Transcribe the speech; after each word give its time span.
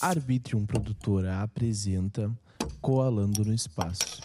Arbitrium 0.00 0.64
Produtora 0.64 1.42
apresenta 1.42 2.30
Coalando 2.80 3.44
no 3.44 3.52
Espaço. 3.52 4.20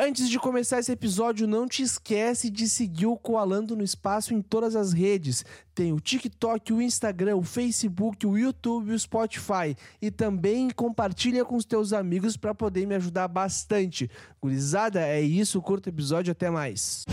Antes 0.00 0.28
de 0.28 0.38
começar 0.38 0.78
esse 0.78 0.92
episódio, 0.92 1.48
não 1.48 1.66
te 1.66 1.82
esquece 1.82 2.48
de 2.48 2.68
seguir 2.68 3.06
o 3.06 3.16
Coalando 3.16 3.74
no 3.74 3.82
Espaço 3.82 4.32
em 4.32 4.40
todas 4.40 4.76
as 4.76 4.92
redes. 4.92 5.44
Tem 5.74 5.92
o 5.92 5.98
TikTok, 5.98 6.72
o 6.72 6.80
Instagram, 6.80 7.34
o 7.34 7.42
Facebook, 7.42 8.24
o 8.24 8.38
YouTube 8.38 8.92
o 8.92 8.98
Spotify. 8.98 9.76
E 10.00 10.08
também 10.12 10.70
compartilha 10.70 11.44
com 11.44 11.56
os 11.56 11.64
teus 11.64 11.92
amigos 11.92 12.36
para 12.36 12.54
poder 12.54 12.86
me 12.86 12.94
ajudar 12.94 13.26
bastante. 13.26 14.08
Gurizada, 14.40 15.00
é 15.04 15.20
isso. 15.20 15.60
Curta 15.60 15.90
o 15.90 15.92
episódio. 15.92 16.30
Até 16.30 16.48
mais. 16.48 17.04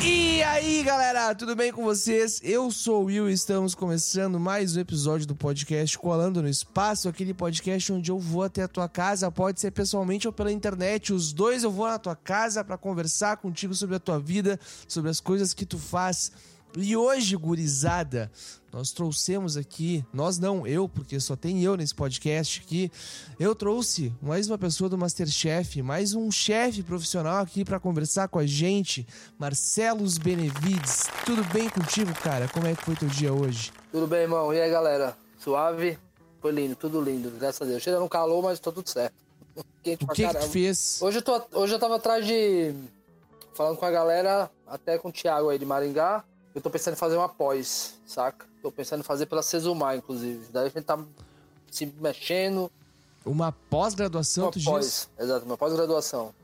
E 0.00 0.42
aí, 0.44 0.84
galera, 0.84 1.34
tudo 1.34 1.56
bem 1.56 1.72
com 1.72 1.82
vocês? 1.82 2.40
Eu 2.44 2.70
sou 2.70 3.02
o 3.02 3.04
Will 3.06 3.28
e 3.28 3.32
estamos 3.32 3.74
começando 3.74 4.38
mais 4.38 4.76
um 4.76 4.80
episódio 4.80 5.26
do 5.26 5.34
podcast 5.34 5.98
Colando 5.98 6.40
no 6.40 6.48
Espaço, 6.48 7.08
aquele 7.08 7.34
podcast 7.34 7.92
onde 7.92 8.08
eu 8.08 8.18
vou 8.18 8.44
até 8.44 8.62
a 8.62 8.68
tua 8.68 8.88
casa, 8.88 9.28
pode 9.28 9.60
ser 9.60 9.72
pessoalmente 9.72 10.28
ou 10.28 10.32
pela 10.32 10.52
internet. 10.52 11.12
Os 11.12 11.32
dois 11.32 11.64
eu 11.64 11.70
vou 11.72 11.88
na 11.88 11.98
tua 11.98 12.14
casa 12.14 12.62
para 12.62 12.78
conversar 12.78 13.38
contigo 13.38 13.74
sobre 13.74 13.96
a 13.96 14.00
tua 14.00 14.20
vida, 14.20 14.58
sobre 14.86 15.10
as 15.10 15.18
coisas 15.18 15.52
que 15.52 15.66
tu 15.66 15.78
faz 15.78 16.30
e 16.82 16.96
hoje, 16.96 17.36
gurizada, 17.36 18.30
nós 18.72 18.92
trouxemos 18.92 19.56
aqui, 19.56 20.04
nós 20.12 20.38
não, 20.38 20.66
eu, 20.66 20.88
porque 20.88 21.18
só 21.18 21.34
tem 21.34 21.62
eu 21.62 21.76
nesse 21.76 21.94
podcast 21.94 22.62
aqui, 22.64 22.90
eu 23.38 23.54
trouxe 23.54 24.12
mais 24.22 24.48
uma 24.48 24.58
pessoa 24.58 24.88
do 24.88 24.96
Masterchef, 24.96 25.82
mais 25.82 26.14
um 26.14 26.30
chefe 26.30 26.82
profissional 26.82 27.42
aqui 27.42 27.64
para 27.64 27.80
conversar 27.80 28.28
com 28.28 28.38
a 28.38 28.46
gente, 28.46 29.06
Marcelos 29.38 30.18
Benevides. 30.18 31.08
Tudo 31.24 31.42
bem 31.52 31.68
contigo, 31.68 32.12
cara? 32.14 32.48
Como 32.48 32.66
é 32.66 32.74
que 32.74 32.84
foi 32.84 32.94
teu 32.94 33.08
dia 33.08 33.32
hoje? 33.32 33.72
Tudo 33.90 34.06
bem, 34.06 34.20
irmão. 34.20 34.52
E 34.52 34.60
aí, 34.60 34.70
galera? 34.70 35.16
Suave? 35.38 35.98
Foi 36.40 36.52
lindo, 36.52 36.76
tudo 36.76 37.00
lindo, 37.00 37.30
graças 37.38 37.62
a 37.62 37.64
Deus. 37.64 37.82
Chega 37.82 37.98
no 37.98 38.08
calor, 38.08 38.42
mas 38.42 38.60
tá 38.60 38.70
tudo 38.70 38.88
certo. 38.88 39.14
Quente 39.82 40.04
o 40.04 40.08
que, 40.08 40.26
que 40.26 40.34
tu 40.34 40.48
fez? 40.48 41.00
Hoje 41.02 41.18
eu, 41.18 41.22
tô, 41.22 41.42
hoje 41.54 41.74
eu 41.74 41.78
tava 41.78 41.96
atrás 41.96 42.24
de. 42.24 42.72
Falando 43.54 43.76
com 43.76 43.84
a 43.84 43.90
galera, 43.90 44.48
até 44.64 44.96
com 44.98 45.08
o 45.08 45.12
Thiago 45.12 45.48
aí 45.48 45.58
de 45.58 45.66
Maringá. 45.66 46.22
Eu 46.54 46.60
tô 46.60 46.70
pensando 46.70 46.94
em 46.94 46.96
fazer 46.96 47.16
uma 47.16 47.28
pós, 47.28 47.94
saca? 48.06 48.46
Tô 48.62 48.72
pensando 48.72 49.00
em 49.00 49.04
fazer 49.04 49.26
pela 49.26 49.42
Cesumar, 49.42 49.96
inclusive. 49.96 50.46
Daí 50.52 50.66
a 50.66 50.68
gente 50.68 50.84
tá 50.84 50.98
se 51.70 51.86
mexendo. 52.00 52.70
Uma 53.24 53.52
pós-graduação, 53.52 54.50
tu 54.50 54.62
pós, 54.64 54.84
diz? 54.84 55.10
Exato, 55.18 55.44
uma 55.44 55.56
pós-graduação. 55.56 56.34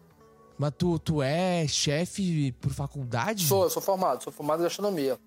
Mas 0.59 0.73
tu, 0.79 0.99
tu 0.99 1.23
é 1.23 1.67
chefe 1.67 2.53
por 2.61 2.73
faculdade? 2.73 3.47
Sou, 3.47 3.65
eu 3.65 3.71
sou 3.71 3.83
formado, 3.83 4.23
sou 4.23 4.33
formado 4.33 4.61
em 4.61 4.65
gastronomia. 4.65 5.19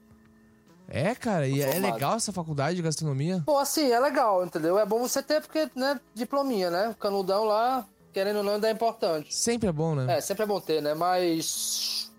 É, 0.88 1.14
cara, 1.14 1.46
e 1.46 1.62
é 1.62 1.80
legal 1.80 2.16
essa 2.16 2.32
faculdade 2.32 2.78
de 2.78 2.82
gastronomia? 2.82 3.44
Pô, 3.46 3.58
assim, 3.58 3.92
é 3.92 4.00
legal, 4.00 4.46
entendeu? 4.46 4.80
É 4.80 4.86
bom 4.86 5.00
você 5.00 5.22
ter, 5.22 5.42
porque, 5.42 5.70
né, 5.76 6.00
diplominha, 6.14 6.72
né? 6.72 6.90
O 6.90 6.96
canudão 6.96 7.44
lá, 7.44 7.86
querendo 8.14 8.38
ou 8.38 8.44
não, 8.44 8.54
ainda 8.54 8.70
é 8.70 8.72
importante. 8.72 9.36
Sempre 9.36 9.68
é 9.68 9.72
bom, 9.72 9.96
né? 9.96 10.18
É, 10.18 10.22
sempre 10.22 10.44
é 10.44 10.46
bom 10.46 10.62
ter, 10.62 10.82
né? 10.82 10.94
Mas 10.94 12.10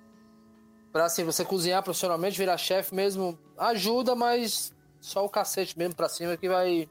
Pra 0.93 1.05
assim, 1.05 1.25
você 1.25 1.45
cozinhar 1.45 1.83
profissionalmente, 1.83 2.39
virar 2.39 2.57
chefe 2.57 2.95
mesmo, 2.95 3.39
ajuda, 3.57 4.15
mas 4.15 4.73
só 5.01 5.25
o 5.25 5.29
cacete 5.29 5.79
mesmo 5.79 5.95
pra 5.95 6.09
cima 6.09 6.37
que 6.37 6.49
vai 6.49 6.89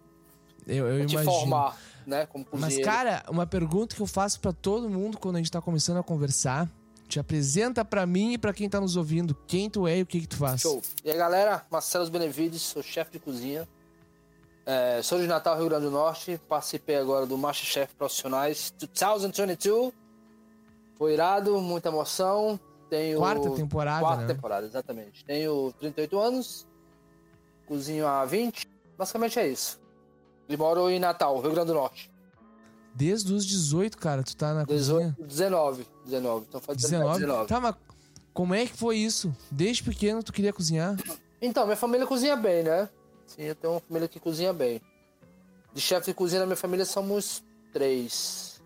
eu, 0.67 0.85
eu 0.87 1.05
te 1.05 1.13
imagino. 1.13 1.31
formar, 1.31 1.77
né? 2.05 2.25
Como 2.25 2.43
cozinheiro. 2.43 2.85
Mas, 2.85 2.85
cara, 2.85 3.23
uma 3.29 3.47
pergunta 3.47 3.95
que 3.95 4.01
eu 4.01 4.07
faço 4.07 4.39
para 4.39 4.51
todo 4.51 4.89
mundo 4.89 5.17
quando 5.17 5.37
a 5.37 5.39
gente 5.39 5.51
tá 5.51 5.61
começando 5.61 5.97
a 5.97 6.03
conversar. 6.03 6.69
Te 7.07 7.21
apresenta 7.21 7.85
para 7.85 8.05
mim 8.05 8.33
e 8.33 8.37
para 8.37 8.53
quem 8.53 8.69
tá 8.69 8.81
nos 8.81 8.97
ouvindo 8.97 9.33
quem 9.47 9.69
tu 9.69 9.87
é 9.87 9.99
e 9.99 10.01
o 10.01 10.05
que 10.05 10.19
que 10.19 10.27
tu 10.27 10.35
faz. 10.35 10.59
Show. 10.59 10.81
E 11.05 11.09
aí, 11.09 11.17
galera, 11.17 11.65
Marcelo 11.71 12.09
Benevides, 12.09 12.61
sou 12.61 12.83
chefe 12.83 13.11
de 13.11 13.19
cozinha. 13.19 13.65
É, 14.65 15.01
sou 15.01 15.17
de 15.17 15.25
Natal, 15.25 15.57
Rio 15.57 15.69
Grande 15.69 15.85
do 15.85 15.91
Norte. 15.91 16.37
Participei 16.49 16.97
agora 16.97 17.25
do 17.25 17.37
Masterchef 17.37 17.95
Profissionais 17.95 18.73
2022. 18.77 19.93
Foi 20.97 21.13
irado, 21.13 21.61
muita 21.61 21.87
emoção. 21.87 22.59
Tenho 22.89 23.17
quarta 23.19 23.49
temporada, 23.51 23.99
Quarta 23.99 24.21
né? 24.21 24.33
temporada, 24.33 24.65
exatamente. 24.65 25.25
Tenho 25.25 25.73
38 25.79 26.19
anos, 26.19 26.67
cozinho 27.65 28.07
há 28.07 28.23
20. 28.25 28.67
Basicamente 28.97 29.39
é 29.39 29.47
isso. 29.47 29.79
E 30.47 30.55
moro 30.55 30.89
em 30.89 30.99
Natal, 30.99 31.39
Rio 31.41 31.51
Grande 31.51 31.67
do 31.67 31.73
Norte. 31.73 32.09
Desde 32.95 33.33
os 33.33 33.45
18, 33.45 33.97
cara, 33.97 34.23
tu 34.23 34.35
tá 34.35 34.53
na 34.53 34.63
18, 34.63 35.15
cozinha? 35.15 35.27
19. 35.27 35.87
19. 36.05 36.45
Então 36.47 36.61
faz 36.61 36.77
19? 36.77 37.19
19. 37.19 37.47
Tá, 37.47 37.59
mas 37.59 37.75
como 38.33 38.53
é 38.53 38.65
que 38.65 38.75
foi 38.75 38.97
isso? 38.97 39.35
Desde 39.51 39.83
pequeno 39.83 40.23
tu 40.23 40.31
queria 40.31 40.53
cozinhar? 40.53 40.95
Então, 41.41 41.65
minha 41.65 41.75
família 41.75 42.07
cozinha 42.07 42.35
bem, 42.35 42.63
né? 42.63 42.89
Sim, 43.27 43.43
eu 43.43 43.55
tenho 43.55 43.73
uma 43.73 43.79
família 43.81 44.07
que 44.07 44.19
cozinha 44.19 44.53
bem. 44.53 44.81
De 45.73 45.81
chefe 45.81 46.07
de 46.07 46.13
cozinha 46.13 46.39
na 46.39 46.45
minha 46.47 46.55
família 46.55 46.85
somos 46.85 47.43
três. 47.71 48.61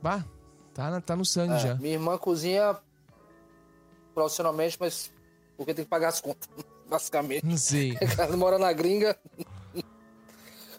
Bah, 0.00 0.24
tá, 0.72 1.00
tá 1.00 1.16
no 1.16 1.24
sangue 1.24 1.54
é, 1.54 1.58
já. 1.58 1.74
Minha 1.74 1.94
irmã 1.94 2.16
cozinha 2.16 2.76
profissionalmente, 4.16 4.78
mas 4.80 5.12
porque 5.58 5.74
tem 5.74 5.84
que 5.84 5.90
pagar 5.90 6.08
as 6.08 6.20
contas, 6.22 6.48
basicamente. 6.88 7.44
Não 7.46 7.58
sei. 7.58 7.96
Ela 8.18 8.36
mora 8.36 8.58
na 8.58 8.72
gringa. 8.72 9.14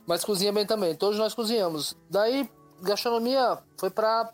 mas 0.08 0.26
cozinha 0.26 0.52
bem 0.52 0.66
também. 0.66 0.96
Todos 0.96 1.20
nós 1.20 1.36
cozinhamos. 1.36 1.96
Daí, 2.10 2.50
gastronomia 2.82 3.60
foi 3.78 3.92
pra 3.92 4.32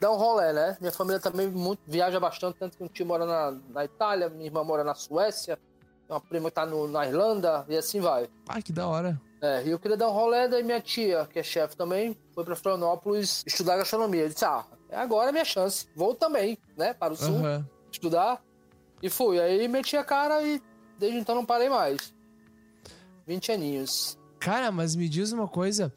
dar 0.00 0.12
um 0.12 0.16
rolê, 0.16 0.52
né? 0.52 0.78
Minha 0.80 0.92
família 0.92 1.20
também 1.20 1.46
muito, 1.48 1.80
viaja 1.86 2.18
bastante, 2.18 2.58
tanto 2.58 2.78
que 2.78 2.84
um 2.84 2.88
tio 2.88 3.04
mora 3.04 3.26
na, 3.26 3.58
na 3.68 3.84
Itália, 3.84 4.30
minha 4.30 4.46
irmã 4.46 4.64
mora 4.64 4.82
na 4.82 4.94
Suécia, 4.94 5.58
uma 6.08 6.20
prima 6.20 6.48
que 6.48 6.54
tá 6.54 6.64
no, 6.64 6.88
na 6.88 7.06
Irlanda, 7.06 7.66
e 7.68 7.76
assim 7.76 8.00
vai. 8.00 8.30
Ah, 8.48 8.62
que 8.62 8.72
da 8.72 8.86
hora. 8.86 9.20
É, 9.42 9.64
e 9.64 9.70
eu 9.70 9.78
queria 9.78 9.96
dar 9.96 10.08
um 10.08 10.12
rolê, 10.12 10.48
daí 10.48 10.62
minha 10.62 10.80
tia, 10.80 11.26
que 11.30 11.38
é 11.38 11.42
chefe 11.42 11.76
também, 11.76 12.16
foi 12.34 12.44
pra 12.44 12.56
Florianópolis 12.56 13.42
estudar 13.46 13.76
gastronomia. 13.76 14.22
Eu 14.22 14.28
disse, 14.28 14.44
ah, 14.44 14.64
é 14.88 14.96
agora 14.96 15.28
a 15.28 15.32
minha 15.32 15.44
chance. 15.44 15.86
Vou 15.94 16.14
também, 16.14 16.58
né, 16.76 16.94
para 16.94 17.12
o 17.12 17.16
sul. 17.16 17.36
Uhum 17.36 17.75
estudar. 17.96 18.42
E 19.02 19.10
fui. 19.10 19.40
Aí 19.40 19.66
meti 19.68 19.96
a 19.96 20.04
cara 20.04 20.42
e 20.42 20.62
desde 20.98 21.18
então 21.18 21.34
não 21.34 21.44
parei 21.44 21.68
mais. 21.68 22.14
20 23.26 23.52
aninhos. 23.52 24.18
Cara, 24.38 24.70
mas 24.70 24.94
me 24.94 25.08
diz 25.08 25.32
uma 25.32 25.48
coisa. 25.48 25.92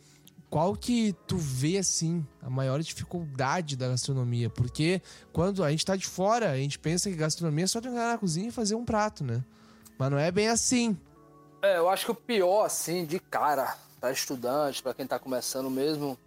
Qual 0.49 0.75
que 0.75 1.13
tu 1.27 1.38
vê, 1.38 1.77
assim, 1.77 2.25
a 2.41 2.49
maior 2.49 2.81
dificuldade 2.81 3.77
da 3.77 3.89
gastronomia? 3.89 4.49
Porque 4.49 4.99
quando 5.31 5.63
a 5.63 5.69
gente 5.69 5.85
tá 5.85 5.95
de 5.95 6.07
fora, 6.07 6.49
a 6.49 6.57
gente 6.57 6.79
pensa 6.79 7.07
que 7.07 7.15
gastronomia 7.15 7.65
é 7.65 7.67
só 7.67 7.77
entrar 7.77 7.91
na 8.11 8.17
cozinha 8.17 8.47
e 8.47 8.51
fazer 8.51 8.73
um 8.73 8.83
prato, 8.83 9.23
né? 9.23 9.43
Mas 9.97 10.09
não 10.09 10.17
é 10.17 10.31
bem 10.31 10.47
assim. 10.47 10.97
É, 11.61 11.77
eu 11.77 11.88
acho 11.88 12.05
que 12.05 12.11
o 12.11 12.15
pior, 12.15 12.65
assim, 12.65 13.05
de 13.05 13.19
cara, 13.19 13.77
para 13.99 14.11
estudante, 14.11 14.81
para 14.81 14.95
quem 14.95 15.05
tá 15.05 15.19
começando 15.19 15.69
mesmo, 15.69 16.17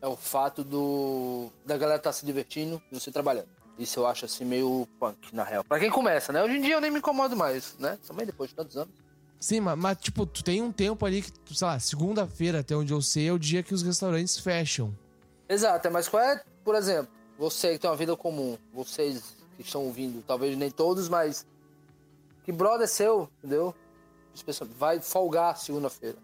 é 0.00 0.06
o 0.06 0.16
fato 0.16 0.62
do 0.62 1.50
da 1.66 1.76
galera 1.76 1.98
estar 1.98 2.10
tá 2.10 2.12
se 2.12 2.24
divertindo 2.24 2.80
e 2.92 3.00
você 3.00 3.10
trabalhando. 3.10 3.48
Isso 3.78 4.00
eu 4.00 4.06
acho 4.06 4.24
assim 4.24 4.44
meio 4.44 4.86
punk, 4.98 5.34
na 5.34 5.44
real. 5.44 5.64
Pra 5.64 5.78
quem 5.78 5.90
começa, 5.90 6.32
né? 6.32 6.42
Hoje 6.42 6.56
em 6.56 6.60
dia 6.60 6.74
eu 6.74 6.80
nem 6.80 6.90
me 6.90 6.98
incomodo 6.98 7.36
mais, 7.36 7.76
né? 7.78 7.98
Também 8.06 8.26
depois 8.26 8.50
de 8.50 8.56
tantos 8.56 8.76
anos. 8.76 8.92
Sim, 9.40 9.60
mas, 9.60 9.78
mas 9.78 9.98
tipo, 9.98 10.24
tu 10.24 10.44
tem 10.44 10.62
um 10.62 10.70
tempo 10.70 11.04
ali 11.04 11.22
que, 11.22 11.32
sei 11.56 11.66
lá, 11.66 11.78
segunda-feira, 11.80 12.60
até 12.60 12.76
onde 12.76 12.92
eu 12.92 13.02
sei, 13.02 13.28
é 13.28 13.32
o 13.32 13.38
dia 13.38 13.62
que 13.62 13.74
os 13.74 13.82
restaurantes 13.82 14.38
fecham. 14.38 14.96
Exato, 15.48 15.90
mas 15.90 16.08
qual 16.08 16.22
é, 16.22 16.42
por 16.64 16.74
exemplo, 16.76 17.12
você 17.38 17.72
que 17.72 17.78
tem 17.80 17.90
uma 17.90 17.96
vida 17.96 18.16
comum, 18.16 18.56
vocês 18.72 19.34
que 19.56 19.62
estão 19.62 19.84
ouvindo, 19.84 20.22
talvez 20.26 20.56
nem 20.56 20.70
todos, 20.70 21.08
mas 21.08 21.46
que 22.44 22.52
brother 22.52 22.86
seu, 22.86 23.28
entendeu? 23.38 23.74
Vai 24.78 25.00
folgar 25.00 25.58
segunda-feira. 25.58 26.16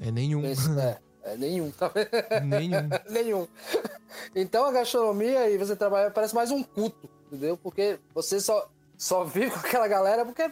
É 0.00 0.10
nenhum. 0.10 0.42
Pensa, 0.42 0.80
é. 0.80 0.98
É, 1.24 1.36
nenhum, 1.36 1.70
tá 1.70 1.90
Nenhum. 2.44 2.88
nenhum. 3.08 3.48
Então 4.34 4.64
a 4.64 4.72
gastronomia 4.72 5.48
e 5.50 5.56
você 5.56 5.76
trabalhar 5.76 6.10
parece 6.10 6.34
mais 6.34 6.50
um 6.50 6.62
culto, 6.62 7.08
entendeu? 7.26 7.56
Porque 7.56 7.98
você 8.12 8.40
só, 8.40 8.68
só 8.98 9.24
vive 9.24 9.50
com 9.50 9.60
aquela 9.60 9.86
galera 9.86 10.24
porque 10.24 10.50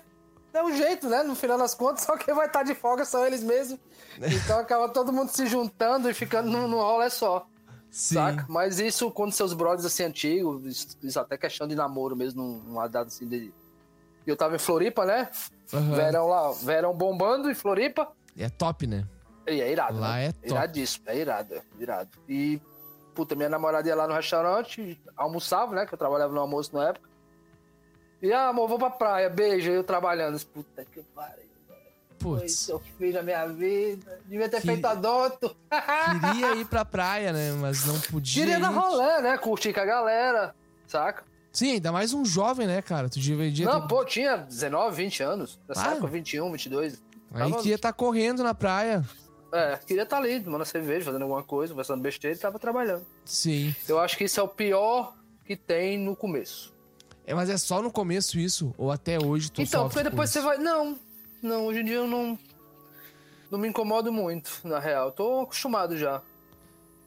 é 0.52 0.62
um 0.62 0.76
jeito, 0.76 1.08
né? 1.08 1.22
No 1.22 1.34
final 1.34 1.58
das 1.58 1.74
contas, 1.74 2.04
só 2.06 2.16
quem 2.16 2.34
vai 2.34 2.46
estar 2.46 2.62
de 2.62 2.74
folga 2.74 3.04
são 3.04 3.26
eles 3.26 3.42
mesmos. 3.42 3.80
Então 4.18 4.58
acaba 4.58 4.88
todo 4.88 5.12
mundo 5.12 5.30
se 5.30 5.46
juntando 5.46 6.08
e 6.08 6.14
ficando 6.14 6.48
num, 6.48 6.68
num 6.68 6.78
rolê 6.78 7.10
só. 7.10 7.46
Sim. 7.90 8.14
Saca? 8.14 8.46
Mas 8.48 8.78
isso, 8.78 9.10
quando 9.10 9.32
seus 9.32 9.52
brothers 9.52 9.84
assim 9.84 10.04
antigos, 10.04 10.64
isso, 10.64 10.96
isso 11.02 11.18
até 11.18 11.36
questão 11.36 11.66
de 11.66 11.74
namoro 11.74 12.14
mesmo, 12.14 12.62
numa 12.64 12.86
data 12.88 13.08
assim 13.08 13.26
de. 13.26 13.52
Eu 14.24 14.36
tava 14.36 14.54
em 14.54 14.58
Floripa, 14.60 15.04
né? 15.04 15.28
Uhum. 15.72 15.94
Verão 15.94 16.28
lá, 16.28 16.52
verão 16.52 16.94
bombando 16.94 17.50
em 17.50 17.54
Floripa. 17.54 18.12
É 18.38 18.48
top, 18.48 18.86
né? 18.86 19.04
E 19.46 19.60
é 19.60 19.70
irado. 19.70 19.98
Lá 19.98 20.16
né? 20.16 20.26
é 20.26 20.32
top. 20.32 20.50
Iradíssimo, 20.50 21.04
é 21.08 21.16
irado, 21.16 21.54
é 21.54 21.62
irado. 21.78 22.10
E, 22.28 22.60
puta, 23.14 23.34
minha 23.34 23.48
namorada 23.48 23.88
ia 23.88 23.94
lá 23.94 24.06
no 24.06 24.14
restaurante, 24.14 25.00
almoçava, 25.16 25.74
né? 25.74 25.86
Que 25.86 25.94
eu 25.94 25.98
trabalhava 25.98 26.32
no 26.32 26.40
almoço 26.40 26.74
na 26.74 26.88
época. 26.90 27.08
E, 28.22 28.32
ah, 28.32 28.48
amor, 28.48 28.68
vou 28.68 28.78
pra 28.78 28.90
praia, 28.90 29.30
beijo, 29.30 29.70
eu 29.70 29.82
trabalhando. 29.82 30.38
Puta 30.46 30.84
que 30.84 31.02
pariu. 31.14 31.50
Putz. 32.18 32.68
Eu 32.68 32.80
fiz 32.98 33.14
na 33.14 33.22
minha 33.22 33.46
vida. 33.46 34.20
Devia 34.26 34.48
ter 34.48 34.60
que... 34.60 34.66
feito 34.66 34.84
adoto. 34.84 35.56
Queria 36.20 36.54
ir 36.60 36.66
pra 36.66 36.84
praia, 36.84 37.32
né? 37.32 37.52
Mas 37.52 37.86
não 37.86 37.98
podia. 37.98 38.42
Queria 38.42 38.58
ir. 38.58 38.60
dar 38.60 38.68
rolê, 38.68 39.22
né? 39.22 39.38
Curtir 39.38 39.72
com 39.72 39.80
a 39.80 39.86
galera, 39.86 40.54
saca? 40.86 41.24
Sim, 41.50 41.72
ainda 41.72 41.90
mais 41.90 42.12
um 42.12 42.24
jovem, 42.24 42.66
né, 42.66 42.80
cara? 42.80 43.08
Tu 43.08 43.18
devia 43.18 43.64
Não, 43.64 43.80
ter... 43.80 43.88
pô, 43.88 44.04
tinha 44.04 44.36
19, 44.36 44.94
20 44.94 45.22
anos. 45.22 45.58
Nessa 45.66 45.88
ah. 45.88 45.92
época, 45.92 46.06
21, 46.08 46.52
22. 46.52 47.02
Aí 47.32 47.50
Tava... 47.50 47.62
que 47.62 47.68
ia 47.70 47.74
estar 47.74 47.88
tá 47.88 47.92
correndo 47.92 48.42
na 48.42 48.54
praia. 48.54 49.02
É, 49.52 49.76
queria 49.78 50.04
estar 50.04 50.18
ali, 50.18 50.40
tomando 50.40 50.64
cerveja, 50.64 51.06
fazendo 51.06 51.22
alguma 51.22 51.42
coisa, 51.42 51.72
conversando 51.72 52.00
besteira 52.02 52.36
e 52.36 52.38
tava 52.38 52.58
trabalhando. 52.58 53.04
Sim. 53.24 53.74
Eu 53.88 53.98
acho 53.98 54.16
que 54.16 54.24
isso 54.24 54.38
é 54.38 54.42
o 54.42 54.48
pior 54.48 55.14
que 55.44 55.56
tem 55.56 55.98
no 55.98 56.14
começo. 56.14 56.72
É, 57.26 57.34
mas 57.34 57.50
é 57.50 57.58
só 57.58 57.82
no 57.82 57.90
começo 57.90 58.38
isso? 58.38 58.72
Ou 58.78 58.90
até 58.90 59.18
hoje 59.18 59.50
tu 59.50 59.60
Então, 59.62 59.88
porque 59.88 60.02
depois 60.02 60.30
você 60.30 60.40
vai. 60.40 60.58
Não, 60.58 60.98
não, 61.42 61.66
hoje 61.66 61.80
em 61.80 61.84
dia 61.84 61.96
eu 61.96 62.06
não. 62.06 62.38
Não 63.50 63.58
me 63.58 63.68
incomodo 63.68 64.12
muito, 64.12 64.60
na 64.62 64.78
real. 64.78 65.06
Eu 65.06 65.12
tô 65.12 65.40
acostumado 65.40 65.96
já. 65.96 66.22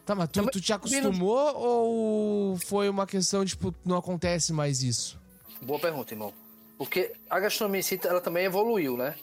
Tá, 0.05 0.13
mas 0.13 0.27
tu, 0.27 0.33
Também- 0.33 0.51
tu 0.51 0.59
te 0.59 0.73
acostumou 0.73 1.55
ou 1.55 2.57
foi 2.57 2.89
uma 2.89 3.07
questão, 3.07 3.45
tipo, 3.45 3.73
não 3.85 3.95
acontece 3.95 4.51
mais 4.51 4.83
isso? 4.83 5.17
Boa 5.61 5.79
pergunta, 5.79 6.13
irmão. 6.13 6.33
Porque 6.77 7.13
a 7.29 7.39
gastronomia 7.39 7.79
em 7.79 7.83
si, 7.83 7.97
ela 8.03 8.19
também 8.19 8.43
evoluiu, 8.43 8.97
né? 8.97 9.15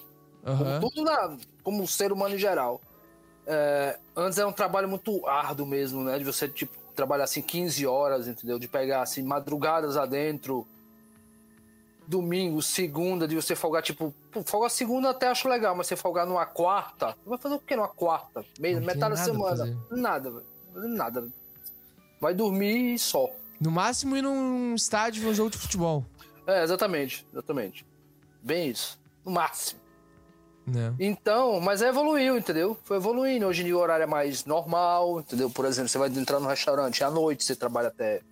Aham. 0.46 0.80
Como 0.80 0.90
tudo 0.90 1.04
na, 1.04 1.36
como 1.62 1.86
ser 1.86 2.12
humano 2.12 2.34
em 2.34 2.38
geral. 2.38 2.80
É, 3.52 3.98
antes 4.14 4.38
era 4.38 4.46
um 4.46 4.52
trabalho 4.52 4.88
muito 4.88 5.26
árduo 5.26 5.66
mesmo, 5.66 6.04
né? 6.04 6.16
De 6.16 6.24
você, 6.24 6.46
tipo, 6.46 6.72
trabalhar 6.94 7.24
assim 7.24 7.42
15 7.42 7.84
horas, 7.84 8.28
entendeu? 8.28 8.60
De 8.60 8.68
pegar 8.68 9.02
assim 9.02 9.24
madrugadas 9.24 9.96
adentro. 9.96 10.64
Domingo, 12.06 12.62
segunda, 12.62 13.26
de 13.26 13.34
você 13.34 13.56
folgar, 13.56 13.82
tipo, 13.82 14.14
folgar 14.44 14.70
segunda 14.70 15.10
até 15.10 15.28
acho 15.28 15.48
legal, 15.48 15.74
mas 15.74 15.88
você 15.88 15.96
folgar 15.96 16.26
numa 16.26 16.46
quarta, 16.46 17.16
vai 17.26 17.38
fazer 17.38 17.54
o 17.56 17.58
que 17.58 17.74
numa 17.74 17.88
quarta? 17.88 18.44
Meio, 18.58 18.80
metade 18.80 19.16
da 19.16 19.20
semana. 19.24 19.78
Nada, 19.90 20.30
velho. 20.30 20.46
Nada. 20.88 21.28
Vai 22.20 22.34
dormir 22.34 22.94
e 22.94 22.98
só. 22.98 23.28
No 23.60 23.70
máximo 23.70 24.16
ir 24.16 24.22
num 24.22 24.74
estádio 24.74 25.22
ver 25.22 25.28
um 25.28 25.34
jogo 25.34 25.50
de 25.50 25.58
futebol, 25.58 26.04
É, 26.46 26.62
exatamente, 26.62 27.26
exatamente. 27.32 27.86
Bem 28.42 28.70
isso. 28.70 28.98
No 29.24 29.32
máximo. 29.32 29.80
Né? 30.70 30.94
Então, 30.98 31.60
mas 31.60 31.82
evoluiu, 31.82 32.38
entendeu? 32.38 32.76
Foi 32.84 32.96
evoluindo. 32.96 33.46
Hoje 33.46 33.62
em 33.62 33.66
dia 33.66 33.76
o 33.76 33.80
horário 33.80 34.04
é 34.04 34.06
mais 34.06 34.44
normal, 34.44 35.20
entendeu? 35.20 35.50
Por 35.50 35.64
exemplo, 35.64 35.88
você 35.88 35.98
vai 35.98 36.08
entrar 36.08 36.40
no 36.40 36.46
restaurante 36.46 37.02
à 37.04 37.10
noite, 37.10 37.44
você 37.44 37.54
trabalha 37.56 37.88
até 37.88 38.22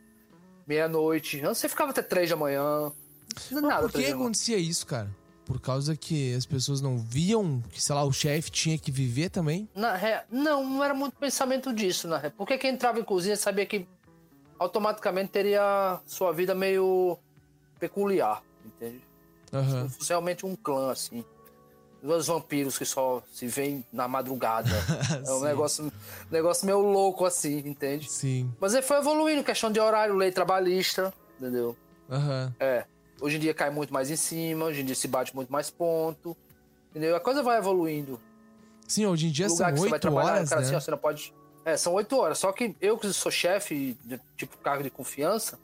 meia-noite. 0.67 1.40
Antes 1.44 1.58
você 1.58 1.69
ficava 1.69 1.90
até 1.90 2.02
três 2.02 2.31
da 2.31 2.37
manhã. 2.37 2.93
Não 3.50 3.58
é 3.58 3.61
Mas 3.61 3.62
nada, 3.62 3.82
por 3.82 3.93
que 3.93 3.99
manhã. 3.99 4.14
acontecia 4.14 4.56
isso, 4.56 4.87
cara? 4.87 5.08
Por 5.44 5.61
causa 5.61 5.96
que 5.96 6.35
as 6.35 6.44
pessoas 6.44 6.82
não 6.82 6.99
viam 6.99 7.62
que, 7.70 7.82
sei 7.82 7.94
lá, 7.94 8.05
o 8.05 8.12
chefe 8.12 8.50
tinha 8.50 8.76
que 8.76 8.91
viver 8.91 9.31
também? 9.31 9.67
Na 9.75 9.94
ré... 9.94 10.25
Não, 10.31 10.62
não 10.62 10.84
era 10.84 10.93
muito 10.93 11.17
pensamento 11.17 11.73
disso, 11.73 12.06
na 12.06 12.19
ré... 12.19 12.29
Porque 12.29 12.58
quem 12.58 12.73
entrava 12.73 13.00
em 13.00 13.05
cozinha 13.05 13.34
sabia 13.34 13.64
que 13.64 13.88
automaticamente 14.58 15.31
teria 15.31 16.00
sua 16.05 16.32
vida 16.32 16.55
meio 16.55 17.17
peculiar, 17.81 18.43
entende? 18.62 19.00
Aham. 19.50 19.88
Se 19.88 19.96
fosse 19.96 20.08
realmente 20.11 20.44
um 20.44 20.55
clã, 20.55 20.91
assim. 20.91 21.25
Dois 22.03 22.27
vampiros 22.29 22.79
que 22.79 22.85
só 22.85 23.23
se 23.33 23.47
veem 23.49 23.85
na 23.93 24.06
madrugada. 24.06 24.71
é 25.27 25.33
um 25.33 25.41
negócio, 25.41 25.93
negócio 26.31 26.65
meio 26.65 26.81
louco, 26.81 27.25
assim, 27.25 27.59
entende? 27.59 28.11
Sim. 28.11 28.53
Mas 28.61 28.73
ele 28.73 28.83
foi 28.83 28.99
evoluindo, 28.99 29.43
questão 29.43 29.71
de 29.71 29.81
horário, 29.81 30.15
lei 30.15 30.31
trabalhista, 30.31 31.12
entendeu? 31.39 31.77
Aham. 32.09 32.55
É. 32.61 32.85
Hoje 33.21 33.37
em 33.37 33.41
dia 33.41 33.53
cai 33.53 33.71
muito 33.71 33.93
mais 33.93 34.11
em 34.11 34.17
cima, 34.17 34.67
hoje 34.67 34.83
em 34.83 34.85
dia 34.85 34.95
se 34.95 35.09
bate 35.09 35.35
muito 35.35 35.53
mais 35.53 35.71
ponto. 35.71 36.37
Entendeu? 36.91 37.17
A 37.17 37.21
coisa 37.21 37.43
vai 37.43 37.59
evoluindo. 37.59 38.21
Sim, 38.87 39.06
hoje 39.06 39.27
em 39.27 39.31
dia 39.31 39.47
O 39.47 39.51
são 39.51 39.59
lugar 39.59 39.73
que 39.73 39.79
você 39.81 39.89
vai 39.89 39.93
oito 39.94 40.03
trabalhar, 40.03 40.33
horas, 40.37 40.49
cara, 40.49 40.61
né? 40.61 40.67
assim, 40.67 40.77
ó, 40.77 40.81
você 40.81 40.91
não 40.91 40.99
pode. 40.99 41.35
É, 41.65 41.77
são 41.77 41.93
oito 41.94 42.17
horas. 42.17 42.39
Só 42.39 42.53
que 42.53 42.75
eu 42.81 42.97
que 42.97 43.12
sou 43.12 43.31
chefe, 43.31 43.97
de, 44.05 44.21
tipo, 44.37 44.56
cargo 44.59 44.83
de 44.83 44.91
confiança, 44.91 45.59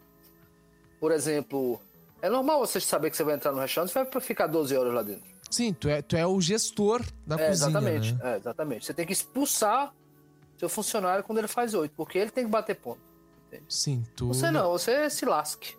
por 1.00 1.12
exemplo, 1.12 1.80
é 2.20 2.28
normal 2.28 2.58
você 2.58 2.80
saber 2.80 3.10
que 3.10 3.16
você 3.16 3.24
vai 3.24 3.34
entrar 3.34 3.52
no 3.52 3.60
restaurante 3.60 3.90
e 3.90 3.94
vai 3.94 4.20
ficar 4.20 4.46
12 4.46 4.76
horas 4.76 4.92
lá 4.92 5.02
dentro. 5.02 5.33
Sim, 5.50 5.72
tu 5.72 5.88
é, 5.88 6.02
tu 6.02 6.16
é 6.16 6.26
o 6.26 6.40
gestor 6.40 7.02
da 7.26 7.36
É, 7.36 7.48
cozinha, 7.48 7.68
exatamente. 7.68 8.12
né? 8.14 8.32
É, 8.32 8.36
exatamente. 8.36 8.86
Você 8.86 8.94
tem 8.94 9.06
que 9.06 9.12
expulsar 9.12 9.94
seu 10.58 10.68
funcionário 10.68 11.22
quando 11.24 11.38
ele 11.38 11.48
faz 11.48 11.74
oito, 11.74 11.92
porque 11.96 12.18
ele 12.18 12.30
tem 12.30 12.44
que 12.44 12.50
bater 12.50 12.74
ponto. 12.76 13.00
Sim, 13.68 14.04
tu... 14.16 14.28
Você 14.28 14.50
não, 14.50 14.70
você 14.72 15.08
se 15.08 15.24
lasque. 15.24 15.76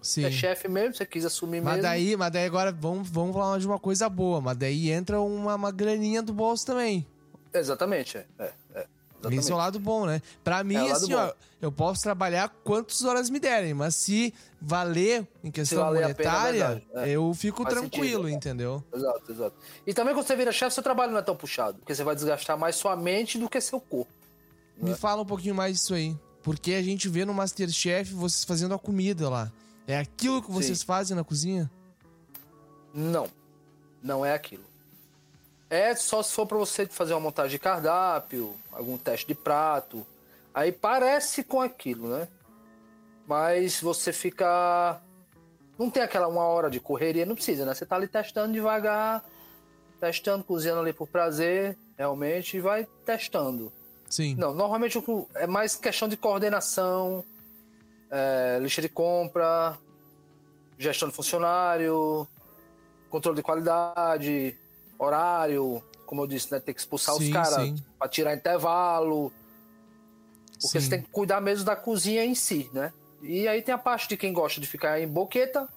Sim. 0.00 0.20
Você 0.22 0.26
é 0.28 0.30
chefe 0.30 0.68
mesmo, 0.68 0.94
você 0.94 1.04
quis 1.04 1.24
assumir 1.24 1.60
Mas 1.60 1.74
mesmo. 1.74 1.82
daí, 1.82 2.16
mas 2.16 2.30
daí 2.32 2.44
agora 2.46 2.70
vamos, 2.70 3.08
vamos 3.10 3.34
falar 3.34 3.58
de 3.58 3.66
uma 3.66 3.80
coisa 3.80 4.08
boa. 4.08 4.40
Mas 4.40 4.56
daí 4.56 4.90
entra 4.92 5.20
uma, 5.20 5.56
uma 5.56 5.72
graninha 5.72 6.22
do 6.22 6.32
bolso 6.32 6.64
também. 6.64 7.04
Exatamente, 7.52 8.18
é, 8.18 8.26
é 8.38 8.52
exatamente. 9.18 9.40
Esse 9.40 9.52
é 9.52 9.54
o 9.54 9.58
lado 9.58 9.78
bom, 9.78 10.06
né? 10.06 10.22
Pra 10.44 10.62
mim, 10.64 10.76
É 10.76 10.92
assim, 10.92 11.14
ó, 11.14 11.32
eu 11.60 11.72
posso 11.72 12.02
trabalhar 12.02 12.48
quantas 12.64 13.02
horas 13.04 13.30
me 13.30 13.38
derem, 13.40 13.74
mas 13.74 13.96
se 13.96 14.32
valer 14.60 15.26
em 15.42 15.50
questão 15.50 15.84
valer 15.84 16.04
a 16.04 16.14
pena, 16.14 16.28
é 16.28 16.32
monetária, 16.32 16.68
verdade, 16.68 17.10
é. 17.10 17.12
eu 17.12 17.32
fico 17.34 17.62
Faz 17.62 17.74
tranquilo, 17.74 18.24
sentido, 18.24 18.28
é. 18.28 18.32
entendeu? 18.32 18.84
Exato, 18.94 19.32
exato. 19.32 19.56
E 19.86 19.94
também 19.94 20.14
quando 20.14 20.26
você 20.26 20.36
vira 20.36 20.52
chefe, 20.52 20.74
seu 20.74 20.82
trabalho 20.82 21.12
não 21.12 21.18
é 21.18 21.22
tão 21.22 21.36
puxado. 21.36 21.78
Porque 21.78 21.94
você 21.94 22.04
vai 22.04 22.14
desgastar 22.14 22.58
mais 22.58 22.76
sua 22.76 22.94
mente 22.96 23.38
do 23.38 23.48
que 23.48 23.60
seu 23.60 23.80
corpo. 23.80 24.12
Me 24.80 24.94
fala 24.94 25.22
um 25.22 25.26
pouquinho 25.26 25.54
mais 25.54 25.76
disso 25.76 25.94
aí. 25.94 26.16
Porque 26.42 26.74
a 26.74 26.82
gente 26.82 27.08
vê 27.08 27.24
no 27.24 27.32
Masterchef 27.34 28.12
vocês 28.12 28.44
fazendo 28.44 28.74
a 28.74 28.78
comida 28.78 29.28
lá. 29.28 29.50
É 29.86 29.98
aquilo 29.98 30.42
que 30.42 30.50
vocês 30.50 30.80
Sim. 30.80 30.84
fazem 30.84 31.16
na 31.16 31.24
cozinha? 31.24 31.70
Não. 32.92 33.28
Não 34.02 34.24
é 34.24 34.34
aquilo. 34.34 34.65
É 35.68 35.94
só 35.94 36.22
se 36.22 36.32
for 36.32 36.46
pra 36.46 36.56
você 36.58 36.86
fazer 36.86 37.14
uma 37.14 37.20
montagem 37.20 37.52
de 37.52 37.58
cardápio, 37.58 38.54
algum 38.72 38.96
teste 38.96 39.26
de 39.26 39.34
prato. 39.34 40.06
Aí 40.54 40.70
parece 40.70 41.42
com 41.42 41.60
aquilo, 41.60 42.08
né? 42.08 42.28
Mas 43.26 43.80
você 43.80 44.12
fica. 44.12 45.00
Não 45.78 45.90
tem 45.90 46.02
aquela 46.02 46.28
uma 46.28 46.44
hora 46.44 46.70
de 46.70 46.80
correria, 46.80 47.26
não 47.26 47.34
precisa, 47.34 47.66
né? 47.66 47.74
Você 47.74 47.84
tá 47.84 47.96
ali 47.96 48.06
testando 48.06 48.52
devagar, 48.52 49.24
testando, 50.00 50.44
cozinhando 50.44 50.80
ali 50.80 50.92
por 50.92 51.08
prazer, 51.08 51.76
realmente, 51.98 52.56
e 52.56 52.60
vai 52.60 52.86
testando. 53.04 53.72
Sim. 54.08 54.36
Não, 54.36 54.54
normalmente 54.54 55.02
é 55.34 55.46
mais 55.46 55.74
questão 55.74 56.08
de 56.08 56.16
coordenação, 56.16 57.24
é, 58.10 58.58
lista 58.60 58.80
de 58.80 58.88
compra, 58.88 59.76
gestão 60.78 61.08
de 61.08 61.14
funcionário, 61.14 62.26
controle 63.10 63.36
de 63.36 63.42
qualidade, 63.42 64.56
horário, 64.98 65.82
como 66.06 66.22
eu 66.22 66.26
disse, 66.26 66.50
né? 66.52 66.60
Tem 66.60 66.74
que 66.74 66.80
expulsar 66.80 67.14
Sim, 67.16 67.24
os 67.24 67.30
caras 67.32 67.74
para 67.98 68.08
tirar 68.08 68.34
intervalo. 68.34 69.32
Porque 70.60 70.68
Sim. 70.68 70.80
você 70.80 70.90
tem 70.90 71.02
que 71.02 71.08
cuidar 71.10 71.40
mesmo 71.40 71.64
da 71.64 71.76
cozinha 71.76 72.24
em 72.24 72.34
si, 72.34 72.70
né? 72.72 72.92
E 73.22 73.46
aí 73.48 73.60
tem 73.62 73.74
a 73.74 73.78
parte 73.78 74.08
de 74.08 74.16
quem 74.16 74.32
gosta 74.32 74.60
de 74.60 74.66
ficar 74.66 75.00
em 75.00 75.06
boqueta. 75.08 75.68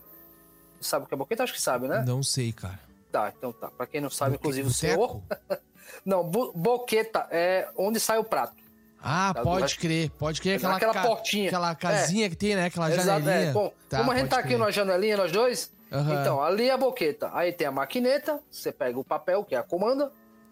Sabe 0.80 1.06
o 1.06 1.07
que 1.07 1.13
é 1.13 1.18
boqueta? 1.18 1.44
Acho 1.44 1.54
que 1.54 1.62
sabe, 1.62 1.88
né? 1.88 2.04
Não 2.07 2.24
sei, 2.24 2.54
cara. 2.54 2.80
Tá, 3.12 3.33
então 3.38 3.51
tá. 3.51 3.69
Pra 3.69 3.86
quem 3.88 4.00
não 4.00 4.10
sabe, 4.10 4.31
Boque- 4.31 4.42
inclusive 4.44 4.68
o 4.68 4.71
senhor. 4.74 5.22
Não, 6.06 6.24
bo- 6.24 6.54
boqueta 6.54 7.27
é 7.31 7.68
onde 7.75 8.00
sai 8.00 8.19
o 8.19 8.24
prato. 8.24 8.54
Ah, 9.01 9.34
Tá, 9.34 9.41
pode 9.41 9.62
vai- 9.62 9.75
crer, 9.75 10.10
pode 10.12 10.39
crer. 10.39 10.58
Aquela, 10.58 10.75
Aquela 10.77 10.94
ca- 10.94 11.01
portinha. 11.08 11.48
Aquela 11.48 11.74
casinha 11.75 12.29
que 12.29 12.36
tem, 12.36 12.55
né? 12.55 12.65
Aquela 12.65 12.91
Exato, 12.91 13.05
janelinha. 13.24 13.50
é. 13.50 13.53
Bom, 13.53 13.74
Tá, 13.89 13.98
como 13.98 14.12
a 14.12 14.15
gente 14.15 14.29
tá 14.29 14.38
aqui 14.38 14.50
crer. 14.50 14.60
numa 14.60 14.72
janelinha, 14.72 15.17
nós 15.17 15.32
dois, 15.32 15.72
Aham. 15.91 16.22
então, 16.22 16.41
ali 16.41 16.69
é 16.69 16.72
a 16.72 16.77
boqueta. 16.77 17.29
Aí 17.34 17.51
tem 17.51 17.67
a 17.67 17.72
maquineta, 17.72 18.39
você 18.50 18.72
pega 18.72 19.00
o 19.00 19.03
papel, 19.03 19.43
que 19.43 19.55
é 19.55 19.58
a 19.58 19.63
comanda, 19.63 20.12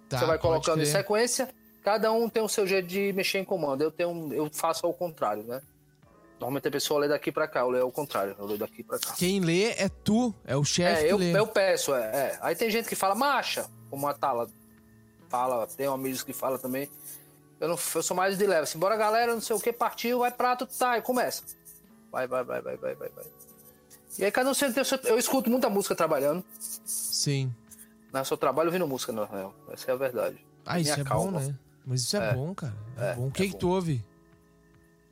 Tá, 0.10 0.20
você 0.20 0.26
vai 0.26 0.38
colocando 0.38 0.82
em 0.82 0.86
sequência. 0.86 1.50
Cada 1.84 2.12
um 2.12 2.30
tem 2.30 2.42
o 2.42 2.48
seu 2.48 2.66
jeito 2.66 2.88
de 2.88 3.12
mexer 3.14 3.40
em 3.40 3.46
comando. 3.46 3.82
Eu 3.82 3.92
tenho, 3.92 4.34
eu 4.34 4.50
faço 4.52 4.86
ao 4.86 4.94
contrário, 4.94 5.44
né? 5.44 5.62
Normalmente 6.40 6.68
a 6.68 6.72
pessoa 6.72 7.00
lê 7.00 7.08
daqui 7.08 7.32
pra 7.32 7.48
cá, 7.48 7.62
eu 7.62 7.70
leio 7.70 7.84
ao 7.84 7.92
contrário, 7.92 8.36
eu 8.38 8.46
leio 8.46 8.60
daqui 8.60 8.84
pra 8.84 9.00
cá. 9.00 9.14
Quem 9.18 9.40
lê 9.40 9.72
é 9.72 9.90
tu, 9.90 10.34
é 10.46 10.56
o 10.56 10.64
chefe 10.64 11.06
É, 11.06 11.12
eu, 11.12 11.22
eu 11.22 11.48
peço, 11.48 11.96
é, 11.96 12.06
é. 12.06 12.38
Aí 12.42 12.56
tem 12.56 12.70
gente 12.70 12.88
que 12.88 12.96
fala 12.96 13.16
marcha, 13.16 13.68
como 13.90 14.08
a 14.08 14.14
Tala 14.14 14.48
fala, 15.30 15.68
tem 15.68 15.88
amigos 15.88 16.24
que 16.24 16.34
fala 16.34 16.60
também. 16.60 16.90
Eu, 17.60 17.68
não, 17.68 17.76
eu 17.96 18.04
sou 18.04 18.16
mais 18.16 18.38
de 18.38 18.46
leve. 18.46 18.64
Assim, 18.64 18.78
bora 18.78 18.96
galera, 18.96 19.34
não 19.34 19.42
sei 19.42 19.56
o 19.56 19.60
que, 19.60 19.74
partiu, 19.74 20.20
vai 20.20 20.32
prato, 20.32 20.68
tá, 20.68 20.98
e 20.98 21.02
começa. 21.02 21.44
Vai, 22.12 22.28
vai, 22.28 22.44
vai, 22.44 22.62
vai, 22.62 22.78
vai, 22.78 22.96
vai, 22.96 23.10
vai. 23.10 23.26
E 24.18 24.26
aí 24.26 24.32
cada 24.32 24.50
um 24.50 24.54
tem 24.54 24.82
o 24.82 24.86
seu... 24.86 24.98
Eu 25.04 25.18
escuto 25.18 25.50
muita 25.50 25.70
música 25.70 25.96
trabalhando. 25.96 26.44
Sim. 26.60 27.54
Na 28.12 28.24
seu 28.24 28.38
trabalho 28.38 28.68
ouvindo 28.70 28.88
música, 28.88 29.12
na 29.12 29.26
real. 29.26 29.54
Essa 29.72 29.92
é 29.92 29.94
a 29.94 29.98
verdade. 29.98 30.38
Ah, 30.66 30.80
isso 30.80 30.92
é 30.94 30.96
bom, 30.98 31.02
acalma. 31.02 31.40
né? 31.42 31.56
Mas 31.86 32.02
isso 32.02 32.18
é, 32.18 32.30
É. 32.30 32.34
bom, 32.34 32.54
cara. 32.56 32.74
É, 32.98 33.12
É, 33.12 33.14
bom. 33.16 33.26
O 33.26 33.28
é 33.28 33.32
que, 33.32 33.46
que 33.48 33.52
bom. 33.54 33.58
tu 33.60 33.70
ouve? 33.70 34.04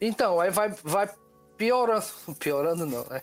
Então, 0.01 0.39
aí 0.39 0.49
vai, 0.51 0.69
vai 0.83 1.09
piorando. 1.57 2.05
Piorando 2.39 2.85
não, 2.85 3.05
né? 3.09 3.21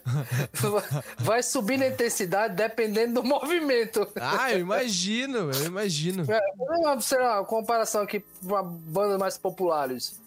vai 1.18 1.42
subindo 1.42 1.82
a 1.82 1.88
intensidade 1.88 2.54
dependendo 2.54 3.20
do 3.20 3.24
movimento. 3.24 4.06
Ah, 4.16 4.52
eu 4.52 4.60
imagino, 4.60 5.50
eu 5.52 5.64
imagino. 5.66 6.24
É, 6.30 7.00
sei 7.00 7.18
lá, 7.18 7.40
uma 7.40 7.44
comparação 7.46 8.02
aqui 8.02 8.20
para 8.46 8.62
bandas 8.62 9.18
mais 9.18 9.36
populares. 9.38 10.20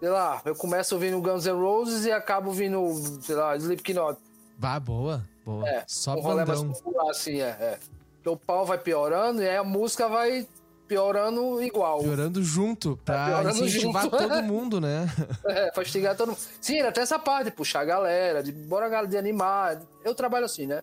Sei 0.00 0.08
lá, 0.08 0.40
eu 0.44 0.54
começo 0.54 0.94
ouvindo 0.94 1.20
Guns 1.20 1.46
N' 1.46 1.52
Roses 1.52 2.04
e 2.04 2.12
acabo 2.12 2.48
ouvindo, 2.48 2.78
sei 3.22 3.34
lá, 3.34 3.56
Slipknot. 3.56 4.18
Bah, 4.58 4.78
boa, 4.78 5.24
boa. 5.44 5.68
É, 5.68 5.84
Só 5.86 6.20
mais 6.20 6.46
bandão. 6.46 6.72
popular, 6.72 7.10
assim, 7.10 7.40
é, 7.40 7.48
é. 7.48 7.78
Porque 8.16 8.28
o 8.28 8.36
pau 8.36 8.64
vai 8.64 8.78
piorando 8.78 9.42
e 9.42 9.48
aí 9.48 9.56
a 9.56 9.64
música 9.64 10.08
vai 10.08 10.46
piorando 10.88 11.62
igual. 11.62 12.00
Piorando 12.00 12.42
junto, 12.42 12.98
pra 13.04 13.26
piorando 13.26 13.64
incentivar 13.64 14.04
junto. 14.04 14.16
todo 14.16 14.42
mundo, 14.42 14.80
né? 14.80 15.06
É, 15.46 15.70
pra 15.70 15.82
instigar 15.82 16.16
todo 16.16 16.28
mundo. 16.28 16.38
Sim, 16.60 16.78
tem 16.92 17.02
essa 17.02 17.18
parte 17.18 17.46
de 17.46 17.50
puxar 17.50 17.80
a 17.80 17.84
galera, 17.84 18.42
de 18.42 18.52
bora 18.52 18.88
galera 18.88 19.08
de 19.08 19.16
animar. 19.16 19.80
Eu 20.04 20.14
trabalho 20.14 20.46
assim, 20.46 20.66
né? 20.66 20.82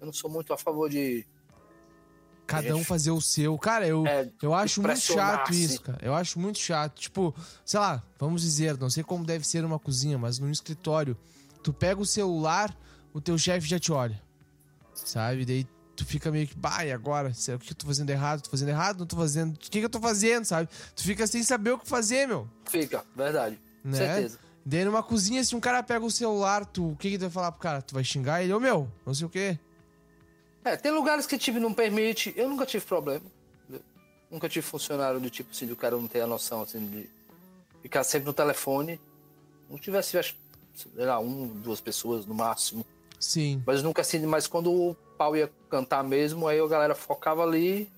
Eu 0.00 0.06
não 0.06 0.12
sou 0.12 0.30
muito 0.30 0.52
a 0.52 0.58
favor 0.58 0.90
de 0.90 1.24
cada 2.46 2.74
um 2.76 2.84
fazer 2.84 3.10
o 3.10 3.20
seu. 3.20 3.58
Cara, 3.58 3.86
eu, 3.86 4.06
É, 4.06 4.28
eu 4.40 4.54
acho 4.54 4.80
muito 4.80 5.00
chato 5.00 5.52
isso, 5.52 5.82
cara. 5.82 5.98
Eu 6.00 6.14
acho 6.14 6.38
muito 6.38 6.58
chato. 6.58 6.94
Tipo, 7.00 7.34
sei 7.64 7.80
lá, 7.80 8.02
vamos 8.18 8.42
dizer, 8.42 8.78
não 8.78 8.88
sei 8.88 9.02
como 9.02 9.24
deve 9.24 9.46
ser 9.46 9.64
uma 9.64 9.78
cozinha, 9.78 10.16
mas 10.16 10.38
num 10.38 10.50
escritório, 10.50 11.16
tu 11.62 11.72
pega 11.72 12.00
o 12.00 12.06
celular, 12.06 12.74
o 13.16 13.20
teu 13.20 13.38
chefe 13.38 13.66
já 13.66 13.78
te 13.78 13.90
olha. 13.90 14.20
Sabe? 14.94 15.46
Daí 15.46 15.66
tu 15.96 16.04
fica 16.04 16.30
meio 16.30 16.46
que, 16.46 16.54
bah, 16.54 16.84
e 16.84 16.92
agora? 16.92 17.32
Será 17.32 17.56
que 17.56 17.72
eu 17.72 17.74
tô 17.74 17.86
fazendo 17.86 18.10
errado? 18.10 18.42
Tô 18.42 18.50
fazendo 18.50 18.68
errado? 18.68 18.98
Não 18.98 19.06
tô 19.06 19.16
fazendo. 19.16 19.54
O 19.54 19.58
que, 19.58 19.70
que 19.70 19.84
eu 19.84 19.88
tô 19.88 19.98
fazendo, 19.98 20.44
sabe? 20.44 20.68
Tu 20.94 21.02
fica 21.02 21.26
sem 21.26 21.42
saber 21.42 21.70
o 21.70 21.78
que 21.78 21.88
fazer, 21.88 22.28
meu. 22.28 22.46
Fica, 22.66 23.02
verdade. 23.16 23.58
Né? 23.82 23.96
Certeza. 23.96 24.38
Daí 24.66 24.84
numa 24.84 25.02
cozinha, 25.02 25.42
se 25.42 25.56
um 25.56 25.60
cara 25.60 25.82
pega 25.82 26.04
o 26.04 26.10
celular, 26.10 26.66
tu, 26.66 26.90
o 26.90 26.96
que, 26.96 27.10
que 27.10 27.16
tu 27.16 27.22
vai 27.22 27.30
falar 27.30 27.52
pro 27.52 27.60
cara? 27.62 27.80
Tu 27.80 27.94
vai 27.94 28.04
xingar 28.04 28.42
ele? 28.42 28.52
Ô 28.52 28.60
meu, 28.60 28.92
não 29.06 29.14
sei 29.14 29.26
o 29.26 29.30
quê. 29.30 29.58
É, 30.62 30.76
tem 30.76 30.92
lugares 30.92 31.24
que 31.24 31.38
tipo 31.38 31.58
não 31.58 31.72
permite. 31.72 32.34
Eu 32.36 32.50
nunca 32.50 32.66
tive 32.66 32.84
problema. 32.84 33.24
Nunca 34.30 34.46
tive 34.46 34.66
funcionário 34.66 35.20
do 35.20 35.30
tipo 35.30 35.52
assim, 35.52 35.66
do 35.66 35.76
cara 35.76 35.96
não 35.96 36.06
ter 36.06 36.20
a 36.20 36.26
noção 36.26 36.60
assim 36.60 36.84
de 36.84 37.08
ficar 37.80 38.04
sempre 38.04 38.26
no 38.26 38.34
telefone. 38.34 39.00
Não 39.70 39.78
tivesse, 39.78 40.10
tivesse, 40.10 40.34
sei 40.74 41.06
lá, 41.06 41.18
um, 41.18 41.46
duas 41.46 41.80
pessoas 41.80 42.26
no 42.26 42.34
máximo. 42.34 42.84
Sim. 43.18 43.62
Mas 43.66 43.82
nunca 43.82 44.02
assim, 44.02 44.24
mas 44.26 44.46
quando 44.46 44.72
o 44.72 44.94
pau 45.16 45.36
ia 45.36 45.50
cantar 45.70 46.04
mesmo, 46.04 46.46
aí 46.46 46.60
a 46.60 46.66
galera 46.66 46.94
focava 46.94 47.42
ali, 47.42 47.90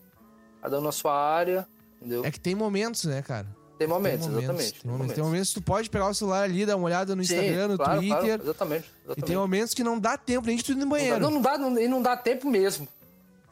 cada 0.63 0.79
um 0.79 0.83
na 0.83 0.93
sua 0.93 1.15
área, 1.15 1.67
entendeu? 1.97 2.25
É 2.25 2.31
que 2.31 2.41
tem 2.41 2.55
momentos, 2.55 3.05
né, 3.05 3.23
cara? 3.23 3.47
tem 3.79 3.87
momentos, 3.87 4.27
tem 4.27 4.35
momentos, 4.35 4.49
exatamente. 4.49 4.83
Tem 4.83 4.91
momentos. 4.91 5.15
tem 5.15 5.25
momentos 5.25 5.49
que 5.51 5.55
tu 5.55 5.63
pode 5.63 5.89
pegar 5.89 6.09
o 6.09 6.15
celular 6.15 6.43
ali, 6.43 6.67
dar 6.67 6.77
uma 6.77 6.87
olhada 6.87 7.15
no 7.15 7.23
Instagram, 7.23 7.69
no 7.69 7.77
claro, 7.77 8.01
Twitter. 8.01 8.19
claro, 8.19 8.43
exatamente, 8.43 8.85
E 8.85 9.05
exatamente. 9.05 9.27
tem 9.27 9.37
momentos 9.37 9.75
que 9.75 9.85
não 9.85 9.99
dá 10.01 10.19
tempo 10.19 10.47
nem 10.49 10.57
de 10.57 10.65
tu 10.65 10.73
ir 10.73 10.75
no 10.75 10.87
banheiro. 10.89 11.21
Não, 11.21 11.31
não 11.31 11.41
dá, 11.41 11.57
não, 11.57 11.79
e 11.79 11.87
não 11.87 12.03
dá 12.03 12.17
tempo 12.17 12.51
mesmo. 12.51 12.89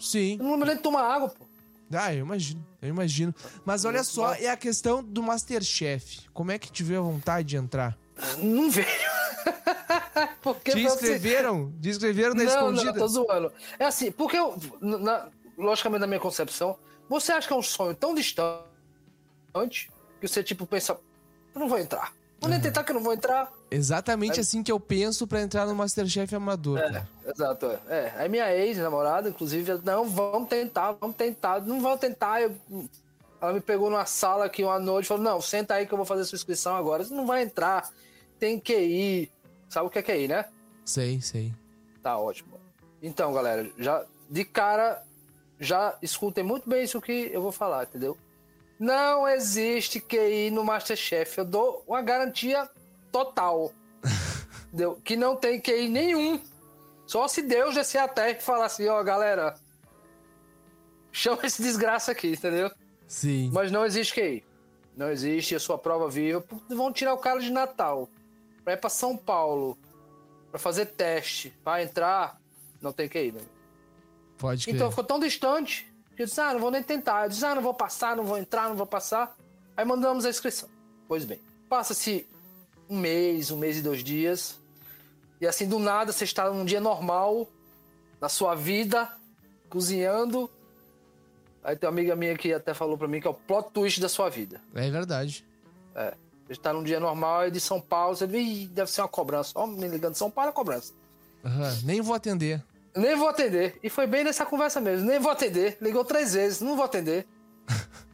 Sim. 0.00 0.36
Não 0.38 0.52
lembro 0.52 0.74
de 0.74 0.82
tomar 0.82 1.02
água, 1.02 1.28
pô. 1.28 1.46
Ah, 1.92 2.12
eu 2.12 2.24
imagino. 2.24 2.66
Eu 2.82 2.88
imagino. 2.88 3.32
Mas 3.64 3.84
olha 3.84 4.02
só, 4.02 4.34
é 4.34 4.48
a 4.48 4.56
questão 4.56 5.02
do 5.02 5.22
Masterchef. 5.22 6.28
Como 6.34 6.50
é 6.50 6.58
que 6.58 6.72
te 6.72 6.82
veio 6.82 7.00
a 7.00 7.02
vontade 7.04 7.46
de 7.46 7.56
entrar? 7.56 7.96
Não 8.42 8.68
veio. 8.68 8.86
Porque 10.42 10.72
Te 10.72 10.82
você- 10.82 10.94
inscreveram? 11.14 11.72
Te 11.80 11.88
inscreveram 11.88 12.34
na 12.34 12.44
Não, 12.44 12.50
escondida? 12.50 12.92
não, 12.92 12.98
tô 12.98 13.08
zoando. 13.08 13.52
É 13.78 13.84
assim, 13.86 14.10
porque 14.10 14.36
eu, 14.38 14.56
na- 14.80 15.28
logicamente 15.56 16.00
na 16.00 16.06
minha 16.06 16.20
concepção, 16.20 16.76
você 17.08 17.32
acha 17.32 17.46
que 17.46 17.52
é 17.52 17.56
um 17.56 17.62
sonho 17.62 17.94
tão 17.94 18.14
distante 18.14 18.62
que 20.20 20.28
você 20.28 20.42
tipo 20.42 20.66
pensa, 20.66 20.98
eu 21.54 21.60
não 21.60 21.68
vou 21.68 21.78
entrar. 21.78 22.12
Vou 22.38 22.50
nem 22.50 22.60
tentar 22.60 22.84
que 22.84 22.90
eu 22.90 22.94
não 22.94 23.02
vou 23.02 23.14
entrar. 23.14 23.50
Exatamente 23.70 24.38
assim 24.38 24.62
que 24.62 24.70
eu 24.70 24.78
penso 24.78 25.26
pra 25.26 25.40
entrar 25.40 25.66
no 25.66 25.74
Masterchef 25.74 26.34
amador, 26.34 26.78
cara. 26.78 27.08
Exato, 27.26 27.66
é. 27.66 27.78
é. 27.88 28.12
Aí 28.16 28.28
minha 28.28 28.54
ex-namorada, 28.54 29.28
inclusive, 29.30 29.80
não, 29.82 30.04
vamos 30.08 30.48
tentar, 30.48 30.92
vamos 31.00 31.16
tentar, 31.16 31.62
não 31.62 31.80
vamos 31.80 31.98
tentar. 31.98 32.42
Eu- 32.42 32.54
ela 33.40 33.52
me 33.54 33.60
pegou 33.60 33.88
numa 33.90 34.04
sala 34.06 34.44
aqui 34.44 34.62
uma 34.62 34.78
noite 34.78 35.06
e 35.06 35.08
falou: 35.08 35.22
não, 35.24 35.40
senta 35.40 35.74
aí 35.74 35.86
que 35.86 35.92
eu 35.92 35.96
vou 35.96 36.06
fazer 36.06 36.24
sua 36.24 36.36
inscrição 36.36 36.76
agora. 36.76 37.04
Você 37.04 37.14
não 37.14 37.26
vai 37.26 37.42
entrar, 37.42 37.88
tem 38.38 38.60
que 38.60 38.76
ir. 38.76 39.32
Sabe 39.68 39.86
o 39.86 39.90
que 39.90 39.98
é 39.98 40.02
QI, 40.02 40.28
né? 40.28 40.44
Sei, 40.84 41.20
sei. 41.20 41.52
Tá 42.02 42.18
ótimo. 42.18 42.60
Então, 43.02 43.32
galera, 43.32 43.70
já 43.78 44.04
de 44.28 44.44
cara, 44.44 45.02
já 45.58 45.96
escutem 46.02 46.44
muito 46.44 46.68
bem 46.68 46.84
isso 46.84 47.00
que 47.00 47.30
eu 47.32 47.40
vou 47.40 47.52
falar, 47.52 47.84
entendeu? 47.84 48.16
Não 48.78 49.26
existe 49.26 50.00
QI 50.00 50.50
no 50.50 50.64
Masterchef. 50.64 51.38
Eu 51.38 51.44
dou 51.44 51.82
uma 51.86 52.02
garantia 52.02 52.68
total. 53.10 53.72
entendeu? 54.68 55.00
Que 55.02 55.16
não 55.16 55.36
tem 55.36 55.60
QI 55.60 55.88
nenhum. 55.88 56.40
Só 57.06 57.26
se 57.28 57.40
Deus 57.40 57.74
descer 57.74 57.98
a 57.98 58.08
terra 58.08 58.30
e 58.30 58.42
falar 58.42 58.66
assim, 58.66 58.86
ó, 58.88 59.02
galera, 59.02 59.54
chama 61.12 61.46
esse 61.46 61.62
desgraça 61.62 62.12
aqui, 62.12 62.32
entendeu? 62.32 62.70
Sim. 63.06 63.50
Mas 63.52 63.70
não 63.70 63.86
existe 63.86 64.14
QI. 64.14 64.44
Não 64.96 65.10
existe 65.10 65.54
a 65.54 65.60
sua 65.60 65.78
prova 65.78 66.08
viva. 66.08 66.44
Vão 66.68 66.92
tirar 66.92 67.14
o 67.14 67.18
cara 67.18 67.40
de 67.40 67.50
Natal. 67.50 68.08
Pra 68.66 68.72
ir 68.72 68.78
pra 68.78 68.90
São 68.90 69.16
Paulo. 69.16 69.78
Pra 70.50 70.58
fazer 70.58 70.86
teste. 70.86 71.54
Pra 71.62 71.80
entrar. 71.80 72.36
Não 72.82 72.92
tem 72.92 73.08
QI, 73.08 73.30
né? 73.30 73.40
Pode 74.36 74.64
crer. 74.64 74.74
Então 74.74 74.90
ficou 74.90 75.04
tão 75.04 75.20
distante. 75.20 75.86
Que 76.16 76.22
eu 76.22 76.26
disse, 76.26 76.40
ah, 76.40 76.52
não 76.52 76.58
vou 76.58 76.72
nem 76.72 76.82
tentar. 76.82 77.26
Eu 77.26 77.28
disse, 77.28 77.46
ah, 77.46 77.54
não 77.54 77.62
vou 77.62 77.72
passar, 77.72 78.16
não 78.16 78.24
vou 78.24 78.36
entrar, 78.36 78.68
não 78.68 78.74
vou 78.74 78.84
passar. 78.84 79.36
Aí 79.76 79.84
mandamos 79.84 80.24
a 80.24 80.30
inscrição. 80.30 80.68
Pois 81.06 81.24
bem. 81.24 81.38
Passa-se 81.68 82.26
um 82.90 82.98
mês, 82.98 83.52
um 83.52 83.56
mês 83.56 83.78
e 83.78 83.82
dois 83.82 84.02
dias. 84.02 84.58
E 85.40 85.46
assim, 85.46 85.68
do 85.68 85.78
nada, 85.78 86.10
você 86.10 86.24
está 86.24 86.50
num 86.50 86.64
dia 86.64 86.80
normal. 86.80 87.48
Na 88.20 88.28
sua 88.28 88.56
vida. 88.56 89.08
Cozinhando. 89.70 90.50
Aí 91.62 91.76
tem 91.76 91.88
uma 91.88 91.94
amiga 91.94 92.16
minha 92.16 92.36
que 92.36 92.52
até 92.52 92.74
falou 92.74 92.98
pra 92.98 93.06
mim 93.06 93.20
que 93.20 93.28
é 93.28 93.30
o 93.30 93.34
plot 93.34 93.70
twist 93.70 94.00
da 94.00 94.08
sua 94.08 94.28
vida. 94.28 94.60
É 94.74 94.90
verdade. 94.90 95.46
Você 96.46 96.52
está 96.52 96.72
num 96.72 96.82
dia 96.82 97.00
normal 97.00 97.40
aí 97.40 97.50
de 97.50 97.60
São 97.60 97.80
Paulo, 97.80 98.16
você 98.16 98.26
vê, 98.26 98.38
"Ih, 98.38 98.66
deve 98.68 98.90
ser 98.90 99.00
uma 99.00 99.08
cobrança. 99.08 99.52
Ó, 99.54 99.66
me 99.66 99.88
ligando 99.88 100.12
de 100.12 100.18
São 100.18 100.30
Paulo 100.30 100.50
é 100.50 100.52
cobrança. 100.52 100.92
Aham, 101.44 101.78
Nem 101.84 102.00
vou 102.00 102.14
atender. 102.14 102.62
Nem 102.94 103.14
vou 103.16 103.28
atender. 103.28 103.78
E 103.82 103.90
foi 103.90 104.06
bem 104.06 104.24
nessa 104.24 104.46
conversa 104.46 104.80
mesmo. 104.80 105.06
Nem 105.06 105.18
vou 105.18 105.30
atender. 105.30 105.76
Ligou 105.80 106.04
três 106.04 106.32
vezes, 106.34 106.60
não 106.60 106.76
vou 106.76 106.84
atender. 106.84 107.26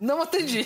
Não 0.00 0.22
atendi. 0.22 0.64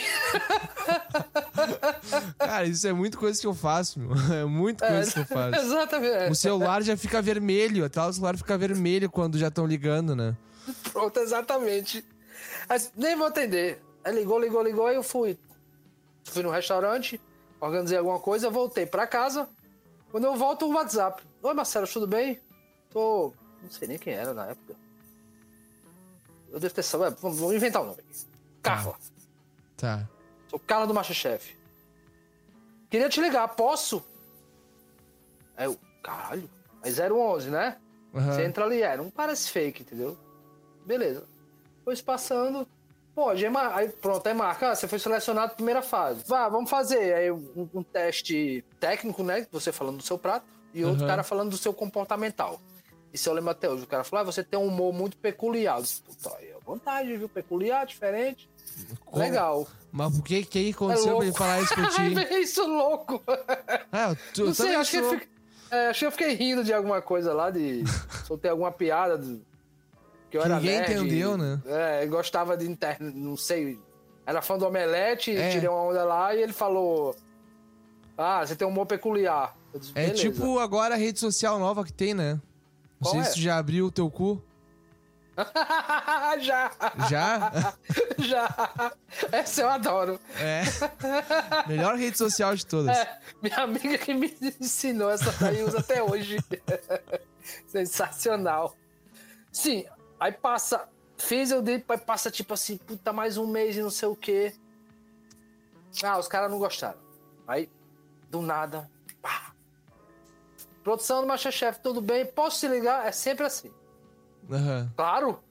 Cara, 2.38 2.66
isso 2.66 2.86
é 2.86 2.92
muito 2.92 3.18
coisa 3.18 3.40
que 3.40 3.46
eu 3.46 3.54
faço, 3.54 3.98
meu. 3.98 4.10
É 4.30 4.44
muito 4.44 4.84
coisa 4.84 5.10
que 5.10 5.18
eu 5.20 5.24
faço. 5.24 5.58
Exatamente. 5.58 6.30
O 6.30 6.34
celular 6.34 6.82
já 6.82 6.96
fica 6.98 7.22
vermelho, 7.22 7.84
até 7.84 8.00
o 8.02 8.12
celular 8.12 8.36
fica 8.36 8.58
vermelho 8.58 9.10
quando 9.10 9.38
já 9.38 9.48
estão 9.48 9.66
ligando, 9.66 10.14
né? 10.14 10.36
Pronto, 10.92 11.18
exatamente. 11.18 12.04
Mas 12.68 12.92
nem 12.94 13.16
vou 13.16 13.26
atender. 13.26 13.82
Aí 14.04 14.14
ligou, 14.14 14.38
ligou, 14.38 14.62
ligou, 14.62 14.86
aí 14.86 14.96
eu 14.96 15.02
fui. 15.02 15.38
Fui 16.24 16.42
no 16.42 16.50
restaurante, 16.50 17.20
organizei 17.60 17.98
alguma 17.98 18.18
coisa, 18.20 18.48
voltei 18.50 18.86
pra 18.86 19.06
casa. 19.06 19.48
Quando 20.10 20.24
eu 20.24 20.36
volto, 20.36 20.66
o 20.66 20.74
WhatsApp. 20.74 21.22
Oi, 21.42 21.54
Marcelo, 21.54 21.86
tudo 21.86 22.06
bem? 22.06 22.40
Tô. 22.90 23.32
Não 23.62 23.70
sei 23.70 23.88
nem 23.88 23.98
quem 23.98 24.12
era 24.14 24.32
na 24.34 24.46
época. 24.48 24.74
Eu 26.50 26.60
devo 26.60 26.74
ter. 26.74 26.82
sabido- 26.82 27.16
Vamos 27.20 27.40
inventar 27.54 27.82
o 27.82 27.86
nome 27.86 28.00
aqui. 28.00 28.26
Carla. 28.62 28.96
Tá. 29.76 30.08
Sou 30.48 30.58
Carla 30.58 30.86
do 30.86 30.94
Masterchef. 30.94 31.56
Queria 32.90 33.08
te 33.08 33.20
ligar, 33.20 33.48
posso? 33.48 34.04
Aí 35.56 35.64
eu, 35.66 35.78
caralho. 36.02 36.48
Aí 36.82 36.92
011, 36.92 37.48
né? 37.50 37.78
Aham. 38.14 38.32
Você 38.32 38.44
entra 38.44 38.64
ali, 38.64 38.82
é, 38.82 38.96
não 38.96 39.10
parece 39.10 39.48
fake, 39.50 39.82
entendeu? 39.82 40.16
Beleza. 40.84 41.24
Foi 41.84 41.96
se 41.96 42.02
passando. 42.02 42.68
Aí, 43.16 43.48
mar- 43.50 43.72
aí 43.76 43.88
pronto, 43.88 44.26
aí 44.26 44.34
marca. 44.34 44.70
Ah, 44.70 44.74
você 44.74 44.88
foi 44.88 44.98
selecionado 44.98 45.48
na 45.48 45.54
primeira 45.54 45.82
fase. 45.82 46.22
Vá, 46.26 46.48
vamos 46.48 46.70
fazer. 46.70 47.14
Aí 47.14 47.30
um, 47.30 47.68
um 47.74 47.82
teste 47.82 48.64
técnico, 48.80 49.22
né? 49.22 49.46
Você 49.52 49.70
falando 49.70 49.98
do 49.98 50.02
seu 50.02 50.16
prato. 50.18 50.46
E 50.74 50.82
outro 50.84 51.00
Aham. 51.00 51.08
cara 51.08 51.22
falando 51.22 51.50
do 51.50 51.58
seu 51.58 51.74
comportamental. 51.74 52.58
Isso 53.12 53.28
eu 53.28 53.34
lembro 53.34 53.50
até 53.50 53.68
hoje. 53.68 53.84
O 53.84 53.86
cara 53.86 54.02
falou, 54.04 54.22
ah, 54.22 54.24
você 54.32 54.42
tem 54.42 54.58
um 54.58 54.66
humor 54.66 54.90
muito 54.94 55.18
peculiar. 55.18 55.76
Eu 55.76 55.82
disse, 55.82 56.00
Puta, 56.00 56.34
aí 56.38 56.46
é 56.48 56.56
vontade, 56.64 57.14
viu? 57.14 57.28
Peculiar, 57.28 57.84
diferente. 57.84 58.48
Como? 59.04 59.22
Legal. 59.22 59.66
Mas 59.92 60.16
por 60.16 60.24
que 60.24 60.42
que 60.46 60.58
aí 60.58 60.70
aconteceu 60.70 61.16
pra 61.18 61.26
ele 61.26 61.36
falar 61.36 61.60
isso 61.60 61.74
pra 61.74 61.88
ti? 61.90 62.34
isso 62.40 62.66
louco. 62.66 63.22
Ah, 63.92 64.16
tu, 64.32 64.46
Não 64.46 64.54
sei, 64.54 64.74
acho 64.74 64.90
que, 64.90 65.02
fiquei, 65.02 65.28
é, 65.70 65.88
acho 65.88 65.98
que 65.98 66.06
eu 66.06 66.12
fiquei 66.12 66.34
rindo 66.34 66.64
de 66.64 66.72
alguma 66.72 67.02
coisa 67.02 67.34
lá, 67.34 67.50
de 67.50 67.82
soltei 68.26 68.50
alguma 68.50 68.72
piada. 68.72 69.18
do- 69.18 69.44
que 70.32 70.38
eu 70.38 70.42
era 70.42 70.56
ninguém 70.56 70.78
nerd, 70.80 70.92
entendeu, 70.94 71.36
né? 71.36 71.60
É, 71.66 72.06
gostava 72.06 72.56
de 72.56 72.66
internet, 72.68 73.14
não 73.14 73.36
sei. 73.36 73.78
Era 74.24 74.40
fã 74.40 74.56
do 74.56 74.66
Omelete, 74.66 75.36
É. 75.36 75.50
tirei 75.50 75.68
uma 75.68 75.82
onda 75.82 76.02
lá 76.04 76.34
e 76.34 76.40
ele 76.42 76.54
falou: 76.54 77.14
Ah, 78.16 78.44
você 78.44 78.56
tem 78.56 78.66
um 78.66 78.70
humor 78.70 78.86
peculiar. 78.86 79.54
Disse, 79.74 79.92
É 79.94 80.08
tipo 80.10 80.58
agora 80.58 80.94
a 80.94 80.96
rede 80.98 81.20
social 81.20 81.58
nova 81.58 81.84
que 81.84 81.92
tem, 81.92 82.14
né? 82.14 82.34
Não 82.34 82.40
Qual 83.10 83.12
sei 83.12 83.20
é? 83.20 83.24
se 83.24 83.34
tu 83.34 83.40
já 83.40 83.58
abriu 83.58 83.86
o 83.86 83.90
teu 83.90 84.10
cu. 84.10 84.42
já! 86.40 86.70
Já? 87.10 87.74
Já! 88.18 88.92
Essa 89.32 89.62
eu 89.62 89.68
adoro. 89.68 90.20
É. 90.38 90.62
Melhor 91.66 91.96
rede 91.96 92.16
social 92.16 92.54
de 92.54 92.64
todas. 92.64 92.96
É, 92.96 93.18
minha 93.42 93.56
amiga 93.58 93.98
que 93.98 94.14
me 94.14 94.34
ensinou 94.60 95.10
essa 95.10 95.32
daí 95.32 95.62
usa 95.62 95.80
até 95.80 96.02
hoje. 96.02 96.38
Sensacional. 97.66 98.74
Sim, 99.50 99.84
aí 100.22 100.32
passa. 100.32 100.88
Fiz 101.18 101.50
eu 101.50 101.60
dei, 101.60 101.84
aí 101.86 101.98
passa 101.98 102.30
tipo 102.30 102.54
assim, 102.54 102.76
puta, 102.76 103.12
mais 103.12 103.36
um 103.36 103.46
mês 103.46 103.76
e 103.76 103.82
não 103.82 103.90
sei 103.90 104.08
o 104.08 104.16
quê. 104.16 104.54
Ah, 106.02 106.18
os 106.18 106.26
caras 106.26 106.50
não 106.50 106.58
gostaram. 106.58 106.98
Aí, 107.46 107.70
do 108.30 108.40
nada, 108.40 108.90
pá. 109.20 109.52
Produção 110.82 111.20
do 111.20 111.28
Masterchef, 111.28 111.80
tudo 111.80 112.00
bem? 112.00 112.24
Posso 112.26 112.58
se 112.58 112.66
ligar? 112.66 113.06
É 113.06 113.12
sempre 113.12 113.46
assim. 113.46 113.70
Aham. 114.50 114.92
Claro. 114.96 115.42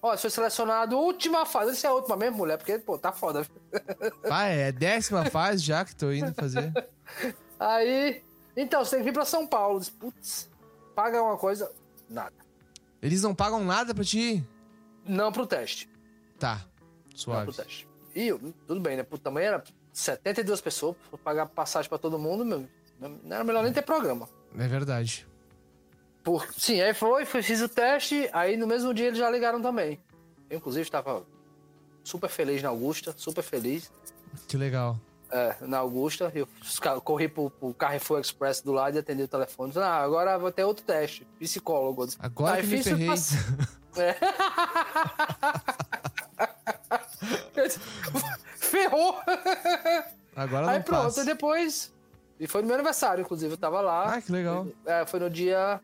Ó, 0.00 0.16
foi 0.16 0.30
selecionado 0.30 0.98
última 0.98 1.46
fase. 1.46 1.72
Essa 1.72 1.86
é 1.86 1.90
a 1.90 1.94
última 1.94 2.16
mesmo, 2.16 2.38
mulher, 2.38 2.56
porque, 2.56 2.78
pô, 2.78 2.98
tá 2.98 3.12
foda. 3.12 3.46
Ah, 4.28 4.46
é 4.46 4.72
décima 4.72 5.26
fase 5.30 5.62
já 5.62 5.84
que 5.84 5.94
tô 5.94 6.10
indo 6.10 6.34
fazer. 6.34 6.72
Aí, 7.60 8.24
então, 8.56 8.84
você 8.84 8.96
tem 8.96 9.04
que 9.04 9.10
vir 9.10 9.14
pra 9.14 9.24
São 9.24 9.46
Paulo. 9.46 9.80
Putz, 10.00 10.50
paga 10.96 11.22
uma 11.22 11.36
coisa, 11.36 11.70
nada. 12.08 12.41
Eles 13.02 13.22
não 13.22 13.34
pagam 13.34 13.64
nada 13.64 13.94
pra 13.94 14.04
ti? 14.04 14.42
Não 15.04 15.32
pro 15.32 15.46
teste. 15.46 15.88
Tá. 16.38 16.64
Não 17.10 17.16
Suave. 17.18 17.44
pro 17.52 17.52
teste. 17.64 17.88
E 18.14 18.28
eu- 18.28 18.38
tudo 18.66 18.80
bem, 18.80 18.96
né? 18.96 19.02
Por 19.02 19.18
tamanho 19.18 19.46
era 19.46 19.64
72 19.92 20.60
pessoas, 20.60 20.96
pagar 21.24 21.46
passagem 21.46 21.88
pra 21.88 21.98
todo 21.98 22.18
mundo, 22.18 22.44
meu, 22.44 22.66
não 23.00 23.18
era 23.34 23.44
melhor 23.44 23.64
nem 23.64 23.72
ter 23.72 23.82
programa. 23.82 24.28
É 24.56 24.68
verdade. 24.68 25.26
Por, 26.22 26.46
sim, 26.56 26.80
aí 26.80 26.94
foi, 26.94 27.24
fiz 27.24 27.60
o 27.60 27.68
teste, 27.68 28.30
aí 28.32 28.56
no 28.56 28.66
mesmo 28.66 28.94
dia 28.94 29.06
eles 29.08 29.18
já 29.18 29.28
ligaram 29.28 29.60
também. 29.60 29.98
Eu, 30.48 30.58
inclusive, 30.58 30.82
estava 30.82 31.26
super 32.04 32.28
feliz 32.28 32.62
na 32.62 32.68
Augusta, 32.68 33.12
super 33.16 33.42
feliz. 33.42 33.90
Que 34.46 34.56
legal. 34.56 34.98
É, 35.34 35.56
na 35.62 35.78
Augusta, 35.78 36.30
eu 36.34 36.46
corri 37.00 37.26
pro, 37.26 37.48
pro 37.48 37.72
Carrefour 37.72 38.20
Express 38.20 38.60
do 38.60 38.70
lado 38.70 38.96
e 38.96 38.98
atendi 38.98 39.22
o 39.22 39.28
telefone. 39.28 39.72
Ah, 39.76 40.02
agora 40.02 40.36
vou 40.38 40.52
ter 40.52 40.62
outro 40.64 40.84
teste, 40.84 41.26
psicólogo. 41.40 42.06
Agora 42.18 42.56
"Tá 42.56 42.60
que 42.60 42.66
me 42.66 42.82
ferrei. 42.82 43.06
pass- 43.06 43.32
É. 43.96 44.14
Ferrou! 48.56 49.16
Agora 50.34 50.70
Aí 50.70 50.78
não 50.78 50.82
pronto, 50.84 51.02
passa. 51.04 51.22
e 51.22 51.24
depois. 51.24 51.92
E 52.40 52.46
foi 52.46 52.62
no 52.62 52.66
meu 52.66 52.74
aniversário, 52.74 53.22
inclusive, 53.22 53.52
eu 53.52 53.56
tava 53.58 53.80
lá. 53.80 54.14
Ah, 54.14 54.22
que 54.22 54.32
legal. 54.32 54.66
É, 54.84 55.04
foi 55.06 55.20
no 55.20 55.30
dia. 55.30 55.80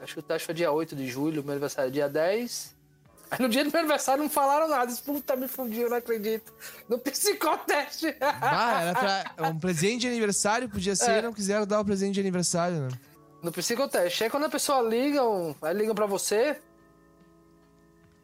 Acho 0.00 0.14
que 0.14 0.20
o 0.20 0.22
teste 0.22 0.46
foi 0.46 0.54
dia 0.54 0.70
8 0.72 0.94
de 0.96 1.08
julho, 1.08 1.42
meu 1.42 1.52
aniversário 1.52 1.88
é 1.88 1.92
dia 1.92 2.08
10. 2.08 2.74
Aí 3.32 3.38
no 3.40 3.48
dia 3.48 3.64
do 3.64 3.70
meu 3.70 3.80
aniversário 3.80 4.22
não 4.22 4.28
falaram 4.28 4.68
nada. 4.68 4.94
Puta, 5.06 5.34
me 5.34 5.48
fudiu, 5.48 5.88
não 5.88 5.96
acredito. 5.96 6.52
No 6.86 6.98
psicoteste. 6.98 8.14
Ah, 8.20 8.82
era 8.82 9.30
pra 9.34 9.48
um 9.48 9.58
presente 9.58 10.02
de 10.02 10.08
aniversário, 10.08 10.68
podia 10.68 10.94
ser, 10.94 11.10
É. 11.12 11.22
não 11.22 11.32
quiseram 11.32 11.66
dar 11.66 11.80
o 11.80 11.84
presente 11.84 12.14
de 12.14 12.20
aniversário, 12.20 12.76
né? 12.82 12.88
No 13.42 13.50
psicoteste. 13.50 14.24
Aí 14.24 14.28
quando 14.30 14.44
a 14.44 14.50
pessoa 14.50 14.82
liga, 14.82 15.24
um- 15.26 15.54
aí 15.62 15.72
ligam 15.74 15.94
pra 15.94 16.04
você. 16.04 16.60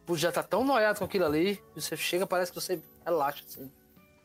Putz, 0.04 0.20
já 0.20 0.30
tá 0.30 0.42
tão 0.42 0.62
noiado 0.62 0.98
com 0.98 1.04
aquilo 1.06 1.24
ali. 1.24 1.58
Você 1.74 1.96
chega, 1.96 2.26
parece 2.26 2.52
que 2.52 2.60
você 2.60 2.78
relaxa, 3.04 3.42
assim. 3.48 3.70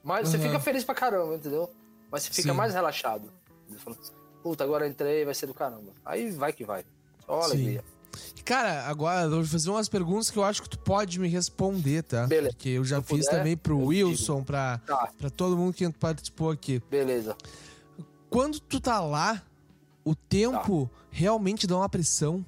Mas 0.04 0.28
você 0.28 0.36
Aham. 0.38 0.46
fica 0.48 0.60
feliz 0.60 0.84
pra 0.84 0.94
caramba, 0.96 1.36
entendeu? 1.36 1.74
Mas 2.12 2.24
você 2.24 2.30
fica 2.34 2.52
Sim. 2.52 2.58
mais 2.58 2.74
relaxado. 2.74 3.32
Você 3.70 4.12
Puta, 4.44 4.66
agora 4.66 4.86
entrei, 4.86 5.24
vai 5.24 5.34
ser 5.34 5.48
do 5.48 5.54
caramba. 5.54 5.94
Aí 6.06 6.30
vai 6.32 6.52
que 6.52 6.66
vai. 6.66 6.84
Só 7.26 7.44
Sim. 7.44 7.80
Cara, 8.46 8.86
agora 8.88 9.24
eu 9.24 9.30
vou 9.32 9.46
fazer 9.46 9.70
umas 9.70 9.88
perguntas 9.88 10.30
que 10.30 10.38
eu 10.38 10.44
acho 10.44 10.62
que 10.62 10.70
tu 10.70 10.78
pode 10.80 11.20
me 11.20 11.28
responder, 11.28 12.04
tá? 12.04 12.28
Beleza. 12.28 12.50
Porque 12.54 12.70
eu 12.70 12.84
já 12.84 13.02
Se 13.02 13.08
fiz 13.08 13.26
puder, 13.26 13.38
também 13.38 13.56
pro 13.58 13.80
Wilson, 13.80 14.44
pra, 14.44 14.80
Tá, 14.86 15.10
pra 15.18 15.30
todo 15.30 15.56
mundo 15.56 15.74
que 15.74 15.90
participou 15.92 16.52
aqui. 16.52 16.82
beleza. 16.90 17.36
Quando 18.30 18.60
tu 18.60 18.80
tá 18.80 19.00
lá, 19.00 19.42
o 20.04 20.14
tempo 20.16 20.90
Tá. 20.92 21.00
realmente 21.12 21.66
dá 21.68 21.78
uma 21.78 21.88
pressão. 21.90 22.46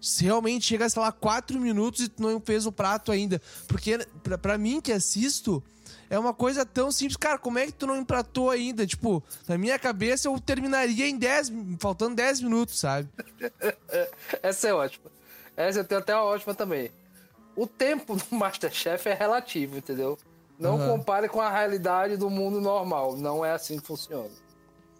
Se 0.00 0.24
realmente 0.24 0.66
chega, 0.66 0.88
sei 0.90 1.00
lá, 1.00 1.10
quatro 1.10 1.58
minutos 1.58 2.00
e 2.02 2.08
tu 2.08 2.22
não 2.22 2.38
fez 2.38 2.66
o 2.66 2.72
prato 2.72 3.10
ainda. 3.10 3.40
Porque 3.66 3.98
pra, 4.22 4.36
pra 4.36 4.58
mim 4.58 4.80
que 4.80 4.92
assisto, 4.92 5.62
é 6.08 6.18
uma 6.18 6.34
coisa 6.34 6.64
tão 6.64 6.90
simples. 6.90 7.16
Cara, 7.16 7.38
como 7.38 7.58
é 7.58 7.66
que 7.66 7.72
tu 7.72 7.86
não 7.86 7.96
empratou 7.96 8.50
ainda? 8.50 8.86
Tipo, 8.86 9.22
na 9.48 9.56
minha 9.58 9.78
cabeça 9.78 10.28
eu 10.28 10.38
terminaria 10.40 11.08
em 11.08 11.18
10, 11.18 11.52
faltando 11.78 12.16
10 12.16 12.40
minutos, 12.42 12.78
sabe? 12.78 13.08
Essa 14.42 14.68
é 14.68 14.74
ótima. 14.74 15.10
Essa 15.56 15.80
eu 15.80 15.84
tenho 15.84 16.00
até 16.00 16.14
uma 16.14 16.24
ótima 16.24 16.54
também. 16.54 16.90
O 17.56 17.66
tempo 17.66 18.16
do 18.16 18.24
Masterchef 18.34 19.08
é 19.08 19.14
relativo, 19.14 19.78
entendeu? 19.78 20.18
Não 20.58 20.76
Aham. 20.76 20.98
compare 20.98 21.28
com 21.28 21.40
a 21.40 21.50
realidade 21.50 22.16
do 22.16 22.30
mundo 22.30 22.60
normal. 22.60 23.16
Não 23.16 23.44
é 23.44 23.52
assim 23.52 23.78
que 23.78 23.86
funciona. 23.86 24.30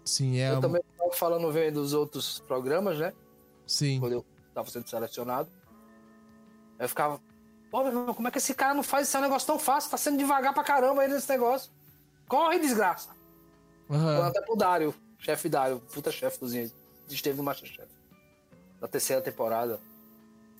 Sim, 0.03 0.37
é. 0.37 0.51
Eu 0.51 0.59
também 0.59 0.81
estava 0.91 1.11
falando 1.13 1.51
vendo 1.51 1.81
dos 1.81 1.93
outros 1.93 2.39
programas, 2.39 2.99
né? 2.99 3.13
Sim. 3.65 3.99
Quando 3.99 4.13
eu 4.13 4.25
tava 4.53 4.69
sendo 4.69 4.87
selecionado. 4.87 5.49
Eu 6.77 6.89
ficava, 6.89 7.19
pô, 7.75 7.83
meu 7.83 7.91
irmão, 7.91 8.13
como 8.13 8.25
é 8.25 8.31
que 8.31 8.37
esse 8.37 8.53
cara 8.53 8.73
não 8.73 8.83
faz 8.83 9.05
esse 9.09 9.19
negócio 9.19 9.45
tão 9.45 9.59
fácil? 9.59 9.91
Tá 9.91 9.97
sendo 9.97 10.17
devagar 10.17 10.53
pra 10.53 10.63
caramba 10.63 11.01
aí 11.01 11.09
nesse 11.09 11.29
negócio. 11.29 11.69
Corre, 12.25 12.57
desgraça. 12.57 13.09
Aham. 13.91 14.27
até 14.27 14.41
pro 14.41 14.55
Dário, 14.55 14.95
chefe 15.19 15.49
Dário, 15.49 15.81
puta 15.93 16.09
chefe 16.09 16.39
cozinha. 16.39 16.71
Esteve 17.09 17.35
no 17.37 17.43
Masterchef. 17.43 17.87
Da 18.79 18.87
terceira 18.87 19.21
temporada. 19.21 19.79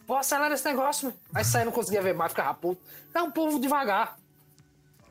Pô, 0.06 0.16
acelera 0.16 0.54
esse 0.54 0.66
negócio, 0.66 1.08
meu. 1.08 1.18
Aí 1.34 1.46
sai, 1.46 1.64
não 1.64 1.72
conseguia 1.72 2.02
ver 2.02 2.14
mais, 2.14 2.34
ficava 2.34 2.54
puto. 2.54 2.82
É 3.14 3.22
um 3.22 3.32
povo 3.32 3.60
devagar. 3.60 4.20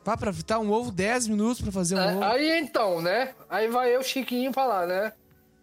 Pá, 0.03 0.15
pra 0.15 0.31
fritar 0.31 0.59
um 0.59 0.71
ovo, 0.71 0.91
10 0.91 1.27
minutos 1.27 1.59
pra 1.61 1.71
fazer 1.71 1.95
um 1.95 1.99
É, 1.99 2.11
ovo. 2.13 2.23
aí 2.23 2.59
então, 2.59 3.01
né? 3.01 3.33
Aí 3.49 3.67
vai 3.67 3.95
eu, 3.95 4.03
Chiquinho, 4.03 4.51
pra 4.51 4.65
lá, 4.65 4.85
né? 4.85 5.11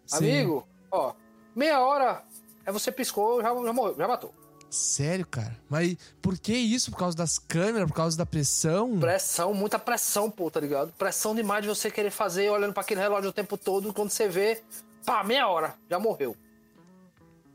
Sim. 0.05 0.17
Amigo, 0.17 0.67
ó, 0.91 1.13
meia 1.55 1.79
hora, 1.79 2.21
aí 2.65 2.73
você 2.73 2.91
piscou, 2.91 3.41
já, 3.41 3.47
já 3.47 3.71
morreu, 3.73 3.95
já 3.97 4.07
matou. 4.09 4.35
Sério, 4.73 5.25
cara? 5.27 5.55
Mas 5.69 5.95
por 6.21 6.37
que 6.37 6.53
isso? 6.53 6.89
Por 6.89 6.97
causa 6.97 7.15
das 7.15 7.37
câmeras? 7.37 7.87
Por 7.87 7.95
causa 7.95 8.17
da 8.17 8.25
pressão? 8.25 8.99
Pressão, 8.99 9.53
muita 9.53 9.77
pressão, 9.77 10.31
pô, 10.31 10.49
tá 10.49 10.59
ligado? 10.59 10.91
Pressão 10.93 11.35
demais 11.35 11.61
de 11.61 11.67
você 11.69 11.91
querer 11.91 12.09
fazer, 12.09 12.49
olhando 12.49 12.73
pra 12.73 12.81
aquele 12.81 12.99
relógio 12.99 13.29
o 13.29 13.33
tempo 13.33 13.55
todo, 13.57 13.93
quando 13.93 14.09
você 14.09 14.27
vê, 14.27 14.63
pá, 15.05 15.23
meia 15.23 15.47
hora, 15.47 15.75
já 15.89 15.99
morreu. 15.99 16.35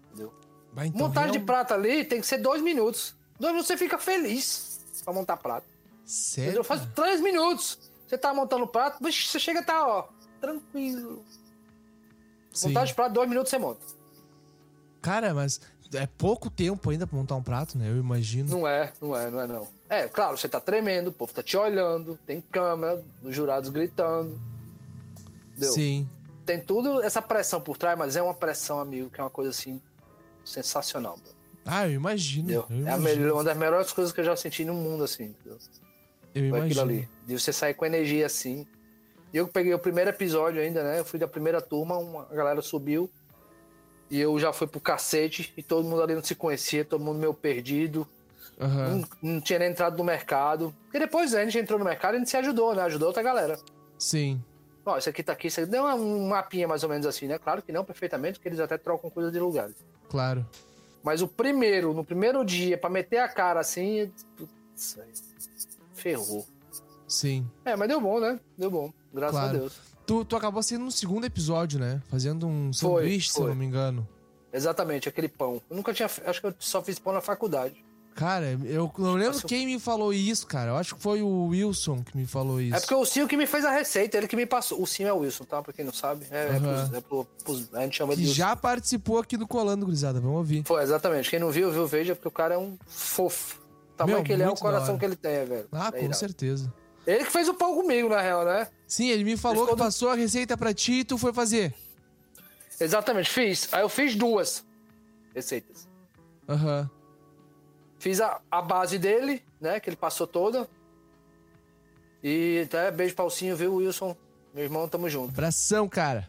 Entendeu? 0.06 0.32
Então, 0.76 0.90
Montagem 1.08 1.32
de 1.32 1.38
real- 1.38 1.46
prato 1.46 1.74
ali 1.74 2.04
tem 2.04 2.20
que 2.20 2.26
ser 2.26 2.38
dois 2.38 2.62
minutos. 2.62 3.14
Dois 3.38 3.52
minutos 3.52 3.66
você 3.66 3.76
fica 3.76 3.98
feliz 3.98 4.80
pra 5.04 5.12
montar 5.12 5.36
prato. 5.38 5.66
Sério? 6.04 6.48
Entendeu? 6.50 6.64
Faz 6.64 6.82
três 6.94 7.20
minutos. 7.20 7.78
Você 8.06 8.16
tá 8.16 8.32
montando 8.32 8.62
o 8.64 8.68
prato, 8.68 8.98
você 9.02 9.38
chega 9.40 9.60
e 9.60 9.64
tá, 9.64 9.86
ó, 9.86 10.08
tranquilo. 10.40 11.24
Sim. 12.52 12.68
Montagem 12.68 12.92
de 12.92 12.94
prato, 12.94 13.12
dois 13.12 13.28
minutos 13.28 13.50
você 13.50 13.58
monta. 13.58 13.80
Cara, 15.02 15.32
mas 15.34 15.60
é 15.94 16.06
pouco 16.06 16.50
tempo 16.50 16.90
ainda 16.90 17.06
pra 17.06 17.16
montar 17.16 17.36
um 17.36 17.42
prato, 17.42 17.78
né? 17.78 17.88
Eu 17.88 17.96
imagino. 17.96 18.50
Não 18.50 18.66
é, 18.66 18.92
não 19.00 19.16
é, 19.16 19.30
não 19.30 19.40
é 19.40 19.46
não. 19.46 19.68
É, 19.88 20.08
claro, 20.08 20.36
você 20.36 20.48
tá 20.48 20.60
tremendo, 20.60 21.08
o 21.08 21.12
povo 21.12 21.32
tá 21.32 21.42
te 21.42 21.56
olhando, 21.56 22.18
tem 22.26 22.40
câmera, 22.40 23.02
os 23.22 23.34
jurados 23.34 23.70
gritando. 23.70 24.38
Entendeu? 25.50 25.72
Sim. 25.72 26.08
Tem 26.44 26.60
tudo 26.60 27.02
essa 27.02 27.20
pressão 27.20 27.60
por 27.60 27.76
trás, 27.76 27.98
mas 27.98 28.16
é 28.16 28.22
uma 28.22 28.34
pressão, 28.34 28.80
amigo, 28.80 29.10
que 29.10 29.20
é 29.20 29.24
uma 29.24 29.30
coisa 29.30 29.50
assim 29.50 29.80
sensacional. 30.44 31.16
Bro. 31.16 31.32
Ah, 31.64 31.86
eu 31.86 31.92
imagino. 31.92 32.50
Eu 32.50 32.66
É 32.86 32.96
melhor, 32.96 33.34
uma 33.34 33.44
das 33.44 33.56
melhores 33.56 33.92
coisas 33.92 34.12
que 34.12 34.20
eu 34.20 34.24
já 34.24 34.34
senti 34.36 34.64
no 34.64 34.72
mundo, 34.74 35.04
assim. 35.04 35.24
Entendeu? 35.24 35.58
Eu 36.34 36.50
Foi 36.50 36.60
aquilo 36.60 36.80
imagino. 36.80 36.80
ali. 36.82 37.08
De 37.26 37.38
você 37.38 37.52
sair 37.52 37.74
com 37.74 37.84
energia 37.84 38.24
assim. 38.26 38.66
E 39.32 39.36
eu 39.36 39.46
peguei 39.46 39.74
o 39.74 39.78
primeiro 39.78 40.08
episódio 40.08 40.60
ainda, 40.60 40.82
né? 40.82 41.00
Eu 41.00 41.04
fui 41.04 41.18
da 41.18 41.28
primeira 41.28 41.60
turma, 41.60 41.98
uma 41.98 42.26
a 42.30 42.34
galera 42.34 42.62
subiu. 42.62 43.10
E 44.10 44.18
eu 44.20 44.38
já 44.38 44.52
fui 44.52 44.66
pro 44.66 44.80
cacete. 44.80 45.52
E 45.56 45.62
todo 45.62 45.86
mundo 45.86 46.02
ali 46.02 46.14
não 46.14 46.22
se 46.24 46.34
conhecia, 46.34 46.84
todo 46.84 47.02
mundo 47.04 47.18
meio 47.18 47.34
perdido. 47.34 48.06
Aham. 48.60 48.88
Não, 49.22 49.34
não 49.34 49.40
tinha 49.40 49.58
nem 49.58 49.70
entrado 49.70 49.96
no 49.96 50.04
mercado. 50.04 50.74
E 50.92 50.98
depois 50.98 51.34
a 51.34 51.44
gente 51.44 51.58
entrou 51.58 51.78
no 51.78 51.84
mercado 51.84 52.14
e 52.14 52.16
a 52.16 52.18
gente 52.18 52.30
se 52.30 52.36
ajudou, 52.36 52.74
né? 52.74 52.82
Ajudou 52.82 53.08
outra 53.08 53.22
galera. 53.22 53.58
Sim. 53.98 54.42
Ó, 54.84 54.96
isso 54.96 55.08
aqui 55.10 55.22
tá 55.22 55.32
aqui, 55.34 55.48
isso 55.48 55.60
aqui 55.60 55.70
deu 55.70 55.82
uma- 55.84 55.94
um 55.94 56.28
mapinha 56.28 56.66
mais 56.66 56.82
ou 56.82 56.88
menos 56.88 57.06
assim, 57.06 57.26
né? 57.26 57.38
Claro 57.38 57.60
que 57.62 57.70
não 57.70 57.84
perfeitamente, 57.84 58.38
porque 58.38 58.48
eles 58.48 58.58
até 58.58 58.78
trocam 58.78 59.10
coisas 59.10 59.30
de 59.32 59.38
lugares. 59.38 59.74
Claro. 60.08 60.46
Mas 61.02 61.20
o 61.22 61.28
primeiro, 61.28 61.92
no 61.92 62.02
primeiro 62.04 62.42
dia, 62.44 62.76
pra 62.78 62.88
meter 62.90 63.18
a 63.18 63.28
cara 63.28 63.60
assim, 63.60 64.10
putz, 64.36 64.98
ferrou. 65.94 66.46
Sim. 67.06 67.46
É, 67.64 67.76
mas 67.76 67.88
deu 67.88 68.00
bom, 68.00 68.18
né? 68.20 68.40
Deu 68.56 68.70
bom, 68.70 68.92
graças 69.12 69.38
Claro. 69.38 69.56
a 69.56 69.60
Deus. 69.60 69.80
Tu, 70.08 70.24
tu 70.24 70.36
acabou 70.36 70.62
sendo 70.62 70.86
no 70.86 70.90
segundo 70.90 71.26
episódio, 71.26 71.78
né? 71.78 72.00
Fazendo 72.10 72.46
um 72.46 72.72
Foi, 72.72 73.02
sanduíche, 73.02 73.28
se 73.30 73.36
eu 73.38 73.42
foi. 73.42 73.50
não 73.50 73.56
me 73.56 73.66
engano. 73.66 74.08
Exatamente, 74.50 75.06
aquele 75.08 75.28
pão. 75.28 75.60
Eu 75.68 75.76
nunca 75.76 75.92
tinha. 75.92 76.08
Acho 76.24 76.40
que 76.40 76.46
eu 76.46 76.54
só 76.58 76.82
fiz 76.82 76.98
pão 76.98 77.12
na 77.12 77.20
faculdade. 77.20 77.84
Cara, 78.14 78.46
eu 78.64 78.90
não 78.98 79.12
lembro 79.14 79.34
Nossa, 79.34 79.46
quem 79.46 79.66
me 79.66 79.78
falou 79.78 80.12
isso, 80.12 80.44
cara. 80.46 80.70
Eu 80.72 80.76
acho 80.76 80.96
que 80.96 81.00
foi 81.02 81.22
o 81.22 81.48
Wilson 81.48 82.02
que 82.02 82.16
me 82.16 82.26
falou 82.26 82.60
isso. 82.60 82.74
É 82.74 82.80
porque 82.80 82.94
o 82.94 83.04
Sim 83.04 83.26
que 83.28 83.36
me 83.36 83.46
fez 83.46 83.64
a 83.64 83.70
receita, 83.70 84.16
ele 84.16 84.26
que 84.26 84.34
me 84.34 84.44
passou. 84.46 84.82
O 84.82 84.86
Sim 84.86 85.04
é 85.04 85.12
o 85.12 85.18
Wilson, 85.18 85.44
tá? 85.44 85.62
Pra 85.62 85.72
quem 85.72 85.84
não 85.84 85.92
sabe. 85.92 86.26
É, 86.30 86.46
é, 86.46 86.48
Aham. 86.56 86.60
pros- 86.88 86.94
é 86.94 87.00
pro- 87.02 87.24
pros- 87.44 87.68
a 87.74 87.82
gente 87.82 87.96
chama 87.96 88.16
de 88.16 88.22
Que 88.22 88.28
Wilson. 88.28 88.34
já 88.38 88.56
participou 88.56 89.18
aqui 89.20 89.36
do 89.36 89.46
Colando, 89.46 89.84
gurizada. 89.84 90.18
Vamos 90.20 90.38
ouvir. 90.38 90.64
Foi, 90.66 90.82
exatamente. 90.82 91.30
Quem 91.30 91.38
não 91.38 91.50
viu, 91.50 91.70
viu, 91.70 91.86
veja, 91.86 92.16
porque 92.16 92.26
o 92.26 92.32
cara 92.32 92.54
é 92.54 92.58
um 92.58 92.76
fofo. 92.88 93.60
O 93.92 93.96
tamanho 93.98 94.16
Meu, 94.18 94.24
que 94.24 94.32
ele 94.32 94.42
é, 94.42 94.48
o 94.48 94.54
coração 94.56 94.98
que 94.98 95.04
ele 95.04 95.14
tem, 95.16 95.32
é, 95.32 95.44
velho. 95.44 95.68
Ah, 95.70 95.88
É 95.88 95.90
com 95.92 95.98
irado. 95.98 96.16
certeza. 96.16 96.72
Ele 97.10 97.24
que 97.24 97.30
fez 97.32 97.48
o 97.48 97.54
pão 97.54 97.74
comigo, 97.74 98.08
na 98.08 98.20
real, 98.20 98.44
né? 98.44 98.68
Sim, 98.86 99.08
ele 99.08 99.24
me 99.24 99.34
falou 99.36 99.62
ficou 99.64 99.68
que 99.74 99.80
do- 99.80 99.84
passou 99.84 100.10
a 100.10 100.14
receita 100.14 100.58
pra 100.58 100.74
ti 100.74 100.92
e 101.00 101.04
tu 101.04 101.16
foi 101.16 101.32
fazer. 101.32 101.74
Exatamente, 102.78 103.30
fiz. 103.30 103.72
Aí 103.72 103.80
eu 103.80 103.88
fiz 103.88 104.14
duas 104.14 104.62
receitas. 105.34 105.88
Aham. 106.46 106.88
Fiz 107.98 108.20
a, 108.20 108.40
a 108.50 108.60
base 108.60 108.98
dele, 108.98 109.42
né? 109.60 109.80
Que 109.80 109.88
ele 109.88 109.96
passou 109.96 110.26
toda. 110.26 110.68
E 112.22 112.62
até 112.66 112.90
beijo 112.90 113.14
pra 113.14 113.24
Alcinho, 113.24 113.56
viu, 113.56 113.76
Wilson? 113.76 114.14
Meu 114.54 114.64
irmão, 114.64 114.88
tamo 114.88 115.08
junto. 115.08 115.30
Abração, 115.30 115.88
cara. 115.88 116.28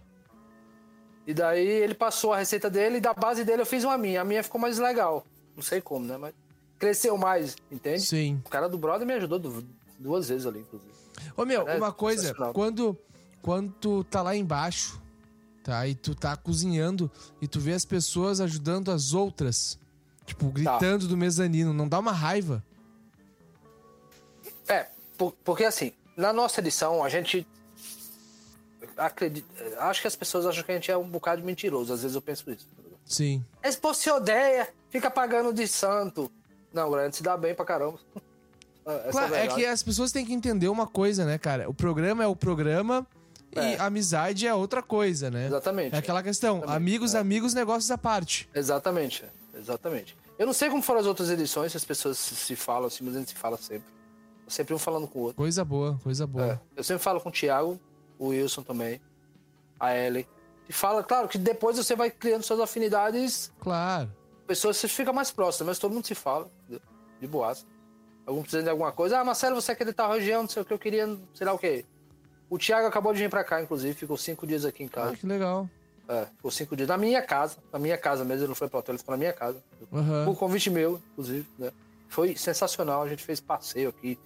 E 1.28 1.34
daí 1.34 1.68
ele 1.68 1.94
passou 1.94 2.34
a 2.34 2.38
receita 2.38 2.70
dele 2.70 2.98
e 2.98 3.02
da 3.02 3.13
base 3.13 3.44
dele 3.44 3.62
eu 3.62 3.65
fiz 3.65 3.84
uma 3.84 3.98
minha. 3.98 4.22
A 4.22 4.26
minha 4.26 4.44
ficou 4.44 4.60
mais 4.62 4.78
legal. 4.80 5.26
Não 5.56 5.62
sei 5.63 5.82
como, 5.82 6.06
né? 6.06 6.18
Mas 6.18 6.34
cresceu 6.80 7.18
mais, 7.18 7.56
entende? 7.70 8.02
Sim. 8.02 8.42
O 8.46 8.50
cara 8.50 8.68
do 8.70 8.78
brother 8.78 9.06
me 9.06 9.13
ajudou 9.13 9.38
du- 9.39 9.65
duas 9.99 10.29
vezes 10.29 10.45
ali, 10.47 10.59
inclusive. 10.59 10.91
Ô, 11.35 11.45
meu, 11.45 11.67
É, 11.67 11.75
uma 11.77 11.91
coisa. 11.91 12.33
Quando, 12.53 12.97
quando 13.41 13.71
tu 13.73 14.03
tá 14.05 14.21
lá 14.21 14.35
embaixo, 14.35 14.99
tá? 15.63 15.85
E 15.88 15.93
tu 15.93 16.15
tá 16.15 16.35
cozinhando 16.38 17.12
e 17.41 17.47
tu 17.47 17.59
vê 17.59 17.73
as 17.73 17.85
pessoas 17.85 18.39
ajudando 18.41 18.89
as 18.91 19.13
outras. 19.13 19.77
Tipo, 20.25 20.49
gritando 20.49 21.07
do 21.07 21.17
mezanino. 21.17 21.73
Não 21.73 21.88
dá 21.88 21.99
uma 21.99 22.12
raiva? 22.12 22.63
É, 24.67 24.88
por- 25.17 25.33
porque 25.43 25.63
assim, 25.65 25.91
na 26.15 26.31
nossa 26.31 26.59
edição, 26.62 27.03
a 27.03 27.09
gente. 27.09 27.45
Acredita, 28.95 29.47
acho 29.79 30.01
que 30.01 30.07
as 30.07 30.15
pessoas 30.15 30.45
acham 30.45 30.63
que 30.63 30.71
a 30.71 30.75
gente 30.75 30.91
é 30.91 30.97
um 30.97 31.07
bocado 31.09 31.43
mentiroso. 31.43 31.93
Às 31.93 32.01
vezes 32.01 32.15
eu 32.15 32.21
penso 32.21 32.49
isso. 32.51 32.67
Esse 33.07 33.41
Esse 33.63 33.77
povo 33.77 33.93
se 33.95 34.09
odeia, 34.12 34.67
fica 34.89 35.09
pagando 35.09 35.53
de 35.53 35.67
santo. 35.67 36.29
Não, 36.73 36.93
a 36.93 37.05
gente 37.05 37.17
se 37.17 37.23
dá 37.23 37.35
bem 37.38 37.55
pra 37.55 37.65
caramba. 37.65 37.97
Claro, 39.12 39.28
é 39.36 39.39
verdade. 39.39 39.56
que 39.56 39.65
as 39.65 39.84
pessoas 39.84 40.12
têm 40.12 40.25
que 40.25 40.34
entender 40.34 40.67
uma 40.69 40.88
coisa, 40.88 41.25
né, 41.25 41.38
cara? 41.38 41.69
O 41.69 41.73
programa 41.73 42.23
é 42.23 42.28
o 42.28 42.36
programa 42.36 43.06
e 43.56 43.60
É. 43.60 43.78
a 43.80 43.86
amizade 43.86 44.45
é 44.47 44.54
outra 44.54 44.82
coisa, 44.82 45.30
né? 45.30 45.47
Exatamente. 45.47 45.95
É 45.95 45.97
aquela 45.99 46.21
questão, 46.23 46.58
Exatamente, 46.58 46.75
amigos, 46.78 47.13
é. 47.15 47.19
amigos, 47.19 47.54
negócios 47.54 47.89
à 47.91 47.97
parte. 47.97 48.49
Exatamente, 48.54 49.25
exatamente. 49.56 50.17
Eu 50.38 50.45
não 50.45 50.54
sei 50.54 50.69
como 50.69 50.82
foram 50.82 51.02
as 51.02 51.06
outras 51.06 51.30
edições, 51.30 51.71
se 51.71 51.78
as 51.78 51.84
pessoas 51.86 52.17
se, 52.17 52.56
falam 52.56 52.88
assim, 52.88 53.04
mas 53.04 53.15
a 53.15 53.19
gente 53.19 53.30
se 53.30 53.36
fala 53.36 53.58
sempre. 53.58 53.88
Sempre 54.47 54.73
um 54.73 54.80
falando 54.80 55.08
com 55.08 55.19
o 55.19 55.21
outro. 55.23 55.36
Coisa 55.38 55.63
boa, 55.63 55.99
coisa 56.04 56.25
boa. 56.25 56.54
É. 56.54 56.60
Eu 56.80 56.84
sempre 56.84 57.04
falo 57.04 57.19
com 57.21 57.30
o 57.30 57.32
Thiago, 57.32 57.80
o 58.17 58.28
Wilson 58.30 58.63
também, 58.63 58.99
a 59.80 59.95
Ellen. 59.95 60.25
E 60.67 60.73
fala, 60.73 61.04
claro, 61.04 61.28
que 61.28 61.38
depois 61.38 61.78
você 61.78 61.95
vai 61.95 62.10
criando 62.10 62.43
suas 62.43 62.60
afinidades, 62.60 63.52
Claro. 63.60 64.12
pessoas 64.47 64.78
você 64.78 64.88
fica 64.88 65.12
mais 65.13 65.30
próximo, 65.30 65.67
mas 65.67 65.78
todo 65.78 65.93
mundo 65.93 66.06
se 66.08 66.15
fala, 66.15 66.49
de 67.19 67.28
boas. 67.28 67.65
Algum 68.30 68.42
precisa 68.44 68.62
de 68.63 68.70
alguma 68.70 68.92
coisa. 68.92 69.20
Ah, 69.20 69.24
Marcelo, 69.26 69.56
você 69.60 69.72
é 69.72 69.74
aquele 69.74 69.92
tal 69.92 70.12
região, 70.12 70.44
não 70.44 70.50
sei 70.50 70.62
o 70.62 70.65
que, 70.65 70.72
eu 70.72 70.78
queria, 70.78 71.18
sei 71.34 71.48
lá 71.48 71.54
o 71.54 71.58
quê. 71.58 71.84
O 72.48 72.58
Thiago 72.60 72.86
acabou 72.88 73.12
de 73.12 73.20
vir 73.20 73.30
pra 73.30 73.44
cá, 73.44 73.60
inclusive, 73.62 73.94
ficou 73.96 74.15
cinco 74.18 74.46
dias 74.46 74.65
aqui 74.65 74.84
em 74.84 74.88
Ah, 74.88 74.89
casa. 74.89 75.18
que 75.18 75.26
legal. 75.26 75.68
É, 76.08 76.26
ficou 76.38 76.52
cinco 76.52 76.76
dias 76.76 76.88
na 76.88 76.98
minha 76.98 77.22
casa, 77.24 77.58
na 77.74 77.80
minha 77.80 77.98
casa 77.98 78.24
mesmo, 78.24 78.42
ele 78.44 78.48
não 78.50 78.56
foi 78.56 78.68
pro 78.70 78.78
hotel, 78.80 78.94
ele 78.94 79.00
ficou 79.00 79.13
na 79.13 79.18
minha 79.18 79.34
casa. 79.34 79.58
Aham. 79.92 80.26
Por 80.26 80.38
convite 80.38 80.70
meu, 80.70 81.02
inclusive, 81.13 81.46
né? 81.58 81.72
Foi 82.08 82.36
sensacional, 82.36 83.02
a 83.04 83.08
gente 83.10 83.24
fez 83.24 83.39
passeio 83.39 83.89
aqui. 83.89 84.18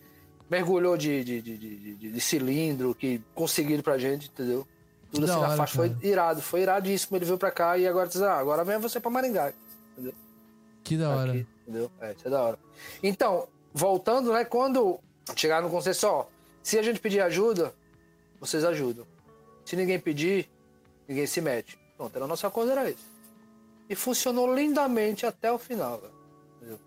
Mergulhou 0.49 0.97
de, 0.97 1.23
de, 1.23 1.41
de, 1.41 1.57
de- 1.57 1.95
de- 2.11 2.19
cilindro 2.21 2.93
que 2.93 3.21
conseguiram 3.33 3.81
pra 3.83 3.97
gente, 3.97 4.27
entendeu? 4.29 4.67
Tudo 5.11 5.25
Que 5.25 5.31
assim 5.31 5.39
na 5.41 5.47
hora, 5.47 5.57
faixa. 5.57 5.75
Foi 5.77 5.89
cara. 5.89 6.05
irado, 6.05 6.41
foi 6.41 6.61
iradíssimo. 6.61 7.17
Ele 7.17 7.25
veio 7.25 7.37
pra 7.37 7.51
cá 7.51 7.77
e 7.77 7.87
agora 7.87 8.07
diz, 8.07 8.21
ah, 8.21 8.37
agora 8.37 8.63
vem 8.65 8.77
você 8.79 8.99
pra 8.99 9.09
Maringá. 9.09 9.53
Entendeu? 9.93 10.13
Que 10.83 10.97
da 10.97 11.09
hora. 11.09 11.31
Aqui, 11.31 11.47
entendeu? 11.63 11.91
É, 12.01 12.11
isso 12.13 12.27
é 12.27 12.31
da 12.31 12.41
hora. 12.41 12.59
Então, 13.01 13.47
voltando, 13.73 14.31
né? 14.33 14.45
Quando 14.45 14.99
chegar 15.35 15.61
no 15.61 15.69
consenso, 15.69 16.07
ó, 16.07 16.25
se 16.61 16.77
a 16.77 16.83
gente 16.83 16.99
pedir 16.99 17.21
ajuda, 17.21 17.73
vocês 18.39 18.63
ajudam. 18.63 19.05
Se 19.65 19.75
ninguém 19.75 19.99
pedir, 19.99 20.49
ninguém 21.07 21.25
se 21.25 21.41
mete. 21.41 21.77
Pronto, 21.97 22.15
era 22.15 22.25
a 22.25 22.27
nossa 22.27 22.49
coisa, 22.49 22.73
era 22.73 22.89
isso. 22.89 23.05
E 23.89 23.95
funcionou 23.95 24.53
lindamente 24.53 25.25
até 25.25 25.51
o 25.51 25.57
final, 25.57 25.99
velho. 25.99 26.79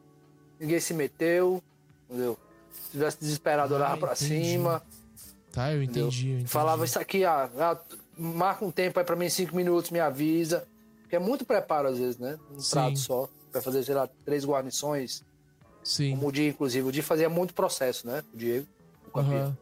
Ninguém 0.58 0.80
se 0.80 0.94
meteu, 0.94 1.62
entendeu? 2.08 2.38
Se 2.70 2.90
tivesse 2.92 3.18
desesperado, 3.20 3.74
Ah, 3.74 3.76
olhava 3.76 3.96
pra 3.98 4.12
entendi. 4.14 4.44
cima. 4.52 4.82
Tá, 5.52 5.72
eu 5.72 5.82
entendi, 5.82 6.28
eu 6.28 6.34
entendi. 6.36 6.48
Falava 6.48 6.84
isso 6.84 6.98
aqui, 6.98 7.24
ah, 7.24 7.50
ah, 7.58 7.78
marca 8.16 8.64
um 8.64 8.70
tempo 8.70 8.98
aí 8.98 9.04
pra 9.04 9.16
mim, 9.16 9.28
cinco 9.28 9.54
minutos, 9.54 9.90
me 9.90 10.00
avisa. 10.00 10.66
Porque 11.02 11.16
é 11.16 11.18
muito 11.18 11.44
preparo, 11.44 11.88
às 11.88 11.98
vezes, 11.98 12.18
né? 12.18 12.38
Um 12.50 12.58
Sim. 12.58 12.70
prato 12.72 12.98
só. 12.98 13.28
Pra 13.52 13.60
fazer, 13.62 13.84
sei 13.84 13.94
lá, 13.94 14.08
três 14.24 14.44
guarnições. 14.44 15.22
Sim. 15.86 16.16
Como 16.16 16.26
o 16.28 16.32
Di, 16.32 16.48
inclusive. 16.48 16.88
O 16.88 16.90
Di 16.90 17.00
fazia 17.00 17.28
muito 17.28 17.54
processo, 17.54 18.06
né? 18.08 18.24
O 18.34 18.36
Diego. 18.36 18.66
O. 19.14 19.20
Aham. 19.20 19.56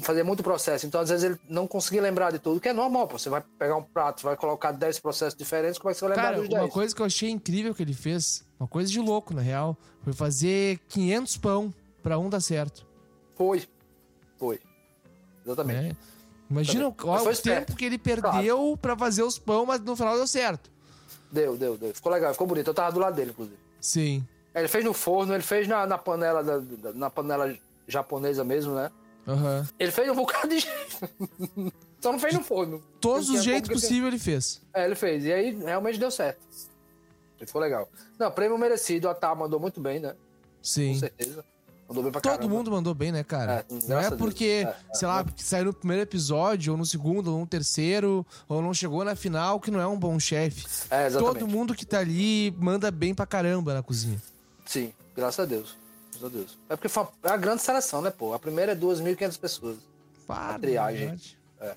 Fazia 0.00 0.24
muito 0.24 0.42
processo. 0.42 0.86
Então, 0.86 1.00
às 1.00 1.08
vezes, 1.08 1.24
ele 1.24 1.38
não 1.48 1.66
conseguia 1.68 2.00
lembrar 2.02 2.30
de 2.32 2.38
tudo, 2.38 2.60
que 2.60 2.68
é 2.68 2.72
normal, 2.72 3.06
pô. 3.08 3.18
Você 3.18 3.28
vai 3.28 3.42
pegar 3.58 3.76
um 3.76 3.82
prato, 3.82 4.22
vai 4.22 4.36
colocar 4.36 4.72
10 4.72 4.98
processos 5.00 5.36
diferentes, 5.36 5.78
como 5.78 5.90
é 5.90 5.94
que 5.94 5.98
você 5.98 6.04
vai 6.06 6.16
lembrar 6.16 6.30
Cara, 6.30 6.42
dos 6.42 6.48
uma 6.48 6.60
10? 6.60 6.72
coisa 6.72 6.94
que 6.94 7.02
eu 7.02 7.06
achei 7.06 7.30
incrível 7.30 7.74
que 7.74 7.82
ele 7.82 7.92
fez, 7.94 8.44
uma 8.58 8.68
coisa 8.68 8.90
de 8.90 8.98
louco, 9.00 9.32
na 9.34 9.40
real, 9.40 9.76
foi 10.02 10.12
fazer 10.12 10.78
500 10.88 11.36
pão 11.38 11.74
pra 12.02 12.18
um 12.18 12.28
dar 12.28 12.40
certo. 12.40 12.84
Foi. 13.36 13.62
Foi. 14.36 14.60
Exatamente. 15.44 15.88
né? 15.90 15.96
Imagina 16.50 16.88
o, 16.88 16.94
Mas 16.96 17.06
ó, 17.06 17.18
foi 17.18 17.28
o 17.28 17.30
esperto. 17.32 17.66
tempo 17.66 17.78
que 17.78 17.84
ele 17.84 17.98
perdeu 17.98 18.76
pra 18.80 18.96
fazer 18.96 19.22
os 19.22 19.38
pão, 19.38 19.64
mas 19.66 19.80
no 19.80 19.94
final 19.96 20.16
deu 20.16 20.26
certo. 20.26 20.70
Deu, 21.32 21.56
deu, 21.56 21.76
deu. 21.76 21.94
Ficou 21.94 22.12
legal, 22.12 22.32
ficou 22.32 22.46
bonito. 22.46 22.68
Eu 22.68 22.74
tava 22.74 22.92
do 22.92 23.00
lado 23.00 23.14
dele, 23.14 23.30
inclusive. 23.30 23.58
Sim. 23.80 24.26
É, 24.54 24.60
Ele 24.60 24.68
fez 24.68 24.84
no 24.84 24.94
forno, 24.94 25.34
ele 25.34 25.42
fez 25.42 25.66
na, 25.66 25.86
na 25.86 25.98
panela 25.98 26.42
da, 26.44 26.58
da- 26.58 26.92
na 26.92 27.10
panela 27.10 27.54
japonesa 27.88 28.44
mesmo, 28.44 28.74
né? 28.74 28.90
Aham. 29.26 29.66
Ele 29.78 29.90
fez 29.90 30.08
um 30.10 30.14
bocado 30.14 30.48
de 30.48 30.60
jeito. 30.60 31.72
Só 32.00 32.12
não 32.12 32.18
fez 32.18 32.34
no 32.34 32.42
forno. 32.44 32.82
Todos 33.00 33.28
os 33.30 33.42
jeitos 33.42 33.70
possíveis 33.70 34.12
ele 34.12 34.18
fez. 34.22 34.60
É, 34.74 34.84
ele 34.84 34.94
fez. 34.94 35.24
E 35.24 35.32
aí 35.32 35.50
realmente 35.56 35.98
deu 35.98 36.10
certo. 36.10 36.38
E 37.40 37.46
Ficou 37.46 37.60
legal. 37.62 37.88
Não, 38.18 38.30
prêmio 38.30 38.58
merecido. 38.58 39.08
A 39.08 39.14
Tá 39.14 39.34
mandou 39.34 39.58
muito 39.58 39.80
bem, 39.80 40.00
né? 40.00 40.10
Com 40.10 40.16
Sim. 40.62 40.98
certeza. 40.98 41.42
Mandou 41.88 42.02
bem 42.02 42.12
pra 42.12 42.20
Todo 42.20 42.32
caramba. 42.32 42.54
mundo 42.54 42.70
mandou 42.70 42.94
bem, 42.94 43.10
né, 43.12 43.24
cara? 43.24 43.64
É, 43.68 43.74
não 43.88 43.98
é 43.98 44.10
porque, 44.10 44.66
É, 44.66 44.76
sei 44.94 45.08
lá, 45.08 45.24
porque 45.24 45.42
saiu 45.42 45.66
no 45.66 45.72
primeiro 45.74 46.02
episódio, 46.02 46.72
ou 46.72 46.78
no 46.78 46.84
segundo, 46.86 47.32
ou 47.32 47.40
no 47.40 47.46
terceiro, 47.46 48.24
ou 48.48 48.60
não 48.62 48.72
chegou 48.74 49.04
na 49.04 49.14
final, 49.16 49.58
que 49.60 49.70
não 49.70 49.80
é 49.80 49.86
um 49.86 49.98
bom 49.98 50.18
chefe. 50.20 50.64
É, 50.90 51.06
exatamente. 51.06 51.38
Todo 51.40 51.48
mundo 51.48 51.74
que 51.74 51.84
tá 51.86 51.98
ali 52.00 52.54
manda 52.58 52.90
bem 52.90 53.14
pra 53.14 53.26
caramba 53.26 53.72
na 53.74 53.82
cozinha. 53.82 54.20
Sim, 54.64 54.92
graças 55.14 55.40
a 55.40 55.44
Deus. 55.44 55.76
Graças 56.12 56.24
a 56.24 56.28
Deus. 56.28 56.58
É 56.68 56.76
porque 56.76 56.88
foi 56.88 57.02
uma, 57.02 57.12
é 57.22 57.28
uma 57.28 57.36
grande 57.36 57.62
seleção, 57.62 58.00
né, 58.02 58.10
pô? 58.10 58.32
A 58.34 58.38
primeira 58.38 58.72
é 58.72 58.76
2.500 58.76 59.38
pessoas. 59.38 59.76
Para, 60.26 60.58
triagem. 60.58 61.20
É. 61.60 61.76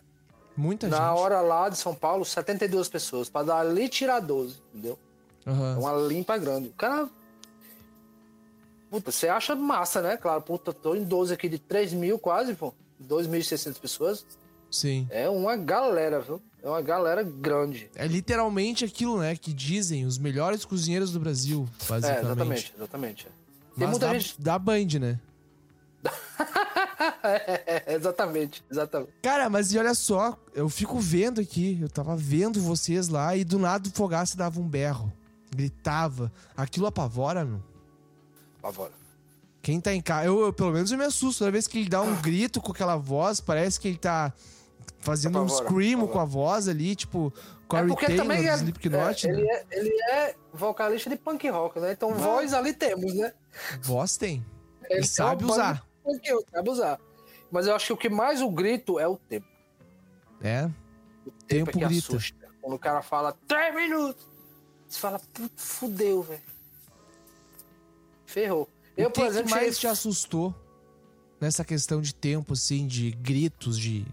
Muita 0.55 0.87
Na 0.87 0.97
gente. 1.09 1.19
hora 1.19 1.41
lá 1.41 1.67
de 1.69 1.77
São 1.77 1.93
Paulo, 1.93 2.23
72 2.23 2.87
pessoas. 2.89 3.29
Pra 3.29 3.43
dar 3.43 3.59
ali 3.59 3.89
tirar 3.89 4.19
12, 4.21 4.61
entendeu? 4.73 4.97
É 5.45 5.49
Aham. 5.49 5.79
uma 5.79 5.91
limpa 6.07 6.37
grande. 6.37 6.69
O 6.69 6.73
cara. 6.73 7.09
Puta, 8.89 9.11
você 9.11 9.27
acha 9.27 9.53
massa, 9.53 10.01
né? 10.01 10.15
Claro, 10.15 10.41
puta, 10.41 10.71
tô 10.71 10.95
em 10.95 11.03
12 11.03 11.33
aqui 11.33 11.49
de 11.49 11.59
3 11.59 11.91
mil 11.93 12.17
quase, 12.17 12.53
pô. 12.53 12.73
2.600 13.05 13.79
pessoas. 13.79 14.25
Sim. 14.71 15.07
É 15.09 15.29
uma 15.29 15.55
galera, 15.57 16.19
viu? 16.21 16.41
É 16.61 16.67
uma 16.67 16.81
galera 16.81 17.23
grande. 17.23 17.89
É 17.95 18.07
literalmente 18.07 18.83
aquilo, 18.83 19.19
né, 19.19 19.35
que 19.35 19.53
dizem 19.53 20.05
os 20.05 20.17
melhores 20.17 20.65
cozinheiros 20.65 21.11
do 21.11 21.19
Brasil, 21.19 21.67
É, 21.81 21.87
basicamente. 21.87 22.25
exatamente, 22.25 22.73
exatamente. 22.77 23.27
é. 23.27 23.29
Tem 23.29 23.87
Mas 23.87 23.89
muita 23.91 24.07
da, 24.07 24.13
gente. 24.17 24.41
da 24.41 24.59
Band, 24.59 24.87
né? 24.99 25.19
é, 27.23 27.93
exatamente, 27.95 28.63
exatamente. 28.69 29.11
Cara, 29.21 29.49
mas 29.49 29.71
e 29.71 29.77
olha 29.77 29.93
só, 29.93 30.37
eu 30.53 30.67
fico 30.69 30.99
vendo 30.99 31.39
aqui, 31.41 31.77
eu 31.81 31.89
tava 31.89 32.15
vendo 32.15 32.59
vocês 32.61 33.07
lá 33.07 33.35
e 33.35 33.43
do 33.43 33.59
nada 33.59 33.87
o 33.87 33.91
Fogaça 33.91 34.35
dava 34.37 34.59
um 34.59 34.67
berro, 34.67 35.11
gritava. 35.55 36.31
Aquilo 36.55 36.87
apavora, 36.87 37.45
meu. 37.45 37.61
Pavora. 38.61 38.91
Quem 39.61 39.81
tá 39.81 39.93
em 39.93 40.01
casa, 40.01 40.25
eu, 40.25 40.39
eu, 40.39 40.53
pelo 40.53 40.71
menos 40.71 40.91
eu 40.91 40.97
me 40.97 41.03
assusto. 41.03 41.39
Toda 41.39 41.51
vez 41.51 41.67
que 41.67 41.77
ele 41.79 41.89
dá 41.89 42.01
um 42.01 42.15
grito 42.21 42.61
com 42.61 42.71
aquela 42.71 42.95
voz, 42.95 43.39
parece 43.41 43.79
que 43.79 43.87
ele 43.89 43.97
tá 43.97 44.33
fazendo 45.07 45.39
um 45.39 45.43
Apavora, 45.45 45.65
scream 45.65 45.99
apavora. 46.01 46.11
com 46.13 46.19
a 46.19 46.25
voz 46.25 46.67
ali, 46.67 46.95
tipo, 46.95 47.33
com 47.67 47.75
a 47.75 47.79
É 47.79 47.87
porque 47.87 48.05
Taylor 48.05 48.25
também 48.25 48.43
do 48.43 48.49
é, 48.49 48.53
Slipknot, 48.55 49.27
é, 49.27 49.31
né? 49.31 49.37
ele, 49.39 49.49
é, 49.49 49.65
ele 49.71 50.01
é 50.11 50.35
vocalista 50.53 51.09
de 51.09 51.15
punk 51.15 51.49
rock, 51.49 51.79
né? 51.79 51.91
Então 51.93 52.13
voz 52.13 52.53
ali 52.53 52.73
temos, 52.73 53.13
né? 53.13 53.33
Voz 53.81 54.17
tem. 54.17 54.45
Ele 54.83 54.99
E 54.99 55.01
tem 55.01 55.03
sabe 55.03 55.45
usar. 55.45 55.85
punk 56.03 56.27
sabe 56.51 56.69
usar. 56.69 56.99
Mas 57.49 57.65
eu 57.67 57.75
acho 57.75 57.87
que 57.87 57.93
o 57.93 57.97
que 57.97 58.09
mais 58.09 58.41
o 58.41 58.49
grito 58.51 58.99
é 58.99 59.07
o 59.07 59.15
tempo. 59.17 59.47
É. 60.41 60.65
O 61.25 61.31
tempo, 61.31 61.45
Tempo 61.47 61.69
é 61.69 61.73
que 61.73 61.79
grita. 61.79 62.07
assusta. 62.15 62.47
Quando 62.61 62.73
o 62.75 62.79
cara 62.79 63.01
fala 63.01 63.35
três 63.47 63.73
minutos, 63.73 64.25
você 64.87 64.99
fala, 64.99 65.19
"Puta, 65.33 65.53
fudeu, 65.55 66.21
velho. 66.23 66.41
Ferrou. 68.25 68.69
Eu, 68.95 69.07
o 69.07 69.11
por 69.11 69.21
que, 69.21 69.27
exemplo, 69.27 69.45
que 69.47 69.51
mais 69.51 69.63
cheguei- 69.65 69.79
te 69.79 69.87
assustou 69.87 70.53
nessa 71.39 71.63
questão 71.63 72.01
de 72.01 72.13
tempo, 72.13 72.53
assim, 72.53 72.87
de 72.87 73.11
gritos, 73.11 73.77
de 73.79 74.05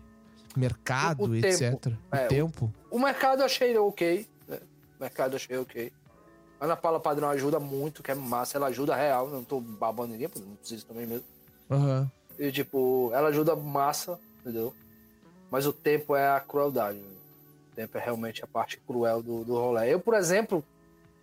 mercado, 0.60 1.22
O- 1.24 1.28
o 1.28 1.34
etc? 1.36 1.58
tempo. 1.80 1.88
O 2.12 2.16
É, 2.16 2.24
o- 2.24 2.28
tempo? 2.28 2.74
O 2.90 2.98
mercado 2.98 3.40
eu 3.40 3.46
achei 3.46 3.76
ok. 3.78 4.28
Né? 4.48 4.58
O 4.98 5.02
mercado 5.02 5.32
eu 5.32 5.36
achei 5.36 5.56
ok. 5.58 5.92
A 6.60 6.64
Ana 6.66 6.76
Paula 6.76 7.00
Padrão 7.00 7.28
ajuda 7.30 7.58
muito, 7.60 8.02
que 8.02 8.10
é 8.10 8.14
massa. 8.14 8.56
Ela 8.56 8.68
ajuda 8.68 8.94
real. 8.94 9.28
Não 9.28 9.42
tô 9.44 9.60
babando 9.60 10.12
ninguém, 10.12 10.28
porque 10.28 10.46
não 10.46 10.56
preciso 10.56 10.86
também 10.86 11.06
mesmo. 11.06 11.24
Aham. 11.70 12.10
E, 12.38 12.50
tipo, 12.50 13.10
ela 13.14 13.28
ajuda 13.28 13.54
massa, 13.56 14.18
entendeu? 14.40 14.74
Mas 15.50 15.66
o 15.66 15.72
tempo 15.72 16.16
é 16.16 16.28
a 16.30 16.40
crueldade. 16.40 16.98
né? 16.98 17.04
O 17.72 17.76
tempo 17.76 17.98
é 17.98 18.00
realmente 18.00 18.42
a 18.42 18.46
parte 18.46 18.76
cruel 18.86 19.22
do, 19.22 19.44
do 19.44 19.54
rolê. 19.54 19.92
Eu, 19.92 20.00
por 20.00 20.14
exemplo, 20.14 20.64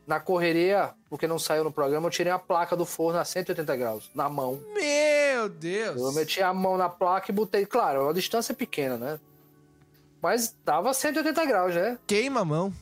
na 0.05 0.19
correria, 0.19 0.91
porque 1.09 1.27
não 1.27 1.39
saiu 1.39 1.63
no 1.63 1.71
programa, 1.71 2.07
eu 2.07 2.11
tirei 2.11 2.31
a 2.31 2.39
placa 2.39 2.75
do 2.75 2.85
forno 2.85 3.19
a 3.19 3.25
180 3.25 3.75
graus, 3.77 4.09
na 4.13 4.29
mão. 4.29 4.59
Meu 4.73 4.81
Deus! 5.49 6.01
Eu 6.01 6.11
meti 6.13 6.41
a 6.41 6.53
mão 6.53 6.77
na 6.77 6.89
placa 6.89 7.31
e 7.31 7.33
botei. 7.35 7.65
Claro, 7.65 8.09
a 8.09 8.13
distância 8.13 8.53
é 8.53 8.55
pequena, 8.55 8.97
né? 8.97 9.19
Mas 10.21 10.55
tava 10.63 10.89
a 10.89 10.93
180 10.93 11.45
graus, 11.45 11.73
né? 11.75 11.97
Queima 12.05 12.41
a 12.41 12.45
mão. 12.45 12.73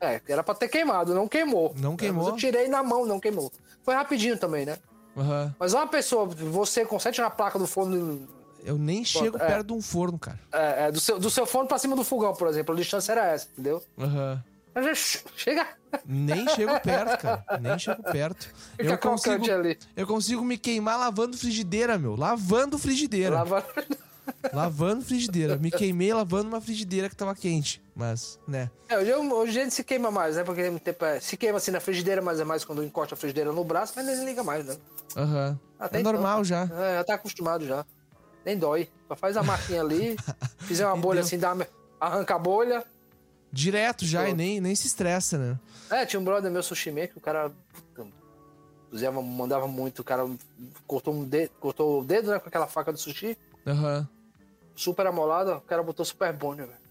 É, 0.00 0.20
era 0.28 0.42
pra 0.42 0.54
ter 0.54 0.68
queimado, 0.68 1.14
não 1.14 1.28
queimou. 1.28 1.72
Não 1.78 1.96
queimou? 1.96 2.24
Mas 2.24 2.32
eu 2.32 2.38
tirei 2.38 2.68
na 2.68 2.82
mão, 2.82 3.06
não 3.06 3.20
queimou. 3.20 3.50
Foi 3.84 3.94
rapidinho 3.94 4.36
também, 4.36 4.66
né? 4.66 4.76
Aham. 5.16 5.54
Mas 5.58 5.72
uma 5.74 5.86
pessoa, 5.86 6.26
você 6.26 6.84
consegue 6.84 7.14
tirar 7.14 7.28
a 7.28 7.30
placa 7.30 7.58
do 7.58 7.66
forno 7.66 8.28
Eu 8.64 8.76
nem 8.78 9.04
chego 9.04 9.36
é. 9.36 9.46
perto 9.46 9.68
de 9.68 9.72
um 9.72 9.80
forno, 9.82 10.18
cara. 10.18 10.38
é, 10.52 10.84
é, 10.86 10.92
do, 10.92 11.00
seu, 11.00 11.18
do 11.18 11.30
seu 11.30 11.46
forno 11.46 11.68
pra 11.68 11.78
cima 11.78 11.94
do 11.94 12.02
fogão, 12.04 12.34
por 12.34 12.48
exemplo. 12.48 12.74
A 12.74 12.78
distância 12.78 13.12
era 13.12 13.26
essa, 13.26 13.46
entendeu? 13.52 13.82
Aham. 13.98 14.34
Já 14.36 14.51
chega. 15.36 15.66
Nem 16.06 16.48
chego 16.48 16.80
perto, 16.80 17.20
cara. 17.20 17.44
Nem 17.60 17.78
chego 17.78 18.02
perto. 18.02 18.48
Fica 18.76 18.92
Eu 18.94 18.98
consigo, 18.98 19.50
ali. 19.50 19.78
eu 19.96 20.06
consigo 20.06 20.42
me 20.44 20.56
queimar 20.56 20.98
lavando 20.98 21.36
frigideira, 21.36 21.98
meu. 21.98 22.16
Lavando 22.16 22.78
frigideira. 22.78 23.36
Lava... 23.36 23.64
Lavando 24.52 25.04
frigideira. 25.04 25.56
Me 25.56 25.70
queimei 25.70 26.12
lavando 26.12 26.48
uma 26.48 26.60
frigideira 26.60 27.08
que 27.08 27.16
tava 27.16 27.34
quente. 27.34 27.82
Mas, 27.94 28.38
né. 28.46 28.70
É, 28.88 28.98
hoje, 28.98 29.12
hoje 29.14 29.60
a 29.60 29.64
gente 29.64 29.74
se 29.74 29.84
queima 29.84 30.10
mais, 30.10 30.36
né? 30.36 30.44
Porque 30.44 30.70
tempo 30.80 31.04
é- 31.04 31.20
se 31.20 31.36
queima 31.36 31.58
assim 31.58 31.70
na 31.70 31.80
frigideira, 31.80 32.22
mas 32.22 32.40
é 32.40 32.44
mais 32.44 32.64
quando 32.64 32.82
encosta 32.82 33.14
a 33.14 33.18
frigideira 33.18 33.52
no 33.52 33.64
braço, 33.64 33.92
mas 33.96 34.06
nem 34.06 34.24
liga 34.24 34.42
mais, 34.42 34.64
né? 34.64 34.76
Aham. 35.16 35.58
Até 35.78 35.98
É 35.98 36.00
então, 36.00 36.12
normal 36.12 36.44
já. 36.44 36.62
É, 36.64 36.96
já 36.96 37.04
tá 37.04 37.14
acostumado 37.14 37.66
já. 37.66 37.84
Nem 38.44 38.56
dói. 38.56 38.88
Só 39.08 39.16
faz 39.16 39.36
a 39.36 39.42
marquinha 39.42 39.80
ali, 39.80 40.16
fizer 40.60 40.86
uma 40.86 40.96
bolha 40.96 41.20
assim, 41.20 41.38
dá, 41.38 41.54
arranca 42.00 42.34
a 42.34 42.38
bolha. 42.38 42.84
Direto 43.52 44.06
já 44.06 44.26
e 44.28 44.32
nem, 44.32 44.60
nem 44.60 44.74
se 44.74 44.86
estressa, 44.86 45.36
né? 45.36 45.60
É, 45.90 46.06
tinha 46.06 46.18
um 46.18 46.24
brother 46.24 46.50
meu 46.50 46.62
sushi 46.62 46.90
que 47.08 47.18
o 47.18 47.20
cara 47.20 47.52
puta, 47.94 48.08
mandava 49.22 49.68
muito, 49.68 50.00
o 50.00 50.04
cara 50.04 50.26
cortou, 50.86 51.12
um 51.14 51.24
dedo, 51.24 51.50
cortou 51.60 52.00
o 52.00 52.04
dedo, 52.04 52.30
né, 52.30 52.38
com 52.38 52.48
aquela 52.48 52.66
faca 52.66 52.90
do 52.90 52.98
sushi, 52.98 53.36
Aham. 53.66 54.08
super 54.74 55.06
amolada, 55.06 55.56
o 55.56 55.60
cara 55.60 55.82
botou 55.82 56.04
super 56.04 56.32
bônio, 56.32 56.66
velho. 56.66 56.82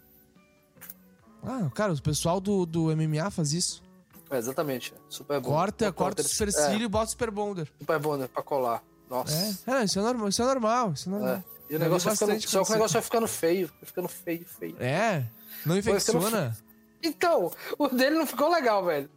Ah, 1.44 1.68
cara, 1.74 1.94
o 1.94 2.02
pessoal 2.02 2.40
do, 2.40 2.66
do 2.68 2.96
MMA 2.96 3.32
faz 3.32 3.54
isso. 3.54 3.82
É, 4.30 4.38
exatamente, 4.38 4.94
é, 4.94 4.98
super 5.10 5.40
bom. 5.40 5.50
Corta, 5.50 5.92
corta 5.92 6.22
o 6.22 6.26
supercílio 6.26 6.86
e 6.86 6.88
bota 6.88 7.08
o 7.08 7.10
super 7.10 7.32
bonder. 7.32 7.64
É, 7.64 7.80
super 7.80 8.00
bônio 8.00 8.30
pra 8.30 8.44
colar. 8.44 8.84
Nossa. 9.10 9.36
É, 9.68 9.82
é, 9.82 9.84
isso 9.84 9.98
é 9.98 10.02
normal, 10.04 10.30
isso 10.30 10.42
é 10.42 10.46
normal, 10.46 10.94
isso 10.94 11.10
é 11.10 11.12
normal. 11.12 11.36
É. 11.36 11.44
E 11.70 11.76
o 11.76 11.80
negócio 11.80 12.08
vai 12.08 12.16
ficando, 12.16 12.42
só 12.48 12.64
que 12.64 12.70
o 12.70 12.74
negócio 12.74 12.94
vai 12.94 13.02
ficando 13.02 13.28
feio, 13.28 13.68
vai 13.68 13.86
ficando 13.86 14.08
feio, 14.08 14.46
feio. 14.46 14.76
É? 14.80 15.26
Não 15.66 15.78
infecciona? 15.78 16.56
Então, 17.04 17.52
o 17.78 17.88
dele 17.88 18.16
não 18.18 18.28
ficou 18.28 18.50
legal, 18.50 18.84
velho. 18.86 19.10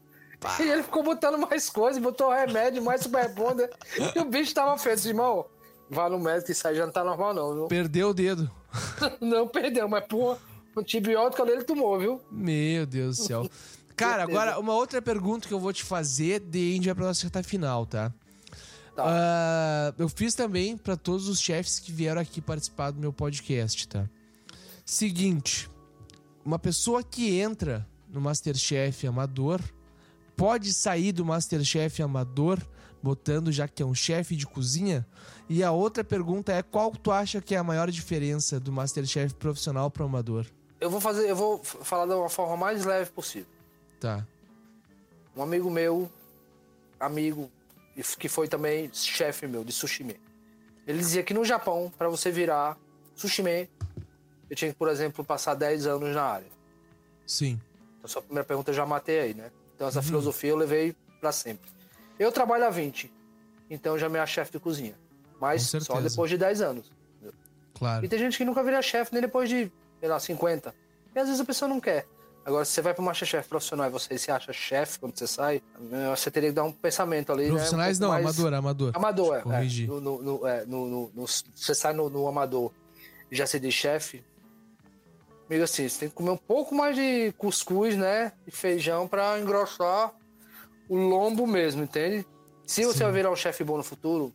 E 0.61 0.63
ele 0.63 0.83
ficou 0.83 1.03
botando 1.03 1.39
mais 1.39 1.71
coisas, 1.71 2.03
botou 2.03 2.31
remédio, 2.31 2.83
mais 2.83 3.01
super 3.01 3.33
bonder. 3.33 3.71
e 4.15 4.19
o 4.19 4.25
bicho 4.27 4.55
tava 4.55 4.77
feio. 4.77 4.95
Disse, 4.97 5.09
Irmão, 5.09 5.47
vá 5.89 6.09
no 6.09 6.19
médico, 6.19 6.53
isso 6.53 6.67
aí 6.69 6.75
já 6.77 6.85
não 6.85 6.93
tá 6.93 7.03
normal, 7.03 7.33
não, 7.33 7.55
viu? 7.55 7.67
Perdeu 7.69 8.11
o 8.11 8.15
dedo. 8.15 8.51
Não 9.21 9.47
perdeu, 9.47 9.89
mas, 9.89 10.05
pô, 10.05 10.37
o 10.75 10.81
antibiótico 10.81 11.41
ali 11.43 11.53
ele 11.53 11.63
tomou, 11.63 11.97
viu? 11.97 12.21
Meu 12.29 12.85
Deus 12.85 13.19
do 13.19 13.25
céu. 13.25 13.51
Cara, 13.97 14.25
agora 14.25 14.59
uma 14.59 14.75
outra 14.75 15.01
pergunta 15.01 15.47
que 15.47 15.55
eu 15.55 15.61
vou 15.61 15.73
te 15.73 15.85
fazer 15.85 16.41
de 16.41 16.59
a 16.59 16.75
gente 16.75 16.87
vai 16.87 16.95
pra 16.97 17.07
nossa 17.07 17.23
reta 17.23 17.41
final, 17.45 17.87
tá? 17.87 18.13
Tá. 18.97 19.05
Ah, 19.07 19.95
eu 19.97 20.09
fiz 20.09 20.35
também 20.35 20.77
pra 20.77 20.97
todos 20.97 21.29
os 21.29 21.41
chefes 21.41 21.79
que 21.79 21.93
vieram 21.93 22.21
aqui 22.21 22.41
participar 22.41 22.91
do 22.91 22.99
meu 22.99 23.13
podcast, 23.13 23.87
tá? 23.87 24.09
Seguinte, 24.85 25.71
uma 26.45 26.59
pessoa 26.59 27.03
que 27.03 27.39
entra 27.39 27.87
no 28.09 28.21
Masterchef 28.21 29.07
amador 29.07 29.61
pode 30.37 30.73
sair 30.73 31.13
do 31.13 31.25
Masterchef 31.25 32.03
amador 32.03 32.61
botando 33.03 33.53
já 33.53 33.69
que 33.69 33.83
é 33.83 33.87
um 33.87 33.95
chefe 33.95 34.37
de 34.37 34.47
cozinha? 34.47 35.07
E 35.49 35.63
a 35.63 35.71
outra 35.71 36.03
pergunta 36.03 36.53
é 36.53 36.63
qual 36.63 36.91
tu 36.91 37.11
acha 37.11 37.41
que 37.41 37.55
é 37.55 37.59
a 37.59 37.65
maior 37.65 37.91
diferença 37.91 38.59
do 38.59 38.73
Masterchef 38.73 39.35
profissional 39.35 39.91
para 39.91 40.05
amador? 40.05 40.47
Eu 40.81 40.91
vou 40.91 41.01
fazer, 41.01 41.29
eu 41.29 41.37
vou 41.37 41.63
falar 41.63 42.07
da 42.07 42.17
uma 42.17 42.29
forma 42.29 42.57
mais 42.57 42.85
leve 42.85 43.11
possível. 43.11 43.49
Tá. 44.01 44.27
Um 45.37 45.43
amigo 45.43 45.71
meu, 45.71 46.11
amigo, 46.99 47.51
que 48.19 48.29
foi 48.29 48.49
também 48.49 48.91
chefe 48.93 49.47
meu 49.47 49.65
de 49.65 49.73
sushi 49.73 50.05
man. 50.05 50.15
Ele 50.87 50.99
dizia 50.99 51.23
que 51.23 51.33
no 51.33 51.45
Japão, 51.45 51.93
pra 51.97 52.09
você 52.09 52.31
virar 52.31 52.79
sushi 53.15 53.43
man, 53.43 53.67
eu 54.49 54.57
tinha 54.57 54.71
que, 54.73 54.77
por 54.79 54.89
exemplo, 54.89 55.25
passar 55.25 55.55
10 55.55 55.87
anos 55.87 56.15
na 56.15 56.23
área. 56.23 56.47
Sim. 57.27 57.61
Então, 57.99 58.09
sua 58.09 58.23
primeira 58.23 58.45
pergunta 58.47 58.71
eu 58.71 58.75
já 58.75 58.85
matei 58.87 59.21
aí, 59.21 59.35
né? 59.35 59.51
Então, 59.75 59.89
essa 59.89 60.01
filosofia 60.03 60.51
eu 60.51 60.57
levei 60.57 60.95
pra 61.21 61.33
sempre. 61.33 61.71
Eu 62.19 62.31
trabalho 62.31 62.65
há 62.67 62.71
20, 62.71 63.13
então 63.71 63.99
já 63.99 64.09
me 64.09 64.19
acho 64.19 64.35
chefe 64.35 64.53
de 64.53 64.61
cozinha. 64.61 64.95
Mas 65.41 65.63
só 65.63 66.01
depois 66.01 66.31
de 66.31 66.39
10 66.39 66.61
anos. 66.61 66.93
Claro. 67.75 68.05
E 68.05 68.09
tem 68.09 68.19
gente 68.19 68.39
que 68.39 68.45
nunca 68.45 68.63
vira 68.63 68.81
chefe 68.81 69.13
nem 69.13 69.21
depois 69.21 69.49
de, 69.49 69.71
sei 69.99 70.09
lá, 70.09 70.21
50. 70.21 70.73
E 71.15 71.19
às 71.19 71.27
vezes 71.27 71.41
a 71.41 71.45
pessoa 71.45 71.69
não 71.69 71.81
quer. 71.81 72.07
Agora, 72.45 72.65
se 72.65 72.73
você 72.73 72.83
vai 72.83 72.93
pro 72.95 73.03
Masterchef 73.03 73.49
profissional 73.49 73.87
e 73.87 73.91
você 73.91 74.17
se 74.19 74.31
acha 74.31 74.53
chefe 74.53 74.99
quando 74.99 75.19
você 75.19 75.27
sai, 75.27 75.63
você 76.15 76.31
teria 76.31 76.51
que 76.51 76.55
dar 76.55 76.65
um 76.65 76.73
pensamento 76.73 77.33
ali. 77.33 77.45
né? 77.47 77.51
Um 77.53 77.55
Profissionais 77.55 77.99
pouco 77.99 78.15
não, 78.15 78.23
mais- 78.23 78.39
amador, 78.39 78.55
amador. 78.55 78.93
Amador, 78.95 79.37
é. 79.37 79.41
Corrigir. 79.41 79.85
é. 79.89 79.93
No, 79.93 80.23
no, 80.23 80.47
é, 80.47 80.65
no- 80.67 81.11
você 81.17 81.75
sai 81.75 81.95
no, 81.95 82.11
no 82.11 82.29
amador 82.29 82.71
e 83.31 83.35
já 83.35 83.47
se 83.47 83.59
diz 83.59 83.73
chefe. 83.75 84.23
Amigo, 85.49 85.65
assim, 85.65 85.89
você 85.89 86.01
tem 86.01 86.09
que 86.09 86.15
comer 86.15 86.31
um 86.31 86.37
pouco 86.37 86.75
mais 86.75 86.97
de 86.97 87.33
cuscuz, 87.37 87.97
né? 87.97 88.33
E 88.47 88.51
feijão 88.51 89.07
pra 89.07 89.39
engrossar 89.39 90.13
o 90.89 90.97
lombo 90.97 91.47
mesmo, 91.47 91.83
entende? 91.83 92.27
Se 92.67 92.85
você 92.85 92.99
Sim. 92.99 93.05
vai 93.05 93.13
virar 93.13 93.31
um 93.31 93.37
chefe 93.37 93.63
bom 93.63 93.77
no 93.77 93.85
futuro, 93.85 94.33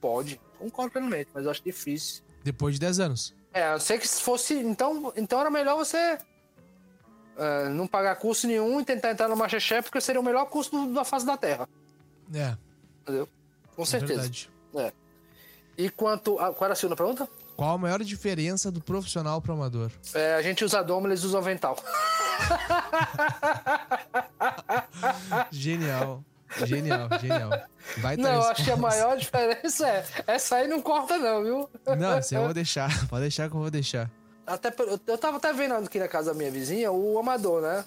pode. 0.00 0.40
Concordo 0.58 0.90
plenamente, 0.92 1.30
mas 1.32 1.44
eu 1.44 1.50
acho 1.50 1.62
difícil. 1.62 2.24
Depois 2.42 2.74
de 2.74 2.80
10 2.80 2.98
anos. 3.00 3.34
É, 3.52 3.64
a 3.64 3.72
não 3.72 3.80
ser 3.80 3.98
que 3.98 4.06
se 4.08 4.20
fosse. 4.20 4.54
Então, 4.54 5.12
então 5.16 5.40
era 5.40 5.48
melhor 5.50 5.76
você 5.76 6.18
é, 7.36 7.68
não 7.70 7.86
pagar 7.86 8.16
curso 8.16 8.46
nenhum 8.48 8.80
e 8.80 8.84
tentar 8.84 9.12
entrar 9.12 9.28
no 9.28 9.36
Masterchef, 9.36 9.84
porque 9.84 10.00
seria 10.00 10.20
o 10.20 10.24
melhor 10.24 10.46
curso 10.46 10.70
do- 10.72 10.92
da 10.92 11.04
face 11.04 11.24
da 11.24 11.36
Terra. 11.36 11.68
É, 12.34 12.56
Entendeu? 13.02 13.28
Com 13.76 13.82
é 13.82 13.86
certeza. 13.86 14.14
verdade. 14.22 14.50
É. 14.74 14.92
E 15.78 15.88
quanto. 15.88 16.38
A, 16.40 16.52
qual 16.52 16.66
era 16.66 16.72
a 16.72 16.76
segunda 16.76 16.96
pergunta? 16.96 17.28
Qual 17.58 17.74
a 17.74 17.78
maior 17.78 18.00
diferença 18.04 18.70
do 18.70 18.80
profissional 18.80 19.42
pro 19.42 19.52
amador? 19.52 19.90
É, 20.14 20.34
a 20.36 20.42
gente 20.42 20.64
usa 20.64 20.80
doma, 20.80 21.08
eles 21.08 21.24
usam 21.24 21.40
avental. 21.40 21.76
Genial. 25.50 26.22
Genial, 26.64 27.08
genial. 27.20 27.50
Vai 27.98 28.16
Não, 28.16 28.30
resposta. 28.30 28.52
acho 28.52 28.64
que 28.64 28.70
a 28.70 28.76
maior 28.76 29.16
diferença 29.18 29.88
é. 29.88 30.04
Essa 30.26 30.56
aí 30.56 30.68
não 30.68 30.80
corta, 30.80 31.18
não, 31.18 31.42
viu? 31.42 31.68
Não, 31.98 32.18
isso 32.20 32.34
eu 32.34 32.44
vou 32.44 32.54
deixar. 32.54 33.08
Pode 33.08 33.22
deixar 33.22 33.50
que 33.50 33.56
eu 33.56 33.60
vou 33.60 33.70
deixar. 33.70 34.08
Até, 34.46 34.72
eu, 35.06 35.18
tava 35.18 35.36
até 35.38 35.52
vendo 35.52 35.74
aqui 35.74 35.98
na 35.98 36.08
casa 36.08 36.32
da 36.32 36.38
minha 36.38 36.50
vizinha 36.52 36.90
o 36.92 37.18
amador, 37.18 37.60
né? 37.60 37.84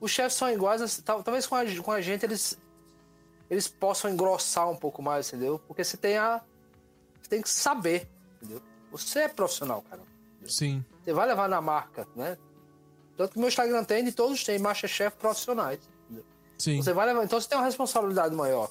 Os 0.00 0.10
chefes 0.10 0.34
são 0.34 0.50
iguais, 0.50 0.80
assim, 0.82 1.02
tal- 1.02 1.22
talvez 1.22 1.46
com 1.46 1.54
a, 1.54 1.64
com 1.82 1.92
a 1.92 2.00
gente 2.00 2.24
eles, 2.24 2.58
eles 3.48 3.68
possam 3.68 4.10
engrossar 4.10 4.68
um 4.68 4.76
pouco 4.76 5.00
mais, 5.00 5.28
entendeu? 5.28 5.60
Porque 5.68 5.84
você 5.84 5.96
tem 5.96 6.16
a. 6.16 6.40
Você 7.22 7.28
tem 7.28 7.42
que 7.42 7.48
saber, 7.50 8.08
entendeu? 8.42 8.60
Você 8.94 9.20
é 9.20 9.28
profissional, 9.28 9.82
cara. 9.82 10.02
Sim. 10.46 10.84
Você 11.02 11.12
vai 11.12 11.26
levar 11.26 11.48
na 11.48 11.60
marca, 11.60 12.06
né? 12.14 12.38
Tanto 13.16 13.32
que 13.32 13.36
o 13.36 13.40
meu 13.40 13.48
Instagram 13.48 13.82
tem, 13.82 14.04
de 14.04 14.12
todos 14.12 14.44
tem 14.44 14.58
Masterchef 14.58 15.16
profissionais. 15.16 15.80
Sim. 16.56 16.80
Você 16.80 16.92
vai 16.92 17.06
levar, 17.06 17.24
então 17.24 17.40
você 17.40 17.48
tem 17.48 17.58
uma 17.58 17.64
responsabilidade 17.64 18.34
maior. 18.34 18.70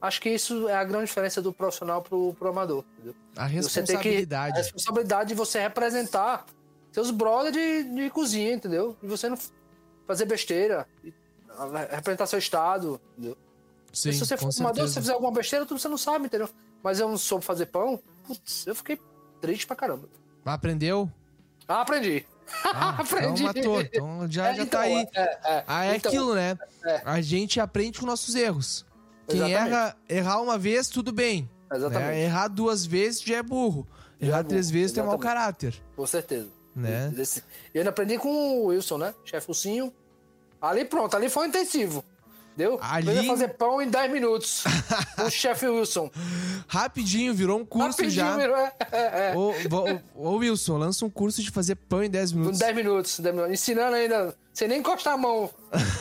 Acho 0.00 0.20
que 0.20 0.30
isso 0.30 0.68
é 0.68 0.74
a 0.74 0.84
grande 0.84 1.06
diferença 1.06 1.40
do 1.40 1.52
profissional 1.52 2.02
pro, 2.02 2.34
pro 2.34 2.48
amador, 2.48 2.84
entendeu? 2.94 3.14
A 3.36 3.48
tem 3.48 3.54
que. 3.54 3.54
A 3.54 3.60
responsabilidade. 3.60 4.58
responsabilidade 4.58 5.28
de 5.28 5.34
você 5.34 5.60
representar 5.60 6.44
seus 6.92 7.10
brothers 7.10 7.54
de, 7.54 7.84
de 7.84 8.10
cozinha, 8.10 8.52
entendeu? 8.52 8.96
E 9.02 9.06
você 9.06 9.28
não 9.28 9.38
fazer 10.06 10.24
besteira. 10.24 10.86
e 11.04 11.14
Representar 11.90 12.26
seu 12.26 12.38
estado, 12.38 13.00
entendeu? 13.12 13.36
Sim, 13.92 14.12
se 14.12 14.18
você 14.18 14.36
for 14.36 14.52
fumador, 14.52 14.86
se 14.86 14.94
você 14.94 15.00
fizer 15.00 15.12
alguma 15.14 15.32
besteira, 15.32 15.64
tudo 15.64 15.80
você 15.80 15.88
não 15.88 15.96
sabe, 15.96 16.26
entendeu? 16.26 16.50
Mas 16.82 17.00
eu 17.00 17.08
não 17.08 17.16
soube 17.16 17.44
fazer 17.44 17.66
pão, 17.66 17.98
putz, 18.26 18.66
eu 18.66 18.74
fiquei 18.74 19.00
triste 19.46 19.66
pra 19.66 19.76
caramba. 19.76 20.08
Aprendeu? 20.44 21.10
Ah, 21.68 21.80
aprendi. 21.82 22.26
Ah, 22.64 22.96
Aprendi. 23.00 23.42
Então 23.44 23.72
matou. 23.74 23.80
Então 23.80 24.26
já, 24.30 24.48
É, 24.48 24.54
já 24.54 24.62
então, 24.62 24.80
tá 24.80 24.86
aí. 24.86 25.08
É, 25.14 25.20
é. 25.22 25.64
Ah, 25.66 25.84
é 25.86 25.96
Então, 25.96 26.10
aquilo, 26.10 26.34
né? 26.34 26.56
é. 26.84 27.02
A 27.04 27.20
gente 27.20 27.60
aprende 27.60 27.98
com 28.00 28.06
nossos 28.06 28.34
erros. 28.34 28.84
Quem 29.26 29.36
Exatamente. 29.38 29.72
erra, 29.74 29.96
errar 30.08 30.40
uma 30.40 30.56
vez, 30.56 30.88
tudo 30.88 31.12
bem. 31.12 31.48
Exatamente. 31.72 32.08
né? 32.10 32.22
Errar 32.24 32.48
duas 32.48 32.86
vezes 32.86 33.20
já 33.22 33.36
é 33.38 33.42
burro. 33.42 33.86
Já 34.20 34.26
Errar 34.28 34.38
é 34.38 34.42
burro, 34.42 34.48
três 34.50 34.70
vezes 34.70 34.92
tem 34.92 35.02
mau 35.02 35.18
caráter. 35.18 35.74
Com 35.96 36.06
certeza. 36.06 36.48
Né? 36.74 37.12
Eu 37.74 37.80
ainda 37.80 37.90
aprendi 37.90 38.18
com 38.18 38.28
o 38.28 38.66
Wilson, 38.66 38.98
né? 38.98 39.14
Chefe 39.24 39.48
Ursinho. 39.50 39.92
Ali 40.60 40.84
pronto, 40.84 41.16
ali 41.16 41.28
foi 41.28 41.46
intensivo. 41.48 42.04
Deu? 42.56 42.78
Ali- 42.80 43.10
Aprendi 43.10 43.28
a 43.28 43.30
fazer 43.32 43.48
pão 43.48 43.82
em 43.82 43.88
10 43.88 44.10
minutos. 44.12 44.64
o 45.24 45.28
chefe 45.30 45.66
Wilson. 45.66 46.10
Rapidinho, 46.66 47.34
virou 47.34 47.58
um 47.60 47.64
curso 47.64 47.88
Rapidinho, 48.02 48.10
já. 48.12 48.36
virou- 48.36 48.56
é, 48.56 48.72
é, 48.92 49.32
é. 49.32 49.36
Ô, 49.36 49.52
ô, 50.14 50.30
ô, 50.30 50.36
Wilson, 50.38 50.78
lança 50.78 51.04
um 51.04 51.10
curso 51.10 51.42
de 51.42 51.50
fazer 51.50 51.74
pão 51.76 52.02
em 52.02 52.08
10 52.10 52.32
Com 52.32 52.38
minutos. 52.38 52.58
10 52.58 52.74
minutos, 52.76 53.20
10 53.20 53.34
minutos. 53.34 53.54
Ensinando 53.54 53.94
ainda, 53.96 54.34
sem 54.54 54.68
nem 54.68 54.78
encostar 54.80 55.14
a 55.14 55.18
mão. 55.18 55.50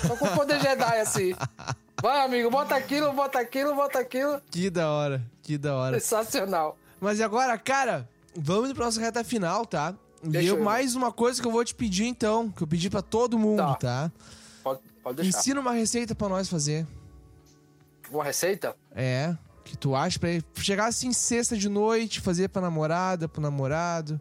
Só 0.07 0.15
com 0.15 0.25
o 0.25 0.31
poder 0.35 0.59
Jedi, 0.61 0.99
assim. 0.99 1.33
Vai, 2.01 2.25
amigo, 2.25 2.49
bota 2.49 2.75
aquilo, 2.75 3.11
bota 3.13 3.39
aquilo, 3.39 3.73
bota 3.75 3.99
aquilo. 3.99 4.41
Que 4.51 4.69
da 4.69 4.89
hora, 4.91 5.21
que 5.41 5.57
da 5.57 5.75
hora. 5.75 5.99
Sensacional. 5.99 6.77
Mas 7.01 7.19
e 7.19 7.23
agora, 7.23 7.57
cara, 7.57 8.07
vamos 8.35 8.71
pra 8.73 8.85
nossa 8.85 8.99
reta 9.01 9.23
final, 9.23 9.65
tá? 9.65 9.93
E 10.23 10.29
Deixa 10.29 10.49
eu, 10.49 10.55
eu 10.55 10.61
ir. 10.61 10.63
mais 10.63 10.95
uma 10.95 11.11
coisa 11.11 11.41
que 11.41 11.47
eu 11.47 11.51
vou 11.51 11.63
te 11.63 11.73
pedir 11.75 12.05
então, 12.05 12.49
que 12.51 12.61
eu 12.63 12.67
pedi 12.67 12.89
pra 12.89 13.01
todo 13.01 13.37
mundo, 13.39 13.57
Tá. 13.57 13.75
tá? 13.75 14.11
Pode, 15.05 15.21
deixar. 15.21 15.37
Ensina 15.37 15.61
uma 15.61 15.71
receita 15.71 16.15
pra 16.15 16.27
nós 16.27 16.49
fazer. 16.49 16.83
Uma 18.09 18.23
receita? 18.23 18.75
É, 18.91 19.37
que 19.63 19.77
tu 19.77 19.95
acha 19.95 20.17
pra 20.17 20.29
chegar 20.55 20.87
assim 20.87 21.13
sexta 21.13 21.55
de 21.55 21.69
noite, 21.69 22.19
fazer 22.19 22.49
pra 22.49 22.59
namorada, 22.59 23.29
pro 23.29 23.39
namorado. 23.39 24.19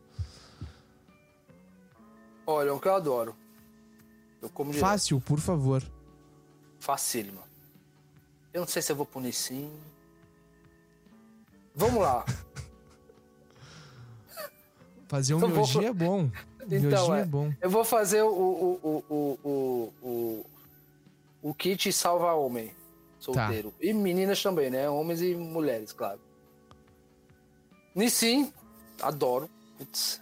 Olha, 2.46 2.74
o 2.74 2.78
que 2.78 2.86
eu 2.86 2.94
adoro. 2.94 3.34
Eu 4.42 4.50
como 4.50 4.72
direto. 4.72 4.86
Fácil, 4.86 5.18
por 5.22 5.40
favor. 5.40 5.82
Facílima. 6.78 7.40
Eu 8.52 8.60
não 8.60 8.68
sei 8.68 8.82
se 8.82 8.92
eu 8.92 8.96
vou 8.96 9.06
punir 9.06 9.32
sim. 9.32 9.72
Vamos 11.74 12.02
lá. 12.02 12.26
Fazer 15.08 15.32
um 15.32 15.38
vou- 15.38 15.48
miojinho 15.48 15.86
é 15.86 15.92
bom. 15.94 16.30
Então, 16.60 16.80
miojinho 16.80 17.14
é. 17.14 17.20
é. 17.20 17.24
bom. 17.24 17.54
Eu 17.58 17.70
vou 17.70 17.86
fazer 17.86 18.20
o, 18.20 18.28
o, 18.28 18.80
o, 18.82 19.04
o, 19.08 19.38
o, 19.42 19.92
o, 20.02 20.44
o 21.44 21.54
kit 21.54 21.92
salva 21.92 22.32
homem 22.34 22.72
solteiro. 23.20 23.70
Tá. 23.70 23.76
E 23.80 23.92
meninas 23.92 24.42
também, 24.42 24.70
né? 24.70 24.88
Homens 24.88 25.20
e 25.22 25.34
mulheres, 25.34 25.92
claro. 25.92 26.20
Nissim, 27.94 28.52
adoro. 29.00 29.48
Putz. 29.78 30.20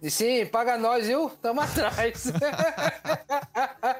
Nissim, 0.00 0.46
paga 0.46 0.78
nós, 0.78 1.06
viu? 1.06 1.30
Tamo 1.42 1.58
atrás. 1.60 2.32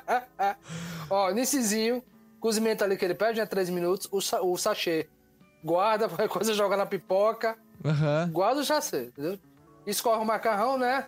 Ó, 1.10 1.30
Nissinzinho, 1.30 2.02
cozimento 2.40 2.82
ali 2.84 2.96
que 2.96 3.04
ele 3.04 3.14
pede, 3.14 3.40
né? 3.40 3.46
3 3.46 3.70
minutos. 3.70 4.08
O, 4.10 4.20
sa- 4.20 4.42
o 4.42 4.56
sachê. 4.56 5.08
Guarda, 5.64 6.08
qualquer 6.08 6.28
coisa 6.28 6.54
joga 6.54 6.76
na 6.76 6.86
pipoca. 6.86 7.56
Aham. 7.84 8.30
Guarda 8.32 8.60
o 8.60 8.64
chassi, 8.64 8.96
entendeu? 9.06 9.38
Escorre 9.86 10.20
o 10.20 10.24
macarrão, 10.24 10.76
né? 10.78 11.06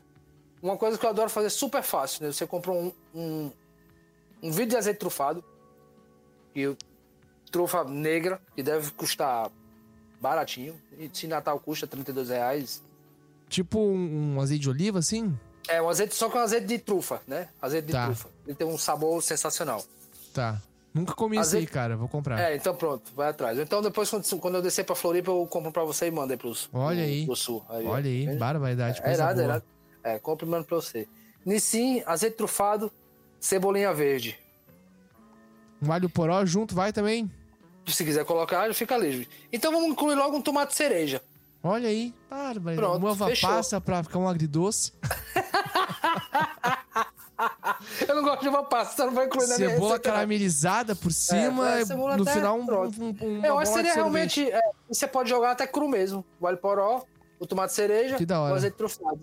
Uma 0.62 0.76
coisa 0.76 0.96
que 0.98 1.04
eu 1.04 1.10
adoro 1.10 1.28
fazer 1.30 1.50
super 1.50 1.82
fácil, 1.82 2.24
né? 2.24 2.32
Você 2.32 2.46
compra 2.46 2.72
um, 2.72 2.92
um, 3.14 3.50
um 4.44 4.50
vidro 4.50 4.70
de 4.70 4.76
azeite 4.76 4.98
trufado, 4.98 5.42
e 6.54 6.74
trufa 7.50 7.84
negra, 7.84 8.40
que 8.54 8.62
deve 8.62 8.90
custar 8.92 9.50
baratinho. 10.20 10.80
E 10.98 11.10
se 11.12 11.26
Natal 11.26 11.58
custa 11.58 11.86
32 11.86 12.28
reais. 12.28 12.82
Tipo 13.48 13.78
um, 13.80 14.40
azeite 14.40 14.62
de 14.62 14.70
oliva, 14.70 14.98
assim? 14.98 15.36
É 15.68 15.80
um 15.80 15.88
azeite 15.88 16.14
só 16.14 16.28
com 16.30 16.38
azeite 16.38 16.66
de 16.66 16.78
trufa, 16.78 17.20
né? 17.26 17.48
Azeite 17.60 17.86
de 17.86 17.92
Tá. 17.92 18.06
trufa. 18.06 18.28
Ele 18.46 18.54
tem 18.54 18.66
um 18.66 18.78
sabor 18.78 19.22
sensacional. 19.22 19.84
Tá. 20.32 20.60
Nunca 20.92 21.12
comi 21.12 21.36
isso 21.36 21.50
aí, 21.56 21.58
Azeite- 21.62 21.72
cara. 21.72 21.96
Vou 21.96 22.06
comprar. 22.08 22.38
É, 22.40 22.54
então 22.56 22.74
pronto, 22.76 23.12
vai 23.16 23.28
atrás. 23.30 23.58
Então 23.58 23.82
depois, 23.82 24.08
quando, 24.40 24.54
eu 24.56 24.62
descer 24.62 24.84
pra 24.84 24.94
Floripa, 24.94 25.30
eu 25.30 25.44
compro 25.46 25.72
pra 25.72 25.82
você 25.84 26.06
e 26.06 26.10
mando 26.10 26.32
aí 26.32 26.36
pros, 26.38 26.68
Olha 26.72 27.02
aí. 27.02 27.26
pro 27.26 27.34
sul. 27.34 27.64
Aí. 27.68 27.84
Olha 27.86 28.06
aí, 28.08 28.22
Entende? 28.24 28.38
barbaridade. 28.38 28.98
É 28.98 29.02
coisa 29.02 29.14
irado, 29.22 29.40
é 29.40 29.44
irado. 29.44 29.64
É, 30.04 30.18
compre 30.20 30.46
e 30.46 30.48
mando 30.48 30.64
pra 30.66 30.76
você. 30.76 31.08
Nissim, 31.44 32.02
azeite 32.06 32.36
trufado, 32.36 32.92
cebolinha 33.44 33.92
verde. 33.92 34.38
Um 35.82 35.92
alho 35.92 36.08
poró 36.08 36.44
junto, 36.46 36.74
vai 36.74 36.92
também? 36.92 37.30
Se 37.86 38.02
quiser 38.04 38.24
colocar, 38.24 38.72
fica 38.74 38.96
livre. 38.96 39.28
Então 39.52 39.70
vamos 39.70 39.88
incluir 39.90 40.14
logo 40.14 40.36
um 40.38 40.40
tomate 40.40 40.74
cereja. 40.74 41.20
Olha 41.62 41.88
aí. 41.88 42.14
Bárbaro. 42.30 42.76
Pronto, 42.76 42.96
Uma 42.98 43.10
uva 43.10 43.26
fechou. 43.26 43.50
passa 43.50 43.80
pra 43.80 44.02
ficar 44.02 44.18
um 44.18 44.26
agridoce. 44.28 44.92
Eu 48.08 48.14
não 48.14 48.22
gosto 48.22 48.42
de 48.42 48.48
uva 48.48 48.62
passa, 48.62 48.94
você 48.96 49.04
não 49.04 49.12
vai 49.12 49.26
incluir 49.26 49.46
na 49.48 49.56
minha 49.58 49.70
Cebola 49.70 49.88
receita, 49.90 50.08
não. 50.08 50.14
caramelizada 50.14 50.94
por 50.96 51.12
cima. 51.12 51.70
é, 51.78 51.84
cebola 51.84 52.16
no 52.16 52.24
final, 52.24 52.58
um, 52.58 52.62
um, 52.64 53.16
um, 53.20 53.44
Eu 53.44 53.58
acho 53.58 53.72
que 53.72 53.76
seria 53.76 53.94
realmente. 53.94 54.48
é, 54.50 54.60
você 54.88 55.06
pode 55.06 55.28
jogar 55.28 55.50
até 55.50 55.66
cru 55.66 55.88
mesmo. 55.88 56.24
O 56.40 56.46
alho 56.46 56.56
poró, 56.56 57.02
o 57.38 57.46
tomate 57.46 57.72
cereja, 57.74 58.16
o 58.18 58.54
azeite 58.54 58.76
trufado. 58.76 59.20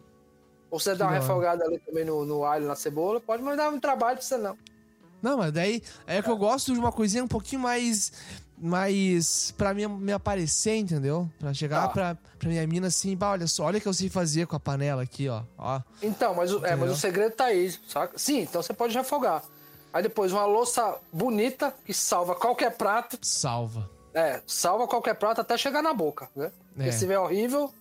Ou 0.72 0.80
você 0.80 0.96
dá 0.96 1.06
uma 1.06 1.14
refogada 1.14 1.64
ali 1.66 1.78
também 1.80 2.06
no, 2.06 2.26
no 2.26 2.44
alho, 2.46 2.66
na 2.66 2.76
cebola, 2.76 3.20
pode 3.20 3.44
mandar 3.44 3.70
um 3.70 3.80
trabalho 3.80 4.18
pra 4.18 4.26
você 4.26 4.38
não. 4.38 4.58
Não, 5.22 5.38
mas 5.38 5.52
daí 5.52 5.84
é 6.08 6.22
que 6.22 6.30
eu 6.30 6.38
gosto 6.38 6.74
de 6.74 6.80
uma 6.80 6.92
coisinha 6.92 7.24
um 7.24 7.28
pouquinho 7.28 7.62
mais. 7.62 8.12
Mais. 8.72 9.54
Pra 9.58 9.74
me, 9.74 9.88
me 9.88 10.14
aparecer, 10.14 10.76
entendeu? 10.78 11.30
Pra 11.40 11.54
chegar 11.54 11.82
Tá. 11.84 11.88
pra, 11.90 12.18
pra 12.40 12.48
minha 12.50 12.66
mina 12.68 12.88
assim, 12.88 13.16
bah, 13.18 13.32
olha 13.32 13.48
só, 13.48 13.66
olha 13.66 13.80
o 13.80 13.82
que 13.82 13.88
eu 13.88 13.94
sei 13.94 14.10
fazer 14.10 14.48
com 14.48 14.56
a 14.56 14.60
panela 14.60 15.02
aqui, 15.02 15.28
ó. 15.28 15.42
ó. 15.58 15.82
Então, 16.02 16.34
mas, 16.36 16.54
o- 16.54 16.66
é, 16.66 16.76
mas 16.76 16.92
o 16.92 16.96
segredo 16.96 17.34
tá 17.36 17.46
aí, 17.46 17.72
saca? 17.88 18.18
Sim, 18.18 18.42
então 18.42 18.62
você 18.62 18.72
pode 18.74 18.94
refogar. 18.96 19.44
Aí 19.92 20.02
depois 20.04 20.32
uma 20.32 20.46
louça 20.46 20.96
bonita 21.12 21.74
que 21.84 21.94
salva 21.94 22.34
qualquer 22.36 22.78
prato. 22.78 23.18
Salva. 23.22 23.90
É, 24.14 24.42
salva 24.48 24.88
qualquer 24.88 25.16
prato 25.16 25.42
até 25.42 25.58
chegar 25.58 25.82
na 25.82 25.94
boca, 25.94 26.30
né? 26.36 26.52
Porque 26.74 26.90
É. 26.90 26.92
se 26.92 27.00
tiver 27.00 27.18
horrível, 27.20 27.74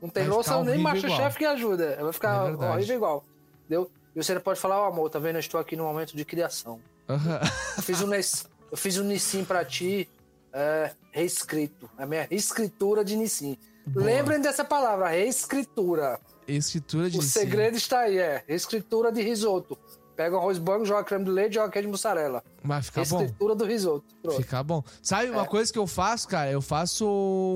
não 0.00 0.08
tem 0.08 0.24
Vai 0.24 0.32
louça 0.32 0.50
nem 0.64 0.80
igual. 0.80 1.32
que 1.38 1.44
ajuda. 1.44 1.96
Vai 2.00 2.08
É 2.08 2.12
ficar 2.12 2.44
verdade. 2.44 2.72
horrível 2.76 2.96
igual. 2.96 3.24
Entendeu? 3.66 3.90
E 4.14 4.22
você 4.22 4.38
pode 4.40 4.58
falar, 4.60 4.80
ó 4.80 4.88
amor, 4.88 5.08
tá 5.10 5.18
vendo? 5.18 5.36
Eu 5.36 5.40
estou 5.40 5.60
aqui 5.60 5.76
no 5.76 5.84
momento 5.84 6.16
de 6.16 6.24
criação. 6.24 6.80
Aham. 7.08 7.40
Eu 7.76 7.82
fiz 7.82 8.00
um, 8.02 8.12
eu 8.70 8.76
fiz 8.76 8.98
um 8.98 9.04
Nissim 9.04 9.44
pra 9.44 9.64
ti, 9.64 10.08
é, 10.52 10.92
reescrito. 11.12 11.88
A 11.96 12.06
minha 12.06 12.26
reescritura 12.28 13.04
de 13.04 13.16
Nissim. 13.16 13.56
Boa. 13.86 14.04
Lembrem 14.06 14.40
dessa 14.40 14.64
palavra, 14.64 15.08
reescritura. 15.08 16.18
Escritura 16.46 17.08
de 17.08 17.18
O 17.18 17.22
segredo 17.22 17.76
está 17.76 18.00
aí, 18.00 18.18
é. 18.18 18.42
Reescritura 18.46 19.12
de 19.12 19.22
risoto. 19.22 19.78
Pega 20.20 20.36
o 20.36 20.38
arroz 20.38 20.58
branco, 20.58 20.84
joga 20.84 21.02
creme 21.02 21.24
de 21.24 21.30
leite, 21.30 21.54
joga 21.54 21.70
queijo 21.72 21.88
de 21.88 21.92
mussarela. 21.92 22.44
Mas 22.62 22.84
fica 22.84 23.02
bom. 23.06 23.20
Reescritura 23.20 23.54
do 23.54 23.64
risoto. 23.64 24.04
Pronto. 24.22 24.36
Fica 24.36 24.62
bom. 24.62 24.84
Sabe 25.02 25.28
É. 25.28 25.30
uma 25.30 25.46
coisa 25.46 25.72
que 25.72 25.78
eu 25.78 25.86
faço, 25.86 26.28
cara? 26.28 26.50
Eu 26.50 26.60
faço 26.60 27.06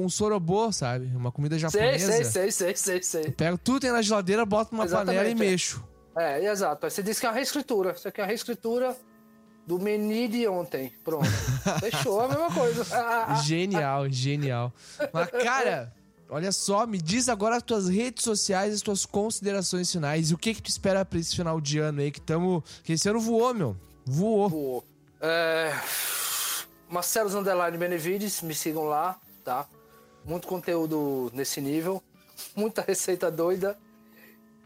um 0.03 0.09
sorobô, 0.09 0.72
sabe? 0.72 1.14
Uma 1.14 1.31
comida 1.31 1.57
Sei, 1.57 1.61
japonesa. 1.61 2.12
sei, 2.12 2.24
sei, 2.24 2.50
sei, 2.50 2.74
sei, 2.74 3.03
sei. 3.03 3.31
Pego 3.33 3.59
tudo 3.59 3.74
que 3.74 3.81
tem 3.83 3.92
na 3.92 4.00
geladeira, 4.00 4.46
boto 4.46 4.72
numa 4.74 4.87
Exatamente, 4.87 5.14
panela 5.18 5.29
e 5.29 5.33
é. 5.33 5.35
mexo. 5.50 5.85
É, 6.16 6.44
exato. 6.46 6.87
Aí 6.87 6.90
você 6.90 7.03
disse 7.03 7.20
que 7.20 7.27
é 7.27 7.29
uma 7.29 7.35
reescritura. 7.35 7.92
Isso 7.92 8.09
aqui 8.09 8.22
é 8.22 8.24
uma 8.24 8.29
reescritura 8.29 8.96
do 9.66 9.79
menu 9.79 10.27
de 10.27 10.48
ontem. 10.48 10.90
Pronto. 11.05 11.27
Fechou 11.81 12.18
a 12.22 12.29
mesma 12.29 12.50
coisa. 12.50 12.83
Genial, 13.42 14.09
genial. 14.09 14.72
Mas, 15.12 15.29
cara, 15.42 15.92
olha 16.28 16.52
só, 16.52 16.87
me 16.87 16.98
diz 16.98 17.28
agora 17.28 17.56
as 17.56 17.62
tuas 17.62 17.88
redes 17.88 18.24
sociais, 18.24 18.74
as 18.74 18.82
tuas 18.82 19.06
considerações 19.06 19.90
finais 19.90 20.30
e 20.30 20.34
o 20.34 20.38
que 20.38 20.54
que 20.54 20.62
tu 20.62 20.68
espera 20.68 21.04
pra 21.04 21.18
esse 21.18 21.34
final 21.34 21.60
de 21.60 21.78
ano 21.78 22.00
aí, 22.00 22.10
que 22.10 22.20
tamo... 22.20 22.62
Que 22.82 22.94
esse 22.94 23.08
ano 23.08 23.20
voou, 23.20 23.54
meu. 23.54 23.76
Voou. 24.04 24.50
Boa. 24.50 24.84
É... 25.20 25.72
Marcelos 26.88 27.34
Underline 27.34 27.76
Benevides, 27.76 28.42
me 28.42 28.54
sigam 28.54 28.84
lá, 28.84 29.18
tá? 29.42 29.66
Muito 30.24 30.46
conteúdo 30.46 31.30
nesse 31.34 31.60
nível, 31.60 32.02
muita 32.54 32.82
receita 32.82 33.30
doida. 33.30 33.76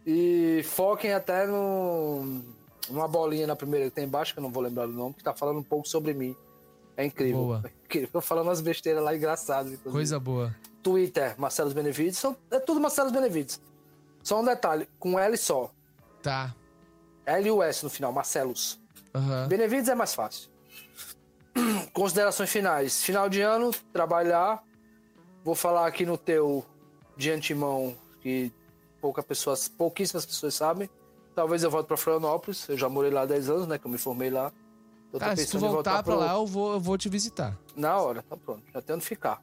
E 0.06 0.62
foquem 0.64 1.12
até 1.12 1.46
no 1.46 2.42
numa 2.90 3.06
bolinha 3.06 3.46
na 3.46 3.54
primeira 3.54 3.86
que 3.86 3.94
tem 3.94 4.04
embaixo, 4.04 4.32
que 4.32 4.38
eu 4.38 4.42
não 4.42 4.50
vou 4.50 4.62
lembrar 4.62 4.88
o 4.88 4.92
nome, 4.92 5.14
que 5.14 5.22
tá 5.22 5.34
falando 5.34 5.58
um 5.58 5.62
pouco 5.62 5.86
sobre 5.86 6.14
mim. 6.14 6.34
É 6.96 7.04
incrível. 7.04 7.38
Boa. 7.38 7.62
É 7.64 7.68
incrível. 7.84 8.20
Falando 8.20 8.46
umas 8.46 8.60
besteiras 8.60 9.02
lá 9.02 9.14
engraçadas. 9.14 9.72
inclusive. 9.72 9.92
Coisa 9.92 10.18
boa. 10.18 10.54
Twitter, 10.82 11.34
Marcelos 11.38 11.72
Benevides. 11.72 12.18
São, 12.18 12.36
é 12.50 12.58
tudo 12.60 12.80
Marcelos 12.80 13.12
Benevides. 13.12 13.60
Só 14.22 14.40
um 14.40 14.44
detalhe, 14.44 14.88
com 14.98 15.18
L 15.18 15.36
só. 15.36 15.70
Tá. 16.22 16.54
L 17.26 17.46
e 17.48 17.50
o 17.50 17.62
S 17.62 17.84
no 17.84 17.90
final, 17.90 18.12
Marcelos. 18.12 18.78
Aham. 19.14 19.48
Benevides 19.48 19.88
é 19.88 19.94
mais 19.94 20.14
fácil. 20.14 20.48
Considerações 21.92 22.50
finais. 22.50 23.02
Final 23.02 23.28
de 23.28 23.40
ano, 23.40 23.70
trabalhar. 23.92 24.62
Vou 25.44 25.54
falar 25.54 25.86
aqui 25.86 26.04
no 26.04 26.16
teu 26.18 26.64
de 27.16 27.30
antemão 27.30 27.96
que 28.20 28.52
pouca 29.00 29.22
pessoas, 29.22 29.68
pouquíssimas 29.68 30.24
pessoas 30.26 30.54
sabem. 30.54 30.88
Talvez 31.34 31.62
eu 31.62 31.70
volte 31.70 31.86
para 31.86 31.96
Florianópolis. 31.96 32.68
Eu 32.68 32.76
já 32.76 32.88
morei 32.88 33.10
lá 33.10 33.22
há 33.22 33.26
10 33.26 33.48
anos, 33.50 33.66
né? 33.66 33.78
Que 33.78 33.86
eu 33.86 33.90
me 33.90 33.98
formei 33.98 34.30
lá. 34.30 34.52
Eu 35.12 35.18
Cara, 35.18 35.36
se 35.36 35.46
tu 35.46 35.52
pensando 35.52 35.66
em 35.66 35.72
voltar 35.72 35.92
pra 36.02 36.02
pro- 36.02 36.16
lá, 36.16 36.34
eu 36.34 36.46
vou, 36.46 36.72
eu 36.74 36.80
vou 36.80 36.98
te 36.98 37.08
visitar. 37.08 37.56
Na 37.74 37.96
hora, 37.98 38.22
tá 38.22 38.36
pronto. 38.36 38.62
Já 38.74 38.82
tem 38.82 38.94
onde 38.96 39.04
ficar. 39.04 39.40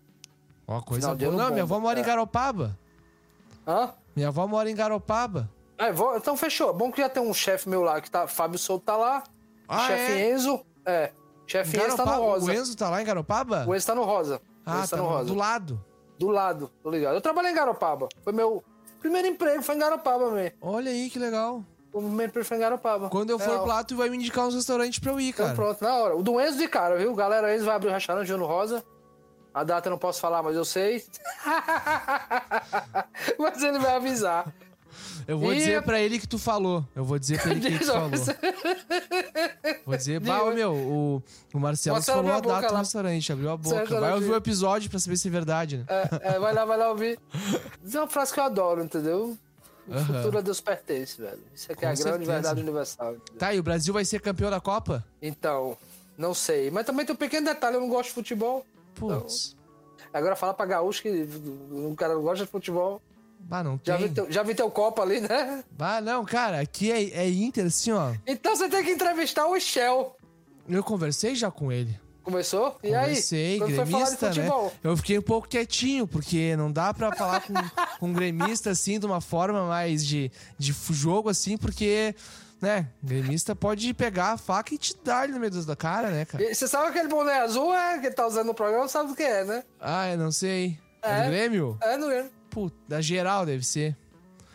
Ó, 0.68 0.82
coisa 0.82 1.14
Final 1.16 1.32
boa. 1.34 1.44
Não, 1.44 1.52
minha 1.52 1.64
avó 1.64 1.80
mora 1.80 2.00
em 2.00 2.02
É. 2.02 2.06
Garopaba. 2.06 2.78
Hã? 3.68 3.94
Minha 4.16 4.28
avó 4.30 4.48
mora 4.48 4.70
em 4.70 4.76
Garopaba. 4.76 5.50
É, 5.78 5.92
vou- 5.92 6.16
então 6.18 6.38
fechou. 6.38 6.74
Bom 6.74 6.92
que 6.92 7.02
já 7.02 7.10
tem 7.10 7.22
um 7.22 7.34
chefe 7.34 7.68
meu 7.68 7.82
lá 7.82 8.00
que 8.02 8.10
tá. 8.10 8.28
Fábio 8.28 8.58
Souto 8.58 8.86
tá 8.86 8.96
lá. 8.96 9.24
Ah, 9.68 9.88
chefe 9.88 10.12
é? 10.14 10.32
Enzo. 10.32 10.62
É. 10.86 11.12
Chefe 11.48 11.78
Enzo 11.78 11.98
tá 11.98 12.06
no 12.06 12.12
rosa. 12.24 12.46
O 12.46 12.54
Enzo 12.54 12.78
tá 12.78 12.90
lá 12.90 13.02
em 13.02 13.06
Garopaba? 13.06 13.66
O 13.68 13.76
Enzo 13.76 13.86
tá 13.88 13.96
no 13.96 14.04
rosa. 14.04 14.42
Ah, 14.66 14.82
tá 14.82 14.88
tá 14.90 14.98
no 14.98 15.04
rosa. 15.08 15.26
do 15.26 15.36
lado. 15.36 15.86
Do 16.18 16.30
lado, 16.30 16.72
tô 16.82 16.90
ligado. 16.90 17.16
Eu 17.16 17.22
trabalhei 17.22 17.52
em 17.52 17.56
Garopaba. 17.56 18.08
Foi 18.24 18.32
meu 18.32 18.64
primeiro 19.02 19.28
emprego, 19.28 19.62
foi 19.62 19.76
em 19.76 19.80
Garopaba 19.80 20.32
mesmo. 20.32 20.56
Olha 20.62 20.90
aí, 20.90 21.10
que 21.10 21.20
legal. 21.20 21.62
O 21.92 22.00
primeiro 22.02 22.30
emprego 22.32 22.48
foi 22.48 22.58
em 22.58 22.60
Garopaba. 22.62 23.10
Quando 23.10 23.30
eu 23.32 23.38
for 23.38 23.50
Real. 23.50 23.64
pra 23.66 23.74
lá, 23.76 23.84
tu 23.84 23.96
vai 23.98 24.10
me 24.10 24.16
indicar 24.18 24.48
uns 24.48 24.56
restaurantes 24.56 24.98
pra 25.00 25.12
eu 25.12 25.20
ir, 25.20 25.30
Então 25.30 25.46
cara. 25.46 25.56
pronto, 25.56 25.84
na 25.84 25.94
hora. 25.96 26.16
O 26.16 26.24
do 26.24 26.40
Enzo 26.40 26.58
de 26.58 26.68
cara, 26.70 26.96
viu? 26.98 27.14
Galera, 27.14 27.54
Enzo 27.54 27.66
vai 27.66 27.76
abrir 27.76 27.90
o 27.90 27.92
restaurante 27.94 28.28
Juno 28.28 28.46
Rosa. 28.46 28.84
A 29.56 29.64
data 29.64 29.88
eu 29.88 29.92
não 29.92 29.98
posso 29.98 30.20
falar, 30.20 30.44
mas 30.44 30.54
eu 30.58 30.66
sei. 30.66 31.02
mas 33.40 33.64
ele 33.64 33.80
vai 33.80 33.96
avisar. 33.96 34.54
Eu 35.28 35.40
vou 35.40 35.54
E- 35.54 35.58
dizer 35.58 35.82
pra 35.82 36.00
ele 36.00 36.20
que 36.20 36.28
tu 36.28 36.38
falou. 36.38 36.86
Eu 36.96 37.04
vou 37.06 37.18
dizer 37.18 37.42
pra 37.42 37.52
ele 37.52 37.72
que 37.72 37.80
tu 37.80 37.86
falou. 37.92 38.10
Vou 39.86 39.98
dizer, 39.98 40.20
bah, 40.20 40.44
meu, 40.52 40.74
o, 40.74 41.24
o 41.54 41.60
Marcelo 41.60 42.02
falou 42.02 42.32
a 42.32 42.36
a 42.38 42.40
data 42.42 42.74
lá. 42.74 42.80
restaurante, 42.80 43.32
abriu 43.32 43.50
a 43.50 43.58
boca. 43.58 43.78
Certo, 43.78 44.00
Vai 44.00 44.14
ouvir 44.14 44.30
o 44.30 44.36
episódio 44.36 44.90
pra 44.90 45.00
saber 45.00 45.18
se 45.18 45.28
é 45.28 45.32
verdade, 45.32 45.78
né? 45.78 45.86
É, 45.88 46.36
é, 46.36 46.40
vai 46.40 46.54
lá, 46.54 46.66
vai 46.66 46.78
lá 46.78 46.90
ouvir. 46.90 47.18
Isso 47.84 47.98
é 47.98 48.02
uma 48.02 48.08
frase 48.08 48.34
que 48.34 48.40
eu 48.40 48.44
adoro, 48.44 48.84
entendeu? 48.84 49.38
O 49.88 49.94
Aham. 49.94 50.06
futuro 50.16 50.38
a 50.38 50.42
Deus 50.42 50.60
pertence, 50.62 51.22
velho. 51.22 51.40
Isso 51.54 51.72
aqui 51.72 51.86
é 51.86 51.88
Com 51.88 51.94
a 51.94 51.96
grande 51.96 52.04
certeza. 52.04 52.32
verdade 52.32 52.62
universal. 52.62 53.14
entendeu? 53.16 53.40
Tá, 53.40 53.54
e 53.54 53.60
o 53.60 53.64
Brasil 53.64 53.94
vai 53.94 54.04
ser 54.06 54.20
campeão 54.22 54.50
da 54.52 54.60
Copa? 54.60 55.04
Então, 55.22 55.78
não 56.18 56.34
sei. 56.34 56.70
Mas 56.72 56.86
também 56.86 57.06
tem 57.06 57.14
um 57.14 57.18
pequeno 57.18 57.46
detalhe, 57.48 57.76
eu 57.78 57.82
não 57.82 57.90
gosto 57.90 58.10
de 58.10 58.14
futebol. 58.16 58.66
Putz. 58.96 59.56
Agora 60.14 60.36
fala 60.36 60.54
pra 60.54 60.66
gaúcho 60.66 61.02
que 61.02 61.28
o 61.72 61.94
cara 61.96 62.14
não 62.16 62.22
gosta 62.22 62.46
de 62.46 62.52
futebol. 62.52 63.02
Ah, 63.52 63.64
não 63.64 63.80
Já 63.84 63.98
tem. 63.98 64.08
vi, 64.08 64.14
teu, 64.14 64.32
já 64.32 64.44
vi 64.44 64.56
teu 64.56 64.72
copo 64.72 65.02
ali, 65.02 65.20
né? 65.22 65.64
Ah, 65.78 66.02
não, 66.02 66.26
cara, 66.26 66.62
aqui 66.62 66.92
é, 66.92 67.26
é 67.26 67.30
Inter, 67.30 67.66
assim, 67.68 67.92
ó. 67.92 68.14
Então 68.26 68.56
você 68.56 68.68
tem 68.68 68.84
que 68.84 68.92
entrevistar 68.92 69.46
o 69.46 69.60
Shell. 69.60 70.16
Eu 70.68 70.84
conversei 70.84 71.36
já 71.36 71.52
com 71.52 71.72
ele. 71.72 72.00
Começou? 72.24 72.76
E 72.82 72.88
Conversei, 72.90 73.62
aí? 73.62 73.72
Gremista, 73.72 74.32
né? 74.34 74.50
Eu 74.84 74.98
fiquei 74.98 75.20
um 75.20 75.22
pouco 75.22 75.48
quietinho, 75.48 76.08
porque 76.08 76.56
não 76.56 76.72
dá 76.72 76.92
pra 76.92 77.16
falar 77.16 77.42
com, 77.42 77.54
com 78.00 78.08
um 78.08 78.14
gremista, 78.14 78.72
assim, 78.72 79.00
de 79.00 79.06
uma 79.06 79.22
forma 79.22 79.68
mais 79.68 80.04
de, 80.04 80.32
de 80.58 80.74
jogo, 80.90 81.30
assim, 81.30 81.56
porque, 81.56 82.16
né, 82.62 82.88
gremista 83.04 83.56
pode 83.56 83.94
pegar 83.94 84.32
a 84.34 84.38
faca 84.38 84.74
e 84.74 84.78
te 84.78 84.96
dar 85.04 85.28
no 85.28 85.40
meio 85.40 85.52
da 85.66 85.76
cara, 85.76 86.10
né, 86.10 86.26
cara? 86.26 86.44
E 86.44 86.54
Você 86.56 86.68
sabe 86.68 86.88
aquele 86.90 87.08
boné 87.08 87.40
azul 87.42 87.74
é, 87.74 88.00
que 88.00 88.08
ele 88.08 88.16
tá 88.16 88.26
usando 88.26 88.48
no 88.48 88.54
programa? 88.54 88.88
Sabe 88.88 89.10
do 89.10 89.16
que 89.16 89.24
é, 89.24 89.44
né? 89.44 89.64
Ah, 89.80 90.10
eu 90.12 90.18
não 90.18 90.32
sei. 90.32 90.80
É, 91.02 91.12
É. 91.20 91.24
do 91.24 91.28
Grêmio? 91.30 91.78
É 91.82 91.98
do 91.98 92.08
Grêmio. 92.08 92.32
Puta, 92.50 92.76
da 92.88 93.02
geral 93.02 93.46
deve 93.46 93.66
ser. 93.66 93.96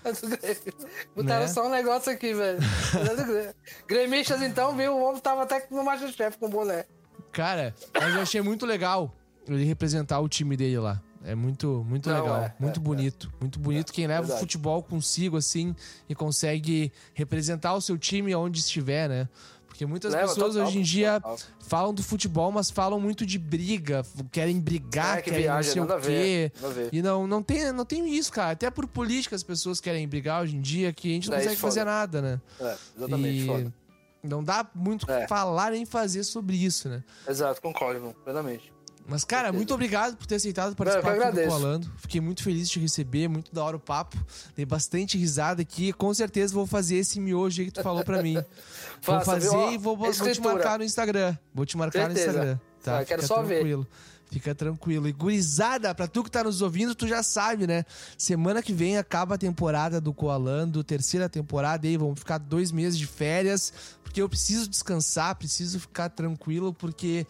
É 0.03 0.13
do 0.13 0.29
Grêmio. 0.29 0.89
Botaram 1.15 1.43
Né? 1.43 1.49
só 1.49 1.67
um 1.67 1.71
negócio 1.71 2.11
aqui, 2.11 2.33
velho. 2.33 2.59
É 2.95 3.15
do 3.17 3.25
Grêmio. 3.25 3.55
Gremistas, 3.87 4.41
então, 4.43 4.75
viu? 4.75 4.95
O 4.97 5.03
homem 5.05 5.21
tava 5.21 5.43
até 5.43 5.67
no 5.71 5.85
Masterchef 5.85 6.39
com 6.39 6.49
boné. 6.49 6.87
Cara, 7.33 7.75
mas 7.95 8.15
eu 8.15 8.23
achei 8.23 8.41
muito 8.41 8.65
legal 8.65 9.15
ele 9.47 9.65
representar 9.65 10.19
o 10.21 10.29
time 10.29 10.57
dele 10.57 10.79
lá. 10.79 11.01
É 11.25 11.35
muito, 11.35 11.85
muito 11.87 12.09
Não, 12.09 12.17
legal, 12.23 12.37
é, 12.43 12.55
muito 12.59 12.81
é, 12.81 12.83
bonito, 12.83 13.31
muito 13.41 13.59
bonito 13.59 13.93
quem 13.93 14.07
leva 14.07 14.21
o 14.23 14.25
verdade. 14.25 14.41
futebol 14.41 14.83
consigo 14.83 15.37
assim 15.37 15.75
e 16.09 16.15
consegue 16.15 16.91
representar 17.13 17.75
o 17.75 17.81
seu 17.81 17.99
time 17.99 18.35
onde 18.35 18.61
estiver, 18.61 19.09
né? 19.09 19.29
Porque 19.67 19.85
muitas 19.87 20.13
Leva, 20.13 20.29
pessoas 20.29 20.55
total, 20.55 20.69
hoje 20.69 20.79
em 20.79 20.83
dia 20.83 21.21
total. 21.21 21.39
falam 21.61 21.95
do 21.95 22.03
futebol, 22.03 22.51
mas 22.53 22.71
falam 22.71 22.99
muito 23.01 23.25
de 23.25 23.39
briga, 23.39 24.05
querem 24.33 24.61
brigar, 24.61 25.19
É, 25.19 25.23
que 25.23 25.31
querem 25.31 25.43
viagem, 25.45 25.77
não 25.77 25.89
sei 25.89 25.97
o 25.97 26.01
quê. 26.01 26.53
ver. 26.75 26.89
E 26.93 27.01
não, 27.03 27.27
não, 27.27 27.43
tem, 27.43 27.71
não 27.73 27.85
tem 27.85 28.15
isso, 28.15 28.31
cara. 28.33 28.53
Até 28.53 28.71
por 28.71 28.87
política 28.87 29.37
as 29.37 29.43
pessoas 29.43 29.81
querem 29.81 30.07
brigar 30.09 30.43
hoje 30.43 30.57
em 30.57 30.61
dia, 30.61 30.93
que 30.93 31.09
a 31.11 31.15
gente 31.15 31.29
não 31.31 31.37
É, 31.37 31.41
consegue 31.41 31.61
fazer 31.61 31.85
nada, 31.85 32.21
né? 32.23 32.41
É, 32.61 32.77
exatamente, 32.97 33.43
e 33.43 33.47
foda. 33.47 33.75
não 34.23 34.45
dá 34.45 34.67
muito 34.75 35.07
o 35.07 35.11
É. 35.11 35.23
que 35.23 35.29
falar 35.29 35.71
nem 35.73 35.85
fazer 35.87 36.25
sobre 36.25 36.57
isso, 36.57 36.89
né? 36.89 37.03
Exato, 37.29 37.61
concordo, 37.63 37.99
irmão, 37.99 38.15
plenamente. 38.25 38.71
Mas, 39.11 39.25
cara, 39.25 39.53
muito 39.53 39.75
obrigado 39.75 40.17
por 40.17 40.25
ter 40.25 40.37
aceitado 40.37 40.71
eu 40.71 40.77
participar 40.77 41.21
aqui 41.21 41.43
do. 41.43 41.49
Colando. 41.49 41.91
Fiquei 41.97 42.21
muito 42.21 42.45
feliz 42.45 42.69
de 42.69 42.75
te 42.75 42.81
receber, 42.81 43.29
muito 43.29 43.53
da 43.53 43.65
hora 43.65 43.77
o 43.77 43.81
papo. 43.81 44.17
Dei 44.55 44.65
bastante 44.65 45.19
risada 45.19 45.61
aqui. 45.61 45.93
Com 45.93 46.15
certeza 46.15 46.55
vou 46.55 46.65
fazer 46.65 46.97
esse 46.97 47.19
miojo 47.19 47.61
aí 47.61 47.67
que 47.67 47.73
tu 47.73 47.83
falou 47.83 48.05
pra 48.05 48.23
mim. 48.23 48.35
vou 49.03 49.17
Faça, 49.17 49.25
fazer 49.25 49.51
viu? 49.51 49.73
E 49.73 49.79
vou, 49.79 49.97
vou 49.97 50.13
te 50.13 50.41
marcar 50.41 50.79
no 50.79 50.85
Instagram. 50.85 51.37
Vou 51.53 51.67
te 51.67 51.77
marcar 51.77 52.07
Certeza. 52.07 52.27
no 52.27 52.31
Instagram. 52.31 52.61
Tá? 52.85 52.99
Ah, 53.01 53.05
quero 53.05 53.27
só 53.27 53.43
ver. 53.43 53.57
tranquilo. 53.57 53.87
Fica 54.31 54.55
tranquilo. 54.55 55.09
E 55.09 55.13
gurizada, 55.13 55.93
pra 55.93 56.07
tu 56.07 56.23
que 56.23 56.31
tá 56.31 56.45
nos 56.45 56.63
ouvindo, 56.63 56.95
tu 56.95 57.07
já 57.09 57.21
sabe, 57.21 57.67
né? 57.67 57.85
Semana 58.17 58.63
que 58.63 58.73
vem 58.73 58.97
acaba 58.97 59.35
a 59.35 59.39
temporada 59.39 60.01
do 60.01 60.15
Coalando, 60.15 60.85
terceira 60.85 61.29
temporada, 61.29 61.85
e 61.85 61.91
aí 61.91 61.97
vamos 61.97 62.21
ficar 62.21 62.39
dois 62.39 62.71
meses 62.71 62.97
de 62.97 63.09
férias, 63.09 63.73
porque 64.05 64.23
eu 64.23 64.29
preciso 64.29 64.69
descansar, 64.69 65.35
preciso 65.35 65.81
ficar 65.81 66.11
tranquilo, 66.11 66.73
porque 66.73 67.27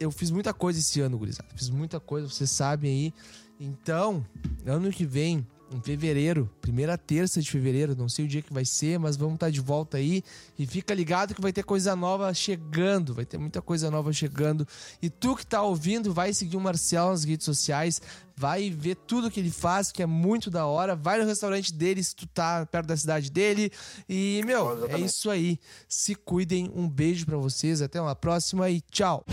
eu 0.00 0.10
fiz 0.10 0.30
muita 0.30 0.52
coisa 0.52 0.78
esse 0.78 1.00
ano, 1.00 1.18
gurizada. 1.18 1.48
Fiz 1.54 1.70
muita 1.70 2.00
coisa, 2.00 2.28
vocês 2.28 2.50
sabem 2.50 2.90
aí. 2.90 3.14
Então, 3.60 4.24
ano 4.64 4.90
que 4.90 5.04
vem, 5.04 5.44
em 5.72 5.80
fevereiro, 5.82 6.48
primeira 6.60 6.96
terça 6.96 7.42
de 7.42 7.50
fevereiro, 7.50 7.94
não 7.94 8.08
sei 8.08 8.24
o 8.24 8.28
dia 8.28 8.40
que 8.40 8.52
vai 8.52 8.64
ser, 8.64 8.98
mas 8.98 9.16
vamos 9.16 9.34
estar 9.34 9.50
de 9.50 9.60
volta 9.60 9.98
aí. 9.98 10.22
E 10.58 10.66
fica 10.66 10.94
ligado 10.94 11.34
que 11.34 11.40
vai 11.40 11.52
ter 11.52 11.62
coisa 11.62 11.94
nova 11.94 12.32
chegando, 12.32 13.14
vai 13.14 13.24
ter 13.24 13.38
muita 13.38 13.60
coisa 13.60 13.90
nova 13.90 14.12
chegando. 14.12 14.66
E 15.02 15.10
tu 15.10 15.36
que 15.36 15.46
tá 15.46 15.62
ouvindo, 15.62 16.12
vai 16.12 16.32
seguir 16.32 16.56
o 16.56 16.60
Marcel 16.60 17.10
nas 17.10 17.24
redes 17.24 17.44
sociais, 17.44 18.00
vai 18.36 18.70
ver 18.70 18.94
tudo 18.94 19.30
que 19.30 19.40
ele 19.40 19.50
faz, 19.50 19.92
que 19.92 20.02
é 20.02 20.06
muito 20.06 20.50
da 20.50 20.66
hora. 20.66 20.96
Vai 20.96 21.18
no 21.20 21.26
restaurante 21.26 21.72
dele 21.72 22.02
se 22.02 22.14
tu 22.14 22.26
tá 22.26 22.64
perto 22.64 22.86
da 22.86 22.96
cidade 22.96 23.30
dele. 23.30 23.70
E, 24.08 24.42
meu, 24.46 24.88
é 24.88 24.98
isso 24.98 25.28
aí. 25.30 25.58
Se 25.88 26.14
cuidem, 26.14 26.70
um 26.74 26.88
beijo 26.88 27.26
pra 27.26 27.36
vocês, 27.36 27.82
até 27.82 28.00
uma 28.00 28.14
próxima 28.14 28.70
e 28.70 28.80
tchau. 28.80 29.24